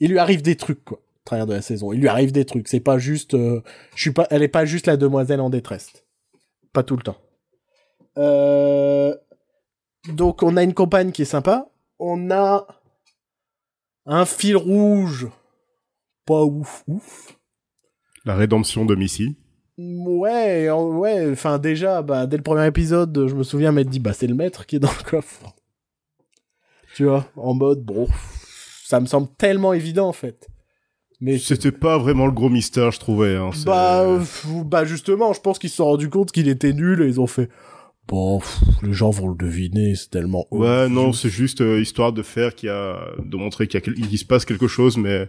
[0.00, 1.92] il lui arrive des trucs quoi, au travers de la saison.
[1.92, 2.68] Il lui arrive des trucs.
[2.68, 3.34] C'est pas juste.
[3.34, 3.60] euh,
[3.96, 4.26] je suis pas.
[4.30, 5.92] Elle est pas juste la demoiselle en détresse.
[6.72, 7.16] Pas tout le temps.
[8.18, 9.14] Euh,
[10.12, 11.68] donc, on a une compagne qui est sympa.
[11.98, 12.66] On a
[14.06, 15.28] un fil rouge.
[16.26, 17.36] Pas ouf, ouf.
[18.24, 19.36] La rédemption de Missy.
[19.78, 24.12] Ouais, ouais, enfin déjà, bah, dès le premier épisode, je me souviens m'être dit, bah
[24.12, 25.54] c'est le maître qui est dans le coffre.
[26.94, 28.06] Tu vois, en mode, bon,
[28.84, 30.48] ça me semble tellement évident en fait.
[31.20, 33.36] Mais C'était pas vraiment le gros mystère, je trouvais.
[33.36, 33.50] Hein.
[33.64, 34.20] bah, euh,
[34.64, 37.28] bah justement, je pense qu'ils se sont rendus compte qu'il était nul et ils ont
[37.28, 37.48] fait,
[38.08, 40.46] bon, pff, les gens vont le deviner, c'est tellement.
[40.50, 44.24] Ouais, non, c'est juste euh, histoire de faire qu'il y a, de montrer qu'il se
[44.24, 45.28] passe quelque chose, mais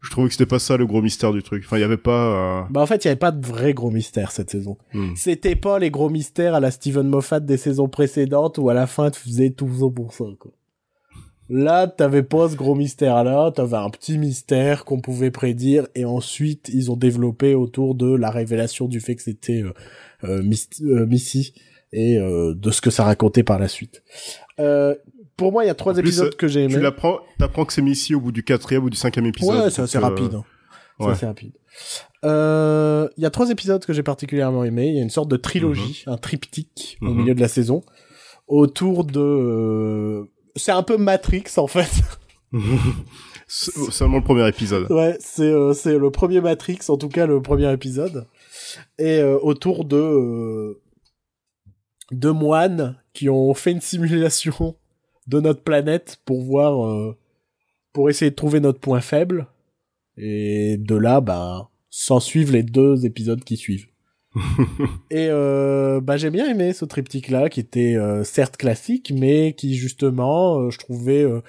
[0.00, 1.64] je trouvais que c'était pas ça le gros mystère du truc.
[1.66, 2.60] Enfin, il y avait pas.
[2.60, 4.76] euh, Bah en fait, il y avait pas de vrai gros mystère cette saison.
[4.94, 5.14] hmm.
[5.16, 8.86] C'était pas les gros mystères à la Steven Moffat des saisons précédentes où à la
[8.86, 10.52] fin tu faisais tout ça pour ça, quoi.
[11.50, 16.68] Là, t'avais pas ce gros mystère-là, t'avais un petit mystère qu'on pouvait prédire et ensuite
[16.72, 19.72] ils ont développé autour de la révélation du fait que c'était euh,
[20.24, 20.42] euh,
[20.82, 21.54] euh, Missy
[21.90, 24.02] et euh, de ce que ça racontait par la suite.
[25.38, 26.82] Euh, pour moi, il y a trois plus, épisodes que j'ai Tu aimés.
[26.82, 29.56] l'apprends, t'apprends que c'est Missy au bout du quatrième ou du cinquième épisode.
[29.64, 30.34] Ouais, c'est assez euh, rapide.
[30.34, 30.44] hein.
[31.00, 31.12] C'est ouais.
[31.12, 31.52] assez rapide.
[32.24, 34.88] Euh, Il y a trois épisodes que j'ai particulièrement aimés.
[34.88, 37.16] Il y a une sorte de trilogie, un triptyque au Mhm.
[37.16, 37.82] milieu de la saison,
[38.48, 39.20] autour de...
[39.20, 40.24] euh,
[40.56, 41.90] C'est un peu Matrix, en fait.
[43.46, 44.90] C'est- Seulement le premier épisode.
[44.90, 48.26] ouais, c'est euh, c'est le premier Matrix, en tout cas le premier épisode.
[48.98, 49.96] Et euh, autour de...
[49.96, 50.80] euh,
[52.10, 54.76] de moines qui ont fait une simulation
[55.28, 56.84] de notre planète pour voir...
[56.86, 57.16] euh,
[57.92, 59.46] pour essayer de trouver notre point faible.
[60.16, 63.86] Et de là, bah, s'en suivent les deux épisodes qui suivent.
[65.10, 69.54] et euh, bah j'ai bien aimé ce triptyque là qui était euh, certes classique mais
[69.54, 71.40] qui justement euh, je trouvais euh,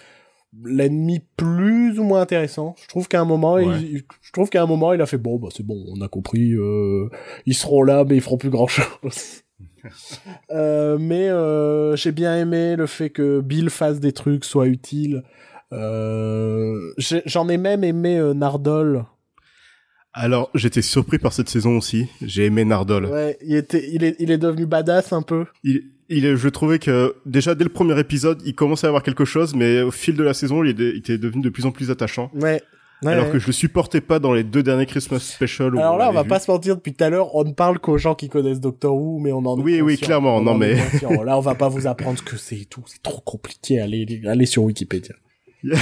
[0.64, 3.82] l'ennemi plus ou moins intéressant je trouve qu'à un moment Ouais.
[3.82, 6.08] il, je trouve qu'à un moment il a fait bon bah c'est bon on a
[6.08, 7.10] compris euh,
[7.46, 9.44] ils seront là mais ils feront plus grand chose
[10.52, 15.24] euh, mais euh, j'ai bien aimé le fait que Bill fasse des trucs soit utiles
[15.72, 16.94] euh,
[17.26, 19.06] j'en ai même aimé euh, Nardole
[20.14, 22.08] Alors, j'étais surpris par cette saison aussi.
[22.22, 23.06] J'ai aimé Nardole.
[23.06, 26.50] ouais il était il est il est devenu badass un peu Il, il est, je
[26.50, 29.92] trouvais que déjà dès le premier épisode, il commençait à avoir quelque chose, mais au
[29.92, 32.32] fil de la saison, il, est il était devenu de plus en plus attachant.
[32.34, 32.62] ouais
[33.02, 33.32] Ouais, alors ouais.
[33.32, 35.78] que je le supportais pas dans les deux derniers Christmas Special.
[35.80, 36.30] Alors là, on va vu.
[36.30, 38.94] pas se mentir, depuis tout à l'heure, on ne parle qu'aux gens qui connaissent Doctor
[38.96, 40.06] Who, mais on en est Oui, oui, conscient.
[40.08, 41.24] clairement, On non, est mais-.
[41.26, 42.84] Là, on va pas vous apprendre ce que c'est et tout.
[42.88, 43.80] C'est trop compliqué.
[43.80, 45.16] Allez, allez sur Wikipédia.
[45.64, 45.78] Donc,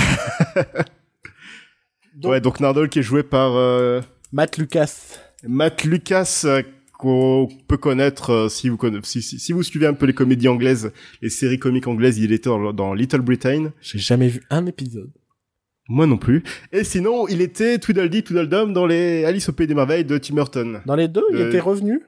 [2.31, 5.19] Ouais, donc Nardole qui est joué par euh, Matt Lucas.
[5.47, 6.63] Matt Lucas, euh,
[6.97, 10.13] qu'on peut connaître euh, si vous conna- si, si, si vous suivez un peu les
[10.13, 10.91] comédies anglaises,
[11.21, 13.71] les séries comiques anglaises, il était dans, dans Little Britain.
[13.81, 15.11] J'ai jamais vu un épisode.
[15.89, 16.43] Moi non plus.
[16.71, 20.35] Et sinon, il était Tweedledee Tweedledum dans les Alice au Pays des Merveilles de Tim
[20.35, 20.81] Burton.
[20.85, 22.01] Dans les deux, il Euh, était revenu.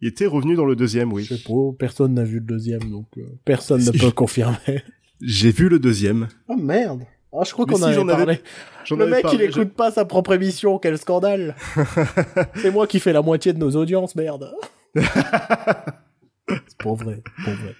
[0.00, 1.24] Il était revenu dans le deuxième, Je oui.
[1.24, 3.98] sais pas, personne n'a vu le deuxième, donc euh, personne ne Si.
[3.98, 4.82] peut confirmer.
[5.20, 6.28] J'ai vu le deuxième.
[6.48, 7.02] Oh merde.
[7.32, 8.40] Ah, je crois qu'on si, en avait j'en avais- parlé.
[8.84, 11.54] J'en Le avais mec, il écoute pas sa propre émission, quel scandale.
[12.56, 14.52] C'est moi qui fais la moitié de nos audiences, merde.
[14.96, 17.74] C'est pas vrai, pas vrai.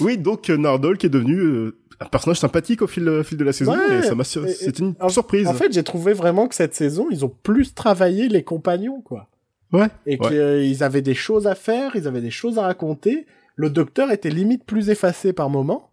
[0.00, 3.38] Oui, donc euh, Nardole qui est devenu euh, un personnage sympathique au fil, au fil
[3.38, 3.72] de la saison.
[3.72, 5.46] Ouais, et ça m'a C'était une en- surprise.
[5.48, 9.28] En fait, j'ai trouvé vraiment que cette saison, ils ont plus travaillé les compagnons, quoi.
[9.72, 9.88] ouais.
[10.06, 10.28] Et Ouais.
[10.28, 13.26] qu'ils avaient des choses à faire, ils avaient des choses à raconter.
[13.56, 15.90] Le docteur était limite plus effacé par moment.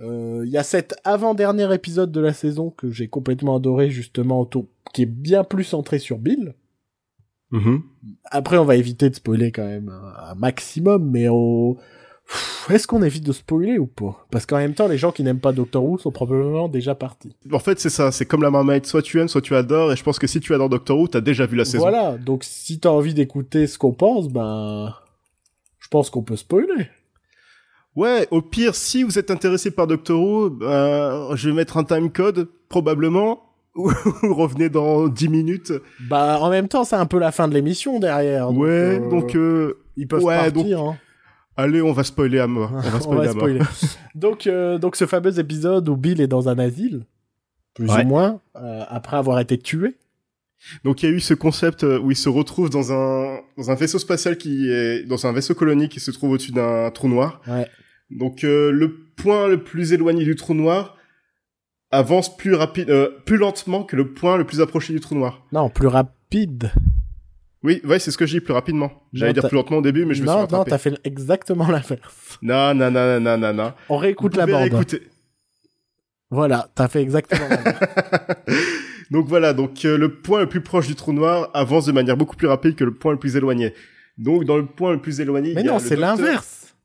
[0.00, 4.40] Euh, Il y a cet avant-dernier épisode de la saison que j'ai complètement adoré, justement,
[4.40, 6.54] autour, qui est bien plus centré sur Bill.
[7.50, 7.82] Mhm.
[8.26, 11.76] Après, on va éviter de spoiler quand même un, un maximum, mais on...
[12.70, 14.26] Est-ce qu'on évite de spoiler ou pas?
[14.30, 17.34] Parce qu'en même temps, les gens qui n'aiment pas Doctor Who sont probablement déjà partis.
[17.50, 18.12] En fait, c'est ça.
[18.12, 18.86] C'est comme la marmite.
[18.86, 19.92] Soit tu aimes, soit tu adores.
[19.92, 21.84] Et je pense que si tu adores Doctor Who, t'as déjà vu la saison.
[21.84, 24.94] Voilà, donc si t'as envie d'écouter ce qu'on pense, ben...
[25.78, 26.88] Je pense qu'on peut spoiler.
[27.96, 31.84] Ouais, au pire, si vous êtes intéressé par Doctor Who, ben, je vais mettre un
[31.84, 33.42] time code, probablement.
[33.74, 33.88] Ou
[34.34, 35.72] revenez dans 10 minutes.
[36.10, 38.52] Bah, en même temps, c'est un peu la fin de l'émission derrière.
[38.52, 39.34] donc, ouais, euh, donc...
[39.34, 39.78] Euh...
[39.96, 40.96] Ils peuvent ouais, partir, hein.
[41.58, 42.70] Allez, on va spoiler à mort.
[42.72, 43.48] On va spoiler, à mort.
[44.14, 47.04] donc, euh, donc ce fameux épisode où Bill est dans un asile,
[47.74, 49.96] plus ou moins, euh, après avoir été tué.
[50.84, 53.72] Donc il y a eu ce concept euh, où il se retrouve dans un dans
[53.72, 57.08] un vaisseau spatial qui est dans un vaisseau colonique qui se trouve au-dessus d'un trou
[57.08, 57.40] noir.
[57.48, 57.66] Ouais.
[58.10, 60.96] Donc le point le plus éloigné du trou noir
[61.90, 62.92] avance plus rapide
[63.24, 65.44] plus lentement que le point le plus approché du trou noir.
[65.52, 66.72] Non, plus rapide.
[67.62, 68.92] Oui, ouais, c'est ce que j'ai dit plus rapidement.
[69.12, 70.56] J'allais dire plus lentement au début, mais je me suis rattrapé.
[70.56, 72.38] Non, t'as fait exactement l'inverse.
[72.40, 73.72] Non, non, non, non, non, non.
[73.88, 74.62] On réécoute la bande.
[74.62, 75.02] Réécouter.
[76.30, 77.80] Voilà, t'as fait exactement l'inverse.
[79.10, 82.16] donc voilà, donc euh, le point le plus proche du trou noir avance de manière
[82.16, 83.74] beaucoup plus rapide que le point le plus éloigné.
[84.18, 86.76] Donc dans le point le plus éloigné, mais non, c'est l'inverse.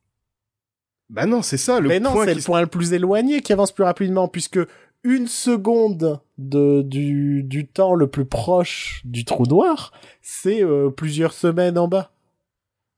[1.10, 1.80] Bah non, c'est ça.
[1.80, 4.60] Le mais non, c'est le point le plus éloigné qui avance plus rapidement, puisque
[5.04, 9.92] une seconde de, du, du temps le plus proche du trou noir,
[10.22, 12.12] c'est euh, plusieurs semaines en bas.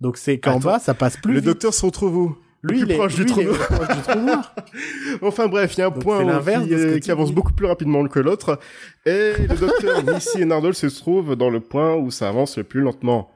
[0.01, 2.37] Donc c'est qu'en bas, ça passe plus Le docteur se retrouve où?
[2.63, 4.55] Lui, plus il proche, du, trou noir.
[5.21, 8.59] enfin bref, il y a un point qui, qui avance beaucoup plus rapidement que l'autre.
[9.05, 12.63] Et le docteur Missy et Nardole se trouvent dans le point où ça avance le
[12.63, 13.29] plus lentement.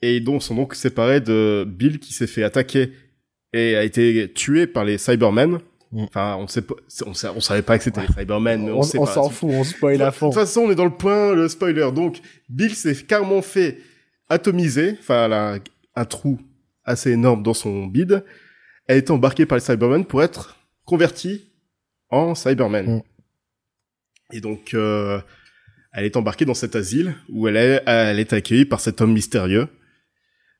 [0.00, 2.92] Et donc sont donc séparés de Bill qui s'est fait attaquer
[3.52, 5.58] et a été tué par les Cybermen.
[5.92, 6.04] Mm.
[6.04, 6.74] Enfin, on sait pas,
[7.06, 8.70] on, savait pas que c'était les Cybermen.
[8.70, 10.28] on, on s'en fout, on spoil à fond.
[10.28, 11.90] De toute façon, on est dans le point, le spoiler.
[11.94, 13.78] Donc, Bill s'est carrément fait
[14.28, 14.96] atomiser.
[15.00, 15.58] Enfin, a
[15.94, 16.38] un trou
[16.84, 18.24] assez énorme dans son bide.
[18.86, 21.50] Elle est embarquée par les Cybermen pour être convertie
[22.10, 22.96] en Cyberman.
[22.96, 23.02] Mm.
[24.32, 25.20] Et donc, euh,
[25.92, 29.12] elle est embarquée dans cet asile où elle est, elle est accueillie par cet homme
[29.12, 29.68] mystérieux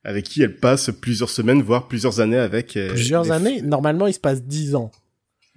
[0.07, 2.77] avec qui elle passe plusieurs semaines, voire plusieurs années avec.
[2.77, 3.61] Euh, plusieurs années?
[3.61, 4.89] Normalement, il se passe dix ans.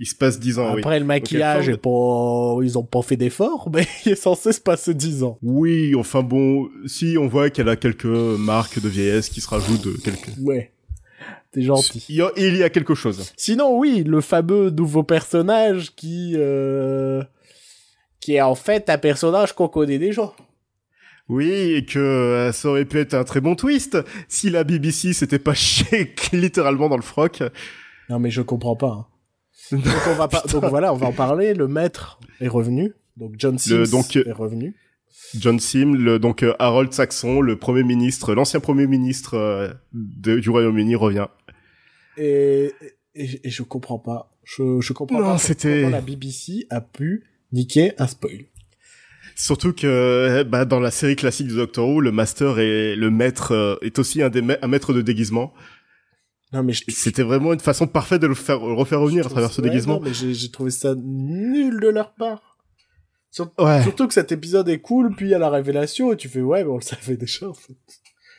[0.03, 3.69] Il se passe dix ans, Après, le maquillage est pas, ils ont pas fait d'efforts,
[3.75, 5.39] mais il est censé se passer dix ans.
[5.43, 9.85] Oui, enfin bon, si on voit qu'elle a quelques marques de vieillesse qui se rajoutent
[9.85, 10.31] de quelques.
[10.41, 10.73] Ouais.
[11.53, 12.03] T'es gentil.
[12.09, 13.31] Il y, a, il y a quelque chose.
[13.37, 17.23] Sinon, oui, le fameux nouveau personnage qui, euh,
[18.21, 20.33] qui est en fait un personnage qu'on connaît déjà.
[21.29, 23.99] Oui, et que euh, ça aurait pu être un très bon twist
[24.29, 27.43] si la BBC s'était pas chier littéralement dans le froc.
[28.09, 28.89] Non mais je comprends pas.
[28.89, 29.07] Hein.
[29.73, 31.55] Donc, on va donc voilà, on va en parler.
[31.55, 32.93] Le maître est revenu.
[33.17, 34.75] Donc John Sims donc, est revenu.
[35.39, 40.51] John Sim, le, donc euh, Harold Saxon, le premier ministre, l'ancien premier ministre euh, du
[40.51, 41.27] Royaume-Uni revient.
[42.17, 42.73] Et,
[43.15, 44.33] et, et, je comprends pas.
[44.45, 45.83] Je, je comprends non, pas c'était...
[45.83, 48.47] comment la BBC a pu niquer un spoil.
[49.37, 53.53] Surtout que bah, dans la série classique du Doctor Who, le master et le maître
[53.53, 55.55] euh, est aussi un, des un maître de déguisement.
[56.53, 59.61] Non mais c'était vraiment une façon parfaite de le faire refaire revenir à travers ce
[59.61, 59.95] déguisement.
[59.95, 62.59] Non, mais j'ai trouvé ça nul de leur part.
[63.31, 66.41] Surtout que cet épisode est cool, puis il y a la révélation et tu fais
[66.41, 67.77] ouais, mais on le savait déjà en fait.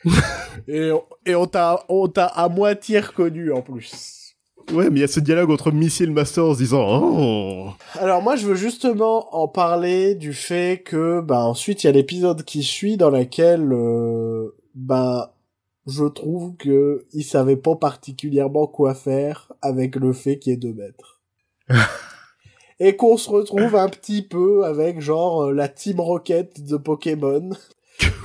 [0.68, 4.22] et on, et on t'a on t'a à moitié reconnu en plus.
[4.70, 6.84] Ouais, mais il y a ce dialogue entre Missy et le Master en se disant
[6.86, 7.70] oh.
[7.94, 11.92] Alors moi, je veux justement en parler du fait que bah ensuite il y a
[11.92, 15.31] l'épisode qui suit dans lequel euh, bah
[15.86, 20.58] je trouve que il savait pas particulièrement quoi faire avec le fait qu'il y ait
[20.58, 21.20] deux mètres.
[22.80, 27.50] Et qu'on se retrouve un petit peu avec genre euh, la Team Rocket de Pokémon.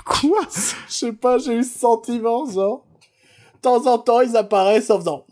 [0.05, 0.47] Quoi?
[0.87, 2.83] Je sais pas, j'ai eu ce sentiment, genre.
[3.55, 5.25] De temps en temps, ils apparaissent en faisant...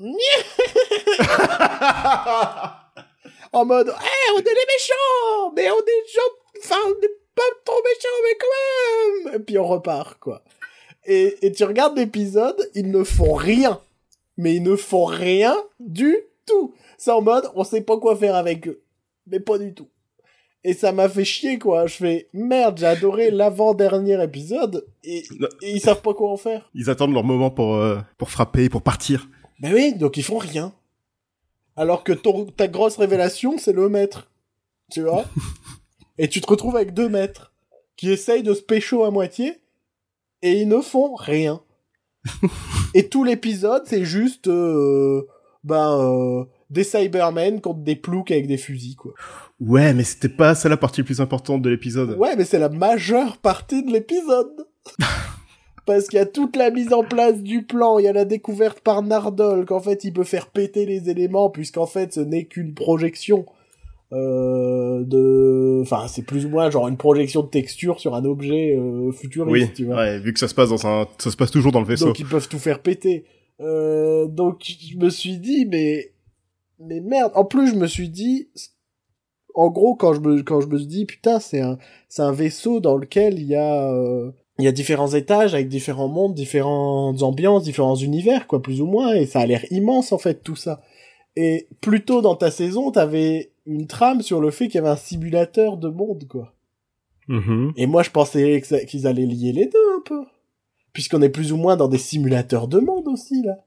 [3.53, 6.21] en mode, hey, on est les méchants, mais on est gens,
[6.59, 8.47] enfin, on n'est pas trop méchants, mais quand
[9.31, 9.35] même.
[9.35, 10.43] Et puis on repart, quoi.
[11.05, 13.79] Et, et tu regardes l'épisode, ils ne font rien.
[14.37, 16.15] Mais ils ne font rien du
[16.45, 16.73] tout.
[16.97, 18.81] C'est en mode, on sait pas quoi faire avec eux.
[19.27, 19.87] Mais pas du tout.
[20.67, 21.85] Et ça m'a fait chier, quoi.
[21.85, 25.23] Je fais, merde, j'ai adoré l'avant-dernier épisode, et,
[25.61, 26.71] ils savent pas quoi en faire.
[26.73, 29.29] Ils attendent leur moment pour, euh, pour frapper, pour partir.
[29.59, 30.73] Ben oui, donc ils font rien.
[31.75, 34.31] Alors que ton, ta grosse révélation, c'est le maître.
[34.91, 35.25] Tu vois?
[36.17, 37.53] et tu te retrouves avec deux maîtres
[37.95, 39.61] qui essayent de se pécho à moitié,
[40.41, 41.61] et ils ne font rien.
[42.93, 45.27] et tout l'épisode, c'est juste euh,
[45.63, 49.13] ben euh, des Cybermen contre des ploucs avec des fusils quoi.
[49.59, 52.17] Ouais, mais c'était pas ça la partie plus importante de l'épisode.
[52.17, 54.67] Ouais, mais c'est la majeure partie de l'épisode.
[55.85, 58.25] Parce qu'il y a toute la mise en place du plan, il y a la
[58.25, 62.45] découverte par Nardol qu'en fait il peut faire péter les éléments puisqu'en fait ce n'est
[62.45, 63.45] qu'une projection
[64.15, 69.11] de enfin c'est plus ou moins genre une projection de texture sur un objet euh,
[69.11, 69.97] futuriste oui, tu vois.
[69.97, 72.07] ouais, vu que ça se passe dans un ça se passe toujours dans le vaisseau.
[72.07, 73.25] Donc ils peuvent tout faire péter.
[73.61, 76.13] Euh, donc je me suis dit mais
[76.79, 77.31] mais merde.
[77.35, 78.49] En plus je me suis dit
[79.53, 81.77] en gros quand je me quand je me suis dit putain c'est un
[82.09, 85.67] c'est un vaisseau dans lequel il y a euh, il y a différents étages avec
[85.67, 90.13] différents mondes, différentes ambiances, différents univers, quoi, plus ou moins, et ça a l'air immense,
[90.13, 90.81] en fait, tout ça.
[91.35, 94.89] Et plus tôt dans ta saison, t'avais une trame sur le fait qu'il y avait
[94.89, 96.53] un simulateur de monde, quoi.
[97.27, 97.73] Mhm.
[97.75, 100.21] Et moi, je pensais qu'ils allaient lier les deux, un peu.
[100.93, 103.57] Puisqu'on est plus ou moins dans des simulateurs de monde aussi, là.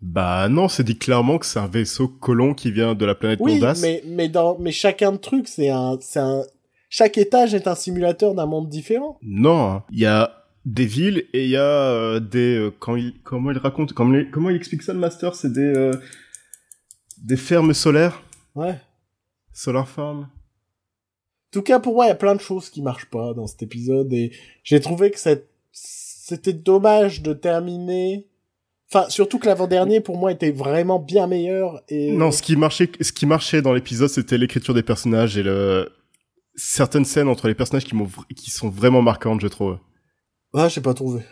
[0.00, 3.38] Bah non, c'est dit clairement que c'est un vaisseau colon qui vient de la planète
[3.42, 3.78] Oui, Mondas.
[3.80, 6.42] mais, mais dans, mais chacun de trucs, c'est un, c'est un,
[6.90, 9.18] chaque étage est un simulateur d'un monde différent.
[9.22, 9.84] Non, hein.
[9.90, 13.50] il y a des villes et il y a euh, des euh, quand il comment
[13.50, 15.92] il raconte comment il, comment il explique ça le master, c'est des euh,
[17.22, 18.22] des fermes solaires,
[18.54, 18.80] Ouais.
[19.52, 20.20] solar farm.
[20.20, 20.28] En
[21.50, 23.62] tout cas, pour moi, il y a plein de choses qui marchent pas dans cet
[23.62, 24.32] épisode et
[24.64, 25.18] j'ai trouvé que
[25.70, 28.26] c'était dommage de terminer.
[28.90, 32.12] Enfin, surtout que l'avant-dernier, pour moi, était vraiment bien meilleur et...
[32.12, 35.92] Non, ce qui marchait ce qui marchait dans l'épisode, c'était l'écriture des personnages et le
[36.56, 37.96] certaines scènes entre les personnages qui
[38.36, 39.78] qui sont vraiment marquantes, je trouve.
[40.52, 41.22] Ah, j'ai pas trouvé.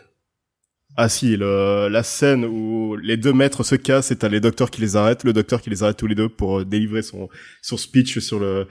[0.97, 4.71] Ah si, le, la scène où les deux maîtres se cassent et t'as les docteurs
[4.71, 7.29] qui les arrêtent, le docteur qui les arrête tous les deux pour euh, délivrer son
[7.63, 8.67] son speech sur le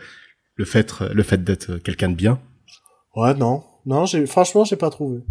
[0.56, 2.39] le fait le fait d'être quelqu'un de bien.
[3.15, 3.64] Ouais, non.
[3.85, 5.22] Non, j'ai, franchement, j'ai pas trouvé.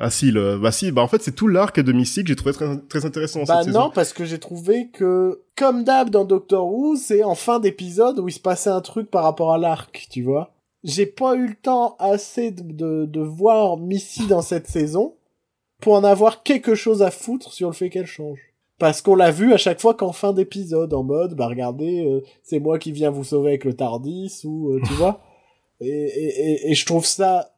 [0.00, 2.36] Ah si, le, bah si, bah en fait c'est tout l'arc de Mystique que j'ai
[2.36, 3.92] trouvé très, très intéressant Bah cette non, saison.
[3.94, 8.28] parce que j'ai trouvé que, comme d'hab dans Doctor Who, c'est en fin d'épisode où
[8.28, 10.54] il se passait un truc par rapport à l'arc, tu vois.
[10.84, 15.14] J'ai pas eu le temps assez de, de, de voir Missy dans cette saison
[15.80, 18.38] pour en avoir quelque chose à foutre sur le fait qu'elle change.
[18.78, 22.22] Parce qu'on l'a vu à chaque fois qu'en fin d'épisode, en mode, bah regardez, euh,
[22.42, 25.20] c'est moi qui viens vous sauver avec le Tardis, ou euh, tu vois.
[25.80, 27.54] Et, et, et, et je trouve ça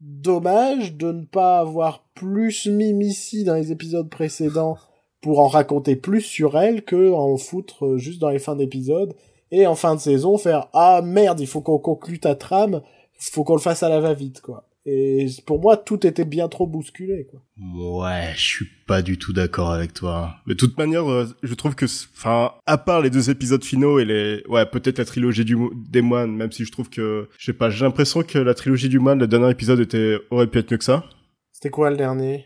[0.00, 4.76] dommage de ne pas avoir plus mis Missy dans les épisodes précédents
[5.20, 9.14] pour en raconter plus sur elle que en foutre euh, juste dans les fins d'épisode
[9.50, 12.82] et en fin de saison faire ah merde il faut qu'on conclue ta trame
[13.18, 16.48] faut qu'on le fasse à la va vite quoi et pour moi tout était bien
[16.48, 17.40] trop bousculé quoi
[17.74, 20.34] Ouais, je suis pas du tout d'accord avec toi.
[20.46, 23.98] Mais de toute manière, euh, je trouve que, enfin, à part les deux épisodes finaux
[24.00, 25.56] et les, ouais, peut-être la trilogie du,
[25.88, 28.88] des moines, même si je trouve que, je sais pas, j'ai l'impression que la trilogie
[28.88, 31.04] du moine, le dernier épisode était, aurait pu être mieux que ça.
[31.52, 32.44] c'était quoi le dernier?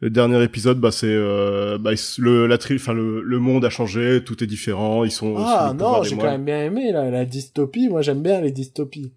[0.00, 3.70] Le dernier épisode, bah c'est, euh, bah le, la tri, enfin le, le monde a
[3.70, 5.34] changé, tout est différent, ils sont.
[5.36, 8.50] ah pouvoir non j'ai quand même bien aimé la, la dystopie moi j'aime bien les
[8.50, 9.12] dystopies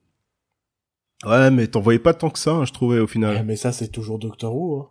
[1.26, 3.44] Ouais, mais t'en voyais pas tant que ça, hein, je trouvais au final.
[3.46, 4.88] mais ça c'est toujours Doctor Who hein.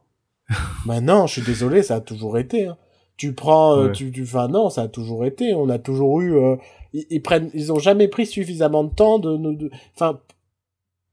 [0.86, 2.76] bah non je suis désolé ça a toujours été hein.
[3.16, 3.92] tu prends euh, Ouais.
[3.92, 6.56] tu tu enfin non ça a toujours été on a toujours eu euh,
[6.92, 10.20] ils, ils prennent ils ont jamais pris suffisamment de temps de de- de- enfin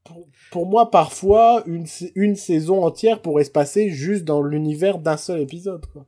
[0.04, 1.86] pour, pour moi parfois une
[2.16, 6.06] une saison entière pourrait se passer juste dans l'univers d'un seul épisode quoi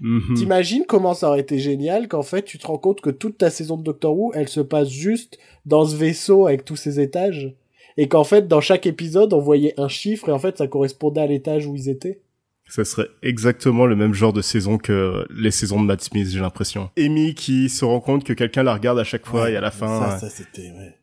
[0.00, 0.34] Mhm.
[0.34, 3.50] T'imagines comment ça aurait été génial qu'en fait tu te rends compte que toute ta
[3.50, 7.54] saison de Doctor Who elle se passe juste dans ce vaisseau avec tous ces étages?
[7.96, 11.20] Et qu'en fait dans chaque épisode on voyait un chiffre et en fait ça correspondait
[11.20, 12.22] à l'étage où ils étaient.
[12.68, 16.40] Ça serait exactement le même genre de saison que les saisons de Matt Smith, j'ai
[16.40, 16.88] l'impression.
[16.96, 19.60] Amy qui se rend compte que quelqu'un la regarde à chaque fois Ouais, et à
[19.60, 19.88] la fin.
[20.00, 20.96] Ça, euh, ça c'était ouais.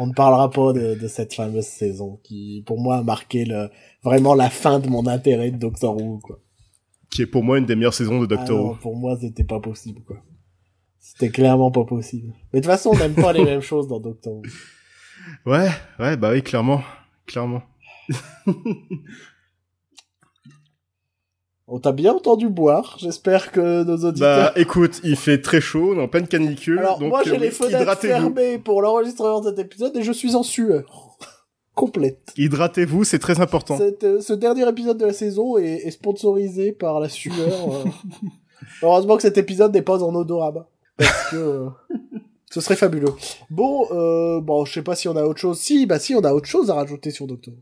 [0.00, 3.68] On ne parlera pas de, de cette fameuse saison qui pour moi a marqué le
[4.04, 6.38] vraiment la fin de mon intérêt de Doctor Who quoi.
[7.10, 8.76] qui est pour moi une des meilleures saisons de Doctor Ah Who.
[8.76, 10.22] pour moi, c'était pas possible, quoi.
[11.00, 12.32] C'était clairement pas possible.
[12.52, 14.42] Mais de toute façon, on n'aime pas les mêmes choses dans Doctor Who.
[15.46, 15.68] Ouais,
[15.98, 16.82] ouais, bah oui, clairement,
[17.26, 17.62] clairement.
[21.66, 22.96] On t'a bien entendu boire.
[22.98, 24.58] J'espère que nos Bah auditeurs...
[24.58, 27.38] écoute, il fait très chaud, on est en pleine canicule, Alors, donc moi, j'ai euh,
[27.38, 31.16] les fenêtres fermées pour l'enregistrement de cet épisode et je suis en sueur.
[31.74, 32.32] Complète.
[32.38, 33.76] Hydratez-vous, c'est très important.
[33.76, 37.36] Cette, euh, ce dernier épisode de la saison est, est sponsorisé par la sueur.
[37.70, 37.84] euh.
[38.82, 40.66] Heureusement que cet épisode n'est pas en odorama.
[40.98, 41.66] Parce que...
[42.50, 43.12] Ce serait fabuleux.
[43.50, 45.58] Bon, euh, bon, je sais pas si on a autre chose.
[45.58, 47.52] Si, bah si, on a autre chose à rajouter sur Doctor.
[47.52, 47.60] Who.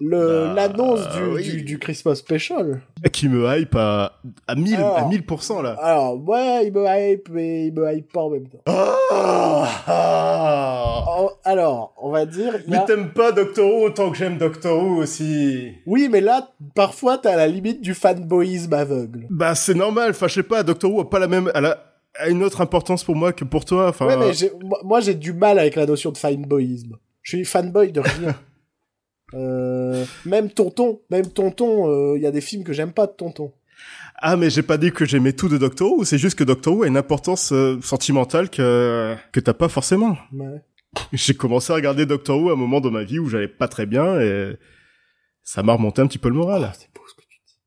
[0.00, 1.42] Le Bah, l'annonce du, oui.
[1.44, 2.82] du, du Christmas special.
[3.12, 4.18] Qui me hype à,
[4.48, 4.96] à 1000, Alors.
[4.98, 5.76] à 1000% là.
[5.80, 8.58] Alors, ouais, il me hype, mais il me hype pas en même temps.
[8.66, 11.04] Ah, ah.
[11.20, 12.80] Oh, alors, on va dire, Mais a...
[12.80, 15.74] t'aimes pas Doctor Who autant que j'aime Doctor Who aussi.
[15.86, 19.26] oui, mais là, parfois, t'as la limite du fanboyisme aveugle.
[19.30, 21.91] Bah c'est normal, enfin je sais pas, Doctor Who a pas la même, elle a,
[22.14, 24.06] a une autre importance pour moi que pour toi, enfin.
[24.06, 24.32] Ouais, mais
[24.84, 26.96] moi, j'ai du mal avec la notion de fanboyisme.
[27.22, 28.34] Je suis fanboy de rien.
[29.34, 33.50] Euh, même Tonton, même Tonton, il y a des films que j'aime pas de Tonton.
[34.24, 36.74] Ah mais j'ai pas dit que j'aimais tout de Doctor Who, c'est juste que Doctor
[36.74, 40.16] Who a une importance euh, sentimentale que que t'as pas forcément.
[40.32, 40.62] Ouais.
[41.12, 43.66] J'ai commencé à regarder Doctor Who à un moment dans ma vie où j'allais pas
[43.66, 44.56] très bien et
[45.42, 46.62] ça m'a remonté un petit peu le moral.
[46.64, 47.58] Ah, c'est beau ce que tu dis.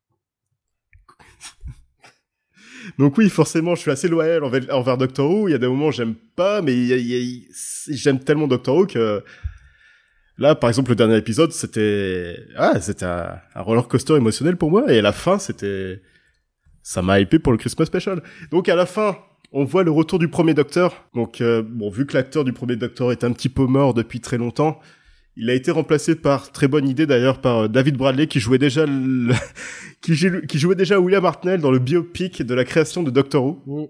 [2.97, 5.49] Donc oui, forcément, je suis assez loyal envers, Doctor Who.
[5.49, 6.75] Il y a des moments j'aime pas, mais
[7.89, 9.23] j'aime tellement Doctor Who que
[10.37, 14.69] Là, par exemple, le dernier épisode, c'était ah, c'était un, un roller coaster émotionnel pour
[14.69, 16.01] moi, et à la fin, c'était
[16.83, 18.21] ça m'a hypé pour le Christmas Special.
[18.51, 19.17] Donc à la fin,
[19.51, 21.07] on voit le retour du premier Docteur.
[21.15, 24.19] Donc euh, bon, vu que l'acteur du premier Docteur est un petit peu mort depuis
[24.19, 24.79] très longtemps,
[25.37, 28.57] il a été remplacé par très bonne idée d'ailleurs par euh, David Bradley qui jouait
[28.57, 29.33] déjà le...
[30.01, 30.13] qui,
[30.47, 33.59] qui jouait déjà William Hartnell dans le biopic de la création de Doctor Who.
[33.65, 33.85] Mm.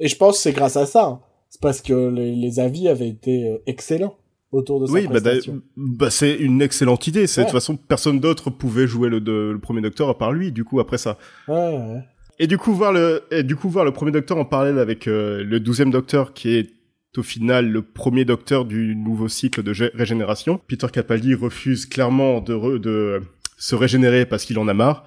[0.00, 1.04] Et je pense que c'est grâce à ça.
[1.06, 1.20] Hein.
[1.48, 4.16] C'est parce que les, les avis avaient été euh, excellents
[4.52, 5.62] autour de sa oui, bah, prestation.
[5.76, 7.26] bah, c'est une excellente idée.
[7.26, 10.32] C'est de toute façon personne d'autre pouvait jouer le, de, le premier Docteur à part
[10.32, 10.50] lui.
[10.50, 11.18] Du coup, après ça.
[11.48, 12.04] Ouais, ouais.
[12.38, 15.06] Et du coup voir le, et du coup voir le premier Docteur en parallèle avec
[15.06, 16.70] euh, le douzième Docteur qui est
[17.16, 20.60] au final le premier Docteur du nouveau cycle de régénération.
[20.66, 23.22] Peter Capaldi refuse clairement de, re, de
[23.58, 25.04] se régénérer parce qu'il en a marre.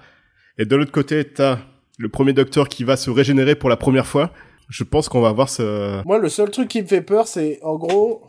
[0.58, 1.58] Et de l'autre côté, t'as
[1.98, 4.32] le premier Docteur qui va se régénérer pour la première fois.
[4.68, 6.04] Je pense qu'on va voir ce.
[6.04, 8.26] Moi, le seul truc qui me fait peur, c'est en gros,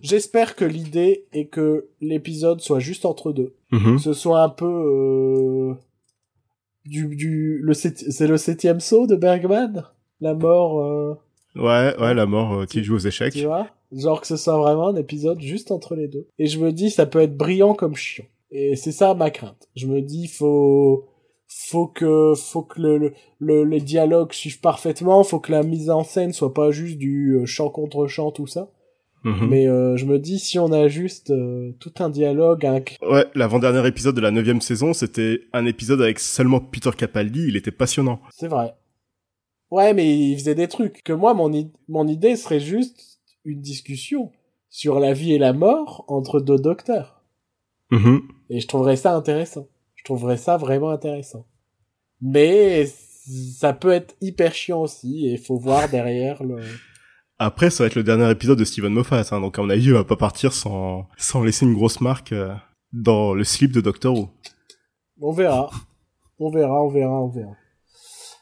[0.00, 3.54] J'espère que l'idée est que l'épisode soit juste entre deux.
[3.72, 5.74] Mm Que ce soit un peu euh,
[6.84, 9.84] du du le c'est le septième saut de Bergman,
[10.20, 10.80] la mort.
[10.80, 11.14] Euh,
[11.56, 13.32] ouais ouais la mort euh, qui joue aux échecs.
[13.32, 16.28] Tu vois, genre que ce soit vraiment un épisode juste entre les deux.
[16.38, 18.26] Et je me dis ça peut être brillant comme chiant.
[18.50, 19.68] Et c'est ça ma crainte.
[19.76, 21.04] Je me dis faut
[21.48, 26.04] faut que faut que le, le, les dialogues suivent parfaitement, faut que la mise en
[26.04, 28.70] scène soit pas juste du euh, chant contre chant tout ça.
[29.24, 29.48] Mhm.
[29.48, 32.80] Mais euh, je me dis si on a juste euh, tout un dialogue, un...
[33.02, 37.56] Ouais, l'avant-dernier épisode de la neuvième saison, c'était un épisode avec seulement Peter Capaldi, il
[37.56, 38.20] était passionnant.
[38.30, 38.74] C'est vrai.
[39.70, 41.02] Ouais, mais il faisait des trucs.
[41.02, 41.50] Que moi, mon,
[41.88, 44.32] mon idée serait juste une discussion
[44.70, 47.22] sur la vie et la mort entre deux docteurs.
[47.90, 48.22] Mhm.
[48.50, 49.68] Et je trouverais ça intéressant.
[49.94, 51.46] Je trouverais ça vraiment intéressant.
[52.20, 56.58] Mais ça peut être hyper chiant aussi, et il faut voir derrière le...
[57.38, 59.84] Après, ça va être le dernier épisode de Steven Moffat, hein, donc à mon avis,
[59.84, 62.52] il va pas partir sans, sans laisser une grosse marque euh,
[62.92, 64.28] dans le slip de Doctor Who.
[65.20, 65.70] On verra.
[66.40, 67.52] On verra, on verra, on verra.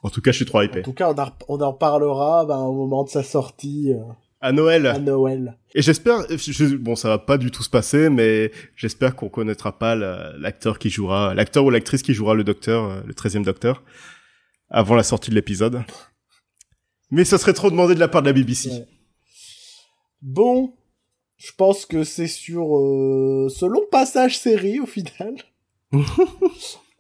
[0.07, 0.83] En tout cas, je suis trop En hypé.
[0.83, 3.99] tout cas, on, en- on en parlera ben, au moment de sa sortie euh,
[4.41, 4.87] À Noël.
[4.87, 5.57] à Noël.
[5.75, 9.77] Et j'espère, je- bon, ça va pas du tout se passer, mais j'espère qu'on connaîtra
[9.79, 13.83] pas l'acteur qui jouera, l'acteur ou l'actrice qui jouera le Docteur, euh, le 13e Docteur,
[14.71, 15.83] avant la sortie de l'épisode.
[17.11, 18.71] Mais ça serait trop demandé de la part de la BBC.
[18.71, 18.87] Ouais.
[20.23, 20.73] Bon,
[21.37, 25.35] je pense que c'est sur euh, ce long passage série au final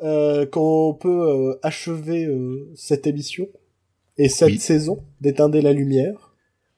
[0.02, 1.08] euh, qu'on peut
[1.52, 3.46] euh, achever euh, cette émission
[4.18, 4.58] et cette Oui.
[4.58, 6.32] saison d'éteindre la lumière.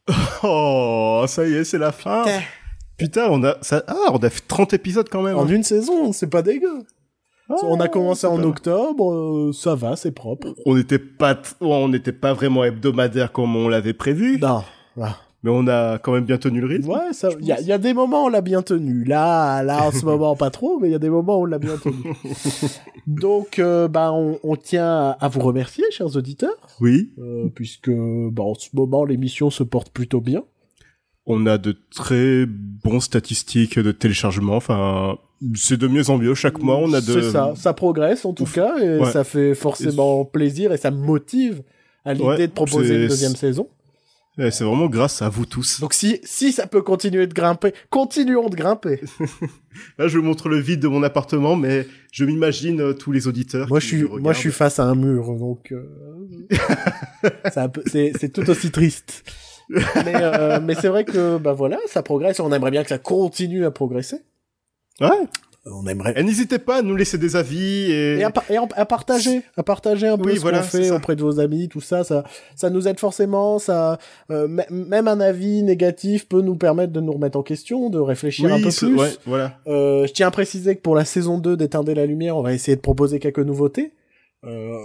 [0.42, 2.22] Oh, ça y est, c'est la fin.
[2.24, 2.40] Putain.
[2.96, 5.36] Putain, on a, ça, ah, on a fait 30 épisodes quand même.
[5.36, 5.48] En hein.
[5.48, 6.84] une saison, c'est pas dégueu.
[7.50, 10.54] Ah, on a commencé en octobre, euh, ça va, c'est propre.
[10.66, 14.62] On n'était pas, t- on n'était pas vraiment hebdomadaire comme on l'avait prévu, Non,
[14.96, 15.16] voilà.
[15.43, 16.89] Mais on a quand même bien tenu le rythme.
[16.90, 17.66] Ouais, ça, il y, a- pense.
[17.66, 19.05] y a des moments où on l'a bien tenu.
[19.05, 21.47] Là, là, en ce moment, pas trop, mais il y a des moments où on
[21.47, 21.94] l'a bien tenu.
[23.06, 28.43] Donc, euh, bah, on, on tient à vous remercier, chers auditeurs, Oui, euh, puisque, bah,
[28.43, 30.43] en ce moment, l'émission se porte plutôt bien.
[31.27, 34.56] on a de très bons statistiques de téléchargement.
[34.56, 35.19] Enfin,
[35.55, 36.35] c'est de mieux en mieux.
[36.35, 37.20] Chaque mois, on a de.
[37.20, 38.55] C'est ça, ça progresse en tout Ouf.
[38.55, 39.10] cas, et Ouais.
[39.12, 41.62] ça fait forcément plaisir et ça me motive
[42.05, 43.69] à l'idée Ouais, de proposer une deuxième saison.
[44.39, 45.81] Ouais, C'est vraiment grâce à vous tous.
[45.81, 49.01] Donc si, si ça peut continuer de grimper, continuons de grimper.
[49.98, 53.27] Là, je vous montre le vide de mon appartement, mais je m'imagine euh, tous les
[53.27, 53.69] auditeurs.
[53.69, 55.85] Moi qui je suis, moi je suis face à un mur, donc euh,
[57.86, 59.24] c'est tout aussi triste.
[59.69, 62.39] mais euh, mais c'est vrai que bah voilà, ça progresse.
[62.40, 64.19] On aimerait bien que ça continue à progresser.
[65.01, 65.09] Ouais.
[65.72, 68.18] On aimerait Et n'hésitez pas à nous laisser des avis et.
[68.18, 71.22] et à, et partager, à partager un peu Oui, ce voilà, qu'on fait auprès de
[71.22, 72.24] vos amis, tout ça, ça,
[72.54, 73.58] ça nous aide forcément.
[73.58, 73.98] Ça,
[74.30, 78.52] euh, même un avis négatif peut nous permettre de nous remettre en question, de réfléchir
[78.52, 78.94] un peu plus.
[78.94, 79.58] ouais, voilà.
[79.66, 82.52] Euh, je tiens à préciser que pour la saison 2 d'Éteindre la lumière, on va
[82.52, 83.92] essayer de proposer quelques nouveautés
[84.44, 84.78] euh,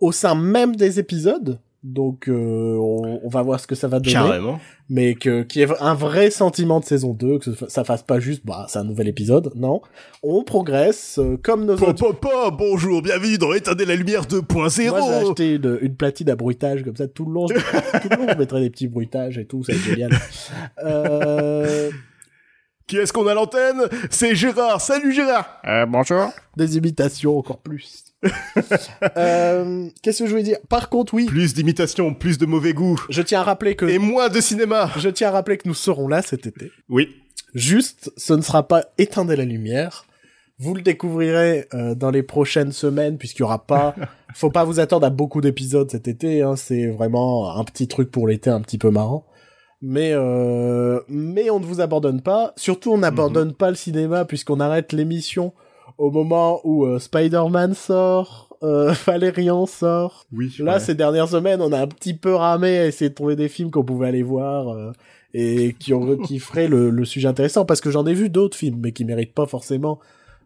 [0.00, 1.58] au sein même des épisodes.
[1.82, 4.60] Donc euh, on, on va voir ce que ça va donner, Carrément.
[4.90, 8.20] mais que qu'il y ait un vrai sentiment de saison 2, que ça fasse pas
[8.20, 9.80] juste bah c'est un nouvel épisode, non.
[10.22, 12.12] On progresse euh, comme nos autres.
[12.12, 14.90] Papa, bonjour, bienvenue dans Éteindre la lumière 2.0.
[14.90, 17.46] Moi j'ai acheté une, une platine à bruitage comme ça tout le long.
[17.48, 20.10] Je, tout le long je mettrai des petits bruitages et tout, ça va être génial.
[20.84, 21.90] Euh,
[22.86, 23.82] Qui est-ce qu'on a à l'antenne?
[24.10, 24.80] C'est Gérard.
[24.82, 25.60] Salut Gérard.
[25.66, 26.28] Euh, bonjour.
[26.56, 28.04] des imitations encore plus.
[29.16, 30.58] Euh, Qu'est-ce que je voulais dire?
[30.68, 33.98] Par contre, oui, Plus d'imitations, plus de mauvais goût je tiens à rappeler que et
[33.98, 34.90] moins de cinéma.
[34.98, 36.70] je tiens à rappeler que nous serons là cet été.
[36.88, 37.08] Oui.
[37.54, 40.04] Juste, ce ne sera pas éteindre la lumière.
[40.58, 43.94] Vous le découvrirez euh, dans les prochaines semaines puisqu'il y aura pas.
[44.34, 46.42] Faut pas vous attendre à beaucoup d'épisodes cet été.
[46.42, 49.26] Hein, c'est vraiment un petit truc pour l'été, un petit peu marrant.
[49.82, 52.52] Mais euh, mais on ne vous abandonne pas.
[52.56, 53.54] Surtout, on n'abandonne Mhm.
[53.54, 55.54] pas le cinéma puisqu'on arrête l'émission
[56.00, 60.26] au moment où euh, Spider-Man sort, euh, Valérian sort.
[60.32, 60.50] Oui.
[60.58, 60.80] Là, ouais.
[60.80, 63.70] ces dernières semaines, on a un petit peu ramé à essayer de trouver des films
[63.70, 64.92] qu'on pouvait aller voir euh,
[65.34, 67.66] et qui, ont, qui feraient le, le sujet intéressant.
[67.66, 70.00] Parce que j'en ai vu d'autres films, mais qui méritent pas forcément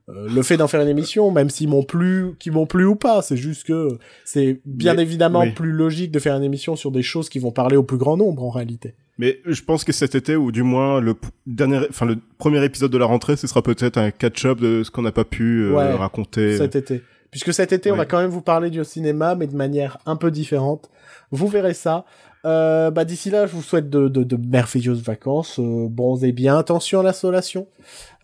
[0.08, 2.94] euh, le fait d'en faire une émission, même s'ils m'ont plu, qui m'ont plu ou
[2.96, 3.22] pas.
[3.22, 3.88] C'est juste que
[4.24, 5.52] c'est bien Mais- évidemment oui.
[5.52, 8.16] plus logique de faire une émission sur des choses qui vont parler au plus grand
[8.16, 8.94] nombre en réalité.
[9.16, 11.14] Mais je pense que cet été, ou du moins le
[11.46, 14.90] dernier, enfin le premier épisode de la rentrée, ce sera peut-être un catch-up de ce
[14.90, 16.58] qu'on n'a pas pu euh, Ouais, raconter.
[16.58, 17.02] cet été.
[17.30, 20.14] Puisque cet été, on va quand même vous parler du cinéma, mais de manière un
[20.14, 20.88] peu différente.
[21.32, 22.04] Vous verrez ça.
[22.44, 25.58] Euh, bah, d'ici là, je vous souhaite de, de, de merveilleuses vacances.
[25.58, 26.58] Euh, bronzez bien.
[26.58, 27.66] Attention à l'insolation.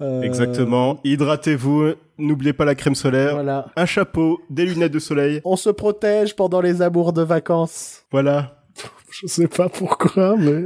[0.00, 1.00] Euh, Exactement.
[1.04, 1.94] Hydratez-vous.
[2.18, 3.34] N'oubliez pas la crème solaire.
[3.34, 3.66] Voilà.
[3.76, 5.40] Un chapeau, des lunettes de soleil.
[5.44, 8.02] On se protège pendant les amours de vacances.
[8.10, 8.62] Voilà.
[9.10, 10.64] Je sais pas pourquoi, mais...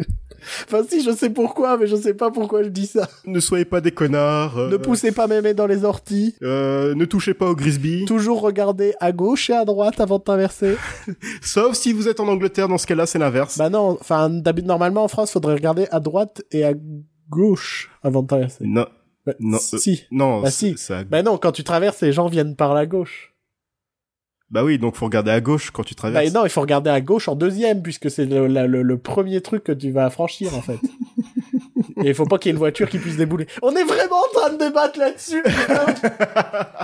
[0.67, 3.09] Enfin si, je sais pourquoi, mais je sais pas pourquoi je dis ça.
[3.27, 4.59] Ne soyez pas des connards.
[4.59, 6.35] euh, Ne poussez pas mémé dans les orties.
[6.43, 8.05] euh, ne touchez pas au Grisby.
[8.07, 10.77] Toujours regarder à gauche et à droite avant de traverser.
[11.43, 13.59] Sauf si vous êtes en Angleterre, dans ce cas-là, c'est l'inverse.
[13.59, 16.73] Bah non, enfin, d'habitude, normalement, en France, faudrait regarder à droite et à
[17.31, 18.65] gauche avant de traverser.
[18.67, 18.87] non,
[19.27, 20.05] Bah, non, euh, Si.
[20.11, 20.75] non, Bah si.
[20.77, 23.34] ça- Bah non, quand tu traverses, les gens viennent par la gauche.
[24.55, 26.33] Bah oui, donc faut regarder à gauche quand tu Bah traverses.
[26.33, 29.41] non, il faut regarder à gauche en deuxième, puisque c'est le, la- le, le premier
[29.41, 30.79] truc que tu vas franchir, en fait.
[32.05, 33.47] Et il faut pas qu'il y ait une voiture qui puisse débouler.
[33.63, 35.43] On est vraiment en train de débattre là-dessus.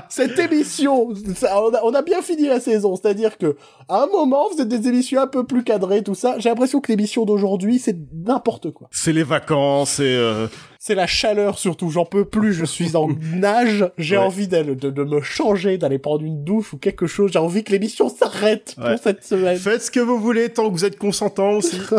[0.08, 2.96] Cette émission, ça, on, a, on a bien fini la saison.
[2.96, 3.56] C'est-à-dire que,
[3.88, 6.36] à un moment, vous êtes des émissions un peu plus cadrées, tout ça.
[6.38, 8.88] J'ai l'impression que l'émission d'aujourd'hui, c'est n'importe quoi.
[8.90, 10.46] C'est les vacances et euh,
[10.82, 14.22] C'est la chaleur surtout, j'en peux plus, je suis en nage, j'ai Ouais.
[14.24, 17.62] envie d'aller- de, de me changer, d'aller prendre une douche ou quelque chose, j'ai envie
[17.64, 18.94] que l'émission s'arrête Ouais.
[18.94, 19.58] pour cette semaine.
[19.58, 21.78] faites ce que vous voulez tant que vous êtes consentant aussi.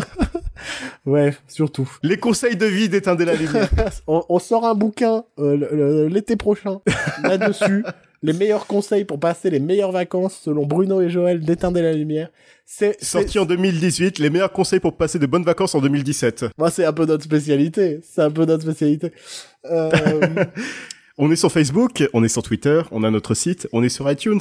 [1.08, 1.90] Ouais, surtout.
[2.04, 3.68] les conseils de vie d'éteindre la lumière.
[4.08, 6.82] on, on sort un bouquin euh, l'été prochain
[7.24, 7.84] là-dessus,
[8.24, 12.30] les meilleurs conseils pour passer les meilleures vacances selon Bruno et Joël d'éteindre la lumière.
[12.66, 16.46] C'est Sorti en 2018, les meilleurs conseils pour passer de bonnes vacances en 2017.
[16.58, 19.12] moi c'est un peu notre spécialité, c'est un peu notre spécialité.
[19.66, 19.92] Euh,
[21.18, 24.10] On est sur Facebook, on est sur Twitter, on a notre site, on est sur
[24.10, 24.40] iTunes.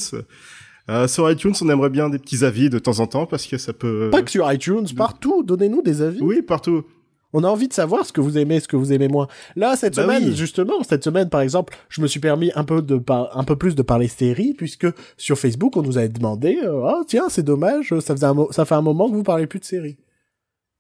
[0.89, 3.59] Euh, sur iTunes, on aimerait bien des petits avis de temps en temps parce que
[3.59, 4.09] ça peut.
[4.11, 6.21] pas que sur iTunes, partout, donnez-nous des avis.
[6.23, 6.85] Oui, partout.
[7.33, 9.29] On a envie de savoir ce que vous aimez, ce que vous aimez moins.
[9.57, 10.37] Là, cette Bah semaine, oui.
[10.37, 13.57] justement, cette semaine, par exemple, je me suis permis un peu de par- un peu
[13.57, 14.87] plus de parler séries, puisque
[15.17, 18.51] sur Facebook, on nous avait demandé, euh, ah tiens, c'est dommage, ça faisait un mo-
[18.51, 19.97] ça fait un moment que vous parlez plus de séries.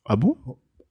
[0.06, 0.36] Ah bon?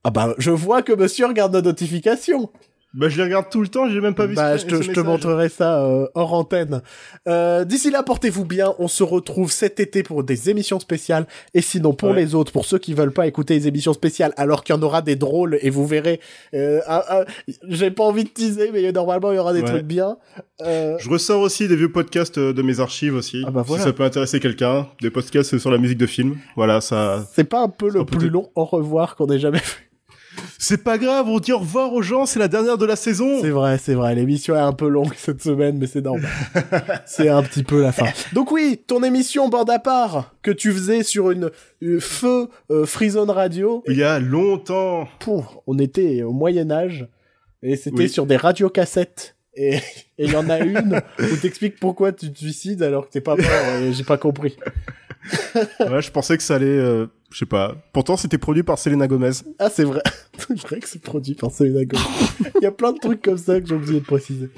[0.06, 2.50] Ah bah, je vois que monsieur regarde nos notifications.
[2.96, 4.34] Bah je les regarde tout le temps, j'ai même pas vu.
[4.34, 6.82] bah, ce- je te, je montrerai ça euh, hors antenne.
[7.28, 8.74] Euh, D'ici là, portez-vous bien.
[8.80, 11.28] On se retrouve cet été pour des émissions spéciales.
[11.54, 12.16] Et sinon, pour Ouais.
[12.16, 14.82] les autres, pour ceux qui veulent pas écouter les émissions spéciales, alors qu'il y en
[14.82, 16.20] aura des drôles et vous verrez.
[16.56, 17.26] Euh, un- un-
[17.68, 19.68] J'ai pas envie de teaser, mais normalement il y aura des Ouais.
[19.68, 20.18] trucs bien.
[20.62, 23.44] Euh, Je ressors aussi des vieux podcasts euh, de mes archives aussi.
[23.46, 23.84] Ah bah voilà.
[23.84, 26.38] Si ça peut intéresser quelqu'un, des podcasts sur la musique de film.
[26.56, 27.24] Voilà, ça.
[27.36, 29.89] c'est pas un peu le plus long au revoir qu'on ait jamais fait.
[30.58, 33.40] C'est pas grave, on dit au revoir aux gens, c'est la dernière de la saison.
[33.42, 34.14] C'est vrai, c'est vrai.
[34.16, 36.30] L'émission est un peu longue cette semaine, mais c'est normal.
[37.06, 38.06] c'est un petit peu la fin.
[38.34, 41.50] Donc oui, ton émission bande à part que tu faisais sur une,
[41.82, 43.84] une feu euh, Freezone Radio.
[43.88, 45.08] Il y a longtemps.
[45.20, 47.08] Pouf, on était au Moyen Âge
[47.64, 48.10] et c'était Oui.
[48.10, 49.36] sur des radiocassettes.
[49.56, 49.80] Et
[50.18, 53.36] il y en a une où t'expliques pourquoi tu te suicides alors que t'es pas
[53.36, 54.56] mort et j'ai pas compris.
[55.80, 57.76] ouais, je pensais que ça allait, euh, je sais pas.
[57.94, 59.32] Pourtant, c'était produit par Selena Gomez.
[59.60, 60.02] Ah c'est vrai,
[60.38, 62.04] c'est vrai que c'est produit par Selena Gomez.
[62.56, 64.50] Il y a plein de trucs comme ça que j'ai oublié de préciser.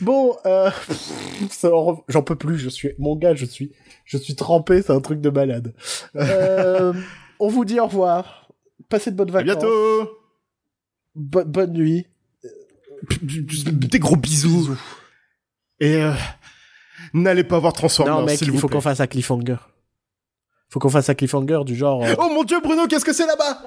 [0.00, 0.70] Bon, euh,
[2.08, 2.58] j'en peux plus.
[2.58, 3.72] Je suis mon gars, je suis,
[4.04, 4.82] je suis trempé.
[4.82, 5.74] C'est un truc de malade.
[6.16, 6.92] Euh,
[7.40, 8.48] on vous dit au revoir.
[8.88, 9.56] Passez de bonnes À vacances.
[9.56, 10.10] bientôt.
[11.14, 12.06] Bo- bonne nuit.
[13.22, 14.76] Des gros bisous.
[15.80, 16.12] Et euh,
[17.12, 19.56] n'allez pas voir Transformers, non mec, il vous faut qu'on fasse un cliffhanger
[20.74, 22.02] faut qu'on fasse un cliffhanger du genre.
[22.02, 23.62] Euh, oh mon dieu, Bruno, qu'est-ce que c'est là-bas?